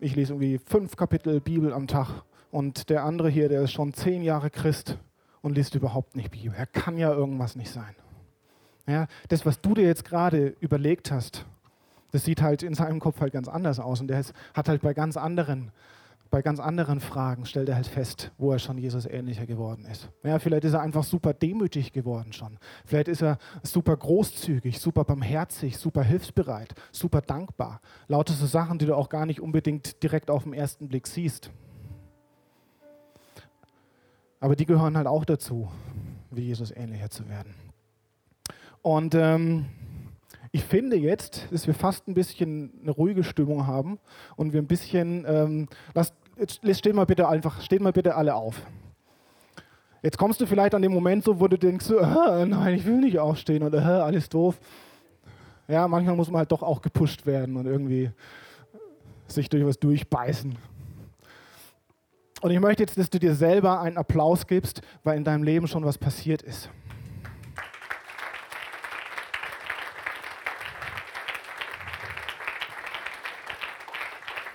ich 0.00 0.16
lese 0.16 0.32
irgendwie 0.32 0.58
fünf 0.58 0.96
Kapitel 0.96 1.40
Bibel 1.40 1.72
am 1.72 1.86
Tag 1.86 2.22
und 2.50 2.90
der 2.90 3.04
andere 3.04 3.28
hier, 3.28 3.48
der 3.48 3.62
ist 3.62 3.72
schon 3.72 3.92
zehn 3.92 4.22
Jahre 4.22 4.50
Christ 4.50 4.98
und 5.42 5.54
liest 5.54 5.74
überhaupt 5.74 6.16
nicht 6.16 6.30
Bibel. 6.30 6.54
Er 6.56 6.66
kann 6.66 6.96
ja 6.98 7.12
irgendwas 7.12 7.56
nicht 7.56 7.70
sein. 7.70 7.94
Ja, 8.86 9.06
das, 9.28 9.44
was 9.44 9.60
du 9.60 9.74
dir 9.74 9.84
jetzt 9.84 10.04
gerade 10.04 10.56
überlegt 10.60 11.10
hast, 11.10 11.44
das 12.10 12.24
sieht 12.24 12.40
halt 12.40 12.62
in 12.62 12.74
seinem 12.74 13.00
Kopf 13.00 13.20
halt 13.20 13.34
ganz 13.34 13.48
anders 13.48 13.80
aus 13.80 14.00
und 14.00 14.08
der 14.08 14.22
hat 14.54 14.68
halt 14.68 14.80
bei 14.80 14.94
ganz 14.94 15.16
anderen 15.16 15.72
bei 16.30 16.42
ganz 16.42 16.60
anderen 16.60 17.00
Fragen 17.00 17.46
stellt 17.46 17.68
er 17.68 17.76
halt 17.76 17.86
fest, 17.86 18.32
wo 18.38 18.52
er 18.52 18.58
schon 18.58 18.78
Jesus 18.78 19.06
ähnlicher 19.06 19.46
geworden 19.46 19.86
ist. 19.86 20.10
Ja, 20.22 20.38
vielleicht 20.38 20.64
ist 20.64 20.74
er 20.74 20.80
einfach 20.80 21.04
super 21.04 21.32
demütig 21.32 21.92
geworden 21.92 22.32
schon. 22.32 22.58
Vielleicht 22.84 23.08
ist 23.08 23.22
er 23.22 23.38
super 23.62 23.96
großzügig, 23.96 24.78
super 24.78 25.04
barmherzig, 25.04 25.78
super 25.78 26.02
hilfsbereit, 26.02 26.74
super 26.92 27.20
dankbar. 27.22 27.80
Lauter 28.08 28.34
so 28.34 28.46
Sachen, 28.46 28.78
die 28.78 28.86
du 28.86 28.94
auch 28.94 29.08
gar 29.08 29.26
nicht 29.26 29.40
unbedingt 29.40 30.02
direkt 30.02 30.30
auf 30.30 30.44
den 30.44 30.52
ersten 30.52 30.88
Blick 30.88 31.06
siehst. 31.06 31.50
Aber 34.40 34.54
die 34.54 34.66
gehören 34.66 34.96
halt 34.96 35.06
auch 35.06 35.24
dazu, 35.24 35.68
wie 36.30 36.42
Jesus 36.42 36.70
ähnlicher 36.70 37.10
zu 37.10 37.28
werden. 37.28 37.54
Und 38.82 39.14
ähm, 39.14 39.66
ich 40.52 40.64
finde 40.64 40.96
jetzt, 40.96 41.48
dass 41.50 41.66
wir 41.66 41.74
fast 41.74 42.08
ein 42.08 42.14
bisschen 42.14 42.72
eine 42.82 42.90
ruhige 42.90 43.24
Stimmung 43.24 43.66
haben 43.66 43.98
und 44.36 44.52
wir 44.52 44.62
ein 44.62 44.66
bisschen, 44.66 45.24
ähm, 45.28 45.68
lasst, 45.94 46.14
jetzt 46.36 46.60
stehen 46.78 46.96
mal 46.96 47.06
bitte 47.06 47.28
einfach, 47.28 47.60
stehen 47.60 47.82
mal 47.82 47.92
bitte 47.92 48.14
alle 48.14 48.34
auf. 48.34 48.62
Jetzt 50.02 50.16
kommst 50.16 50.40
du 50.40 50.46
vielleicht 50.46 50.74
an 50.74 50.82
den 50.82 50.92
Moment 50.92 51.24
so, 51.24 51.40
wo 51.40 51.48
du 51.48 51.58
denkst, 51.58 51.86
so, 51.86 52.00
nein, 52.00 52.74
ich 52.74 52.86
will 52.86 52.98
nicht 52.98 53.18
aufstehen 53.18 53.62
oder 53.64 54.04
alles 54.04 54.28
doof. 54.28 54.58
Ja, 55.66 55.88
manchmal 55.88 56.16
muss 56.16 56.30
man 56.30 56.38
halt 56.38 56.52
doch 56.52 56.62
auch 56.62 56.80
gepusht 56.80 57.26
werden 57.26 57.56
und 57.56 57.66
irgendwie 57.66 58.10
sich 59.26 59.48
durch 59.48 59.66
was 59.66 59.78
durchbeißen. 59.78 60.56
Und 62.40 62.50
ich 62.52 62.60
möchte 62.60 62.84
jetzt, 62.84 62.96
dass 62.96 63.10
du 63.10 63.18
dir 63.18 63.34
selber 63.34 63.80
einen 63.80 63.96
Applaus 63.96 64.46
gibst, 64.46 64.80
weil 65.02 65.18
in 65.18 65.24
deinem 65.24 65.42
Leben 65.42 65.66
schon 65.66 65.84
was 65.84 65.98
passiert 65.98 66.42
ist. 66.42 66.70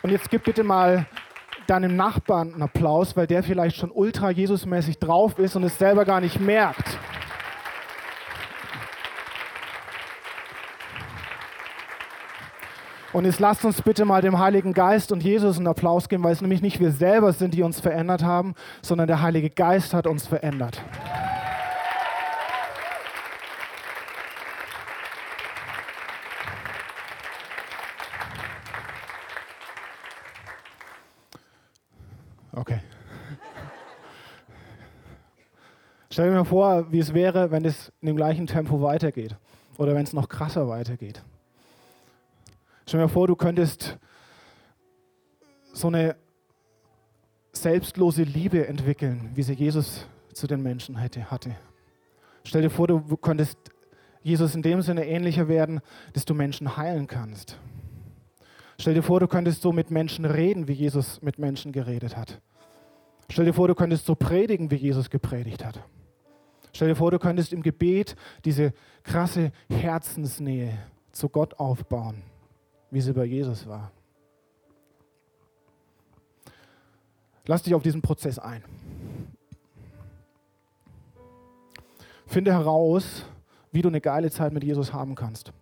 Und 0.04 0.10
jetzt 0.10 0.30
gib 0.30 0.44
bitte 0.44 0.66
mal 0.66 1.06
deinem 1.66 1.96
Nachbarn 1.96 2.52
einen 2.52 2.62
Applaus, 2.62 3.16
weil 3.16 3.26
der 3.26 3.42
vielleicht 3.42 3.78
schon 3.78 3.90
ultra 3.90 4.30
Jesusmäßig 4.30 5.00
drauf 5.00 5.40
ist 5.40 5.56
und 5.56 5.64
es 5.64 5.78
selber 5.80 6.04
gar 6.04 6.20
nicht 6.20 6.42
merkt. 6.42 7.00
Und 13.14 13.24
jetzt 13.24 13.40
lasst 13.40 13.64
uns 13.64 13.82
bitte 13.82 14.04
mal 14.04 14.22
dem 14.22 14.40
Heiligen 14.40 14.74
Geist 14.74 15.14
und 15.14 15.24
Jesus 15.24 15.58
einen 15.58 15.68
Applaus 15.68 16.10
geben, 16.10 16.24
weil 16.24 16.34
es 16.34 16.42
nämlich 16.42 16.62
nicht 16.62 16.82
wir 16.82 16.92
selber 16.92 17.32
sind, 17.32 17.54
die 17.54 17.64
uns 17.64 17.80
verändert 17.80 18.24
haben, 18.24 18.56
sondern 18.82 19.08
der 19.08 19.22
Heilige 19.22 19.52
Geist 19.52 19.94
hat 19.94 20.06
uns 20.06 20.28
verändert. 20.28 20.82
Okay. 32.56 32.80
Stell 36.14 36.30
dir 36.30 36.36
mal 36.36 36.44
vor, 36.44 36.92
wie 36.92 37.00
es 37.00 37.16
wäre, 37.16 37.50
wenn 37.50 37.66
es 37.66 37.92
in 38.00 38.06
dem 38.06 38.16
gleichen 38.16 38.46
Tempo 38.46 38.84
weitergeht 38.84 39.36
oder 39.80 39.96
wenn 39.96 40.04
es 40.04 40.14
noch 40.14 40.30
krasser 40.30 40.68
weitergeht. 40.68 41.24
Stell 42.86 43.00
dir 43.00 43.08
mal 43.08 43.12
vor, 43.12 43.26
du 43.26 43.36
könntest 43.36 43.98
so 45.74 45.88
eine 45.88 46.16
selbstlose 47.52 48.22
Liebe 48.22 48.68
entwickeln, 48.68 49.32
wie 49.34 49.42
sie 49.42 49.54
Jesus 49.54 50.06
zu 50.34 50.46
den 50.46 50.62
Menschen 50.62 51.02
hatte. 51.02 51.56
Stell 52.44 52.62
dir 52.62 52.70
vor, 52.70 52.86
du 52.88 53.18
könntest 53.18 53.58
Jesus 54.22 54.54
in 54.54 54.62
dem 54.62 54.84
Sinne 54.84 55.08
ähnlicher 55.08 55.48
werden, 55.48 55.82
dass 56.14 56.26
du 56.26 56.36
Menschen 56.36 56.78
heilen 56.78 57.08
kannst. 57.08 57.58
Stell 58.78 58.94
dir 58.94 59.02
vor, 59.02 59.20
du 59.20 59.28
könntest 59.28 59.64
so 59.64 59.72
mit 59.72 59.90
Menschen 59.90 60.26
reden, 60.26 60.68
wie 60.68 60.74
Jesus 60.74 61.24
mit 61.24 61.40
Menschen 61.40 61.72
geredet 61.72 62.16
hat. 62.16 62.40
Stell 63.30 63.46
dir 63.46 63.54
vor, 63.54 63.68
du 63.68 63.74
könntest 63.74 64.06
so 64.06 64.14
predigen, 64.14 64.70
wie 64.70 64.76
Jesus 64.76 65.10
gepredigt 65.10 65.66
hat. 65.66 65.84
Stell 66.76 66.88
dir 66.88 66.96
vor, 66.96 67.12
du 67.12 67.20
könntest 67.20 67.54
im 67.54 67.62
Gebet 67.62 68.16
diese 68.46 68.74
krasse 69.04 69.52
Herzensnähe 69.70 70.78
zu 71.12 71.30
Gott 71.30 71.60
aufbauen, 71.60 72.24
wie 72.90 73.02
sie 73.02 73.14
bei 73.14 73.26
Jesus 73.26 73.68
war. 73.68 73.92
Lass 77.46 77.64
dich 77.64 77.76
auf 77.76 77.84
diesen 77.84 78.02
Prozess 78.02 78.40
ein. 78.40 78.64
Finde 82.26 82.54
heraus, 82.54 83.26
wie 83.72 83.82
du 83.82 83.90
eine 83.90 84.02
geile 84.02 84.32
Zeit 84.32 84.54
mit 84.54 84.64
Jesus 84.64 84.94
haben 84.94 85.14
kannst. 85.14 85.54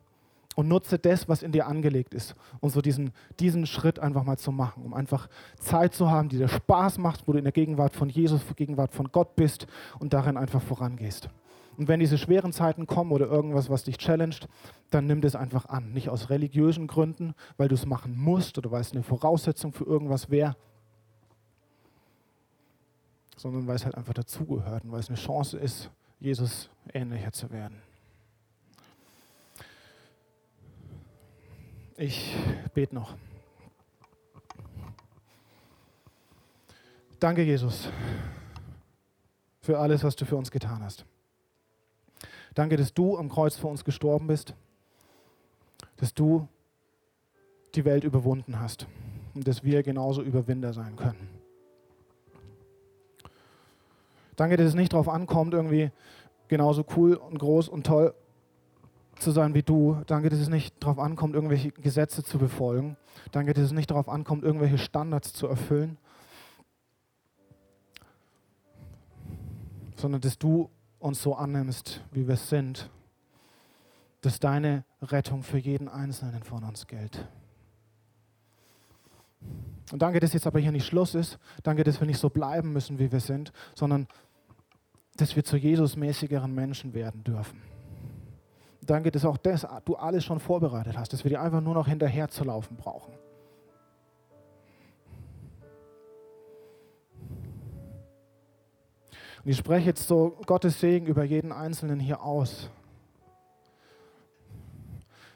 Und 0.56 0.68
nutze 0.68 1.00
das, 1.00 1.30
was 1.30 1.44
in 1.44 1.54
dir 1.54 1.68
angelegt 1.68 2.14
ist, 2.14 2.36
um 2.60 2.70
so 2.70 2.82
diesen, 2.82 3.12
diesen 3.40 3.66
Schritt 3.66 4.00
einfach 4.00 4.24
mal 4.24 4.38
zu 4.38 4.52
machen, 4.52 4.84
um 4.84 4.94
einfach 4.94 5.30
Zeit 5.58 5.94
zu 5.94 6.12
haben, 6.12 6.28
die 6.28 6.38
dir 6.38 6.50
Spaß 6.50 6.98
macht, 6.98 7.28
wo 7.28 7.32
du 7.32 7.38
in 7.38 7.46
der 7.46 7.54
Gegenwart 7.54 7.96
von 7.96 8.10
Jesus, 8.10 8.42
in 8.42 8.48
der 8.48 8.56
Gegenwart 8.56 8.94
von 8.94 9.12
Gott 9.12 9.36
bist 9.36 9.68
und 10.00 10.14
darin 10.14 10.36
einfach 10.36 10.62
vorangehst. 10.62 11.30
Und 11.78 11.88
wenn 11.88 12.02
diese 12.02 12.18
schweren 12.18 12.52
Zeiten 12.52 12.86
kommen 12.86 13.12
oder 13.12 13.28
irgendwas, 13.28 13.70
was 13.70 13.84
dich 13.84 13.98
challenged, 13.98 14.50
dann 14.90 15.08
nimm 15.08 15.22
das 15.22 15.36
einfach 15.36 15.68
an. 15.68 15.94
Nicht 15.94 16.10
aus 16.10 16.30
religiösen 16.30 16.88
Gründen, 16.88 17.34
weil 17.58 17.70
du 17.70 17.76
es 17.76 17.86
machen 17.86 18.18
musst 18.18 18.58
oder 18.58 18.72
weil 18.72 18.82
es 18.82 18.92
eine 18.92 19.04
Voraussetzung 19.04 19.72
für 19.72 19.86
irgendwas 19.86 20.30
wäre, 20.30 20.58
sondern 23.38 23.68
weil 23.68 23.78
es 23.78 23.86
halt 23.86 23.96
einfach 23.96 24.14
dazugehört 24.14 24.84
und 24.84 24.92
weil 24.92 25.00
es 25.00 25.08
eine 25.08 25.18
Chance 25.18 25.58
ist, 25.58 25.90
Jesus 26.20 26.70
ähnlicher 26.94 27.32
zu 27.32 27.50
werden. 27.50 27.82
Ich 32.02 32.36
bete 32.74 32.96
noch. 32.96 33.14
Danke, 37.20 37.44
Jesus, 37.44 37.90
für 39.62 39.78
alles, 39.78 40.04
was 40.04 40.16
du 40.16 40.26
für 40.26 40.36
uns 40.36 40.50
getan 40.50 40.82
hast. 40.82 41.06
Danke, 42.56 42.76
dass 42.76 42.92
du 42.92 43.20
am 43.20 43.30
Kreuz 43.30 43.56
für 43.56 43.68
uns 43.68 43.86
gestorben 43.86 44.26
bist, 44.26 44.56
dass 45.98 46.16
du 46.16 46.48
die 47.76 47.86
Welt 47.86 48.04
überwunden 48.04 48.60
hast 48.60 48.88
und 49.36 49.48
dass 49.48 49.64
wir 49.64 49.84
genauso 49.84 50.24
Überwinder 50.24 50.74
sein 50.74 50.96
können. 50.96 51.30
Danke, 54.38 54.58
dass 54.58 54.70
es 54.70 54.74
nicht 54.74 54.94
darauf 54.94 55.08
ankommt, 55.08 55.54
irgendwie 55.54 55.92
genauso 56.48 56.84
cool 56.96 57.14
und 57.14 57.38
groß 57.38 57.70
und 57.70 57.86
toll 57.86 58.16
zu 59.22 59.32
sein 59.32 59.54
wie 59.54 59.64
du. 59.64 60.02
Danke, 60.08 60.30
dass 60.30 60.40
es 60.40 60.50
nicht 60.50 60.84
darauf 60.84 61.00
ankommt, 61.00 61.36
irgendwelche 61.36 61.72
Gesetze 61.72 62.24
zu 62.24 62.38
befolgen. 62.38 62.98
Danke, 63.32 63.54
dass 63.54 63.66
es 63.66 63.72
nicht 63.72 63.92
darauf 63.92 64.10
ankommt, 64.10 64.44
irgendwelche 64.44 64.78
Standards 64.78 65.34
zu 65.34 65.48
erfüllen, 65.48 65.98
sondern 69.96 70.22
dass 70.22 70.38
du 70.38 70.70
uns 71.00 71.22
so 71.22 71.36
annimmst, 71.36 72.02
wie 72.12 72.28
wir 72.28 72.36
sind, 72.36 72.90
dass 74.22 74.40
deine 74.40 74.84
Rettung 75.02 75.44
für 75.44 75.58
jeden 75.58 75.88
Einzelnen 75.88 76.44
von 76.44 76.64
uns 76.64 76.88
gilt. 76.88 77.28
Und 79.92 80.02
danke, 80.02 80.20
dass 80.20 80.34
jetzt 80.34 80.48
aber 80.48 80.60
hier 80.60 80.72
nicht 80.72 80.86
Schluss 80.86 81.16
ist. 81.16 81.38
Danke, 81.64 81.84
dass 81.84 82.00
wir 82.00 82.08
nicht 82.08 82.20
so 82.20 82.30
bleiben 82.30 82.72
müssen, 82.72 83.00
wie 83.00 83.12
wir 83.12 83.20
sind, 83.20 83.52
sondern 83.76 84.08
dass 85.18 85.36
wir 85.36 85.44
zu 85.44 85.58
Jesus-mäßigeren 85.58 86.54
Menschen 86.54 86.94
werden 86.94 87.24
dürfen. 87.24 87.71
Danke, 88.92 89.10
dass 89.10 89.24
auch 89.24 89.38
das 89.38 89.66
du 89.86 89.96
alles 89.96 90.26
schon 90.26 90.42
vorbereitet 90.42 90.98
hast, 90.98 91.14
dass 91.14 91.24
wir 91.24 91.30
dir 91.30 91.42
einfach 91.42 91.62
nur 91.62 91.74
noch 91.74 91.88
hinterher 91.88 92.28
zu 92.28 92.44
laufen 92.44 92.76
brauchen. 92.76 93.14
Und 99.46 99.50
ich 99.50 99.56
spreche 99.56 99.86
jetzt 99.86 100.10
so 100.10 100.38
Gottes 100.46 100.82
Segen 100.82 101.06
über 101.06 101.24
jeden 101.24 101.54
Einzelnen 101.54 102.02
hier 102.02 102.22
aus. 102.22 102.70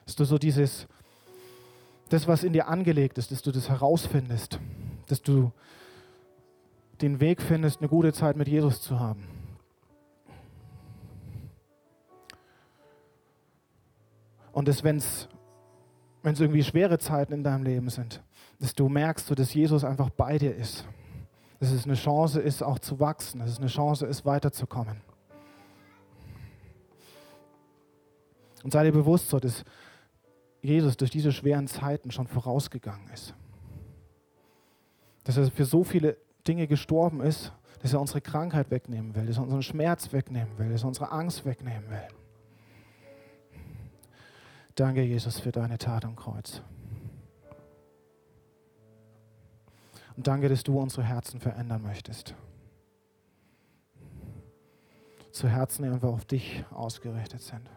Dass 0.04 0.18
du 0.18 0.26
so 0.26 0.38
dieses, 0.38 0.86
das, 2.10 2.28
was 2.28 2.44
in 2.44 2.52
dir 2.52 2.68
angelegt 2.68 3.18
ist, 3.18 3.32
dass 3.32 3.42
du 3.42 3.54
das 3.54 3.70
herausfindest, 3.70 4.60
dass 5.08 5.22
du 5.22 5.54
den 7.00 7.22
Weg 7.22 7.42
findest, 7.42 7.80
eine 7.80 7.88
gute 7.88 8.12
Zeit 8.12 8.36
mit 8.36 8.50
Jesus 8.50 8.82
zu 8.82 9.00
haben. 9.00 9.45
Und 14.56 14.68
dass, 14.68 14.84
wenn 14.84 14.98
es 14.98 15.30
irgendwie 16.24 16.64
schwere 16.64 16.98
Zeiten 16.98 17.34
in 17.34 17.44
deinem 17.44 17.64
Leben 17.64 17.90
sind, 17.90 18.24
dass 18.60 18.74
du 18.74 18.90
merkst, 18.90 19.38
dass 19.38 19.54
Jesus 19.54 19.84
einfach 19.84 20.10
bei 20.10 20.40
dir 20.40 20.56
ist 20.56 20.88
dass 21.60 21.72
es 21.72 21.86
eine 21.86 21.96
Chance 21.96 22.42
ist, 22.42 22.62
auch 22.62 22.80
zu 22.80 23.00
wachsen, 23.00 23.40
dass 23.40 23.50
es 23.50 23.58
eine 23.58 23.68
Chance 23.68 24.06
ist, 24.06 24.26
weiterzukommen. 24.26 25.02
Und 28.64 28.72
sei 28.72 28.84
dir 28.84 28.92
bewusst, 28.92 29.30
so, 29.30 29.40
dass 29.40 29.64
Jesus 30.62 30.98
durch 30.98 31.12
diese 31.12 31.32
schweren 31.32 31.68
Zeiten 31.68 32.12
schon 32.12 32.28
vorausgegangen 32.28 33.10
ist. 33.14 33.36
Dass 35.24 35.38
er 35.38 35.50
für 35.52 35.66
so 35.66 35.84
viele 35.84 36.18
Dinge 36.48 36.68
gestorben 36.68 37.22
ist, 37.22 37.52
dass 37.82 37.94
er 37.94 38.02
unsere 38.02 38.22
Krankheit 38.22 38.72
wegnehmen 38.72 39.16
will, 39.16 39.28
dass 39.28 39.38
er 39.38 39.44
unseren 39.44 39.62
Schmerz 39.62 40.12
wegnehmen 40.12 40.58
will, 40.58 40.72
dass 40.72 40.84
er 40.84 40.88
unsere 40.88 41.12
Angst 41.12 41.46
wegnehmen 41.46 41.90
will. 41.90 42.08
Danke, 44.76 45.04
Jesus, 45.04 45.40
für 45.40 45.54
deine 45.54 45.78
Tat 45.78 46.04
am 46.04 46.18
Kreuz. 46.18 46.62
Und 50.18 50.28
danke, 50.28 50.50
dass 50.50 50.64
du 50.64 50.78
unsere 50.78 51.04
Herzen 51.04 51.40
verändern 51.40 51.82
möchtest. 51.82 52.36
Zu 55.32 55.48
Herzen, 55.48 55.84
die 55.84 55.90
einfach 55.90 56.10
auf 56.10 56.26
dich 56.26 56.66
ausgerichtet 56.72 57.42
sind. 57.42 57.70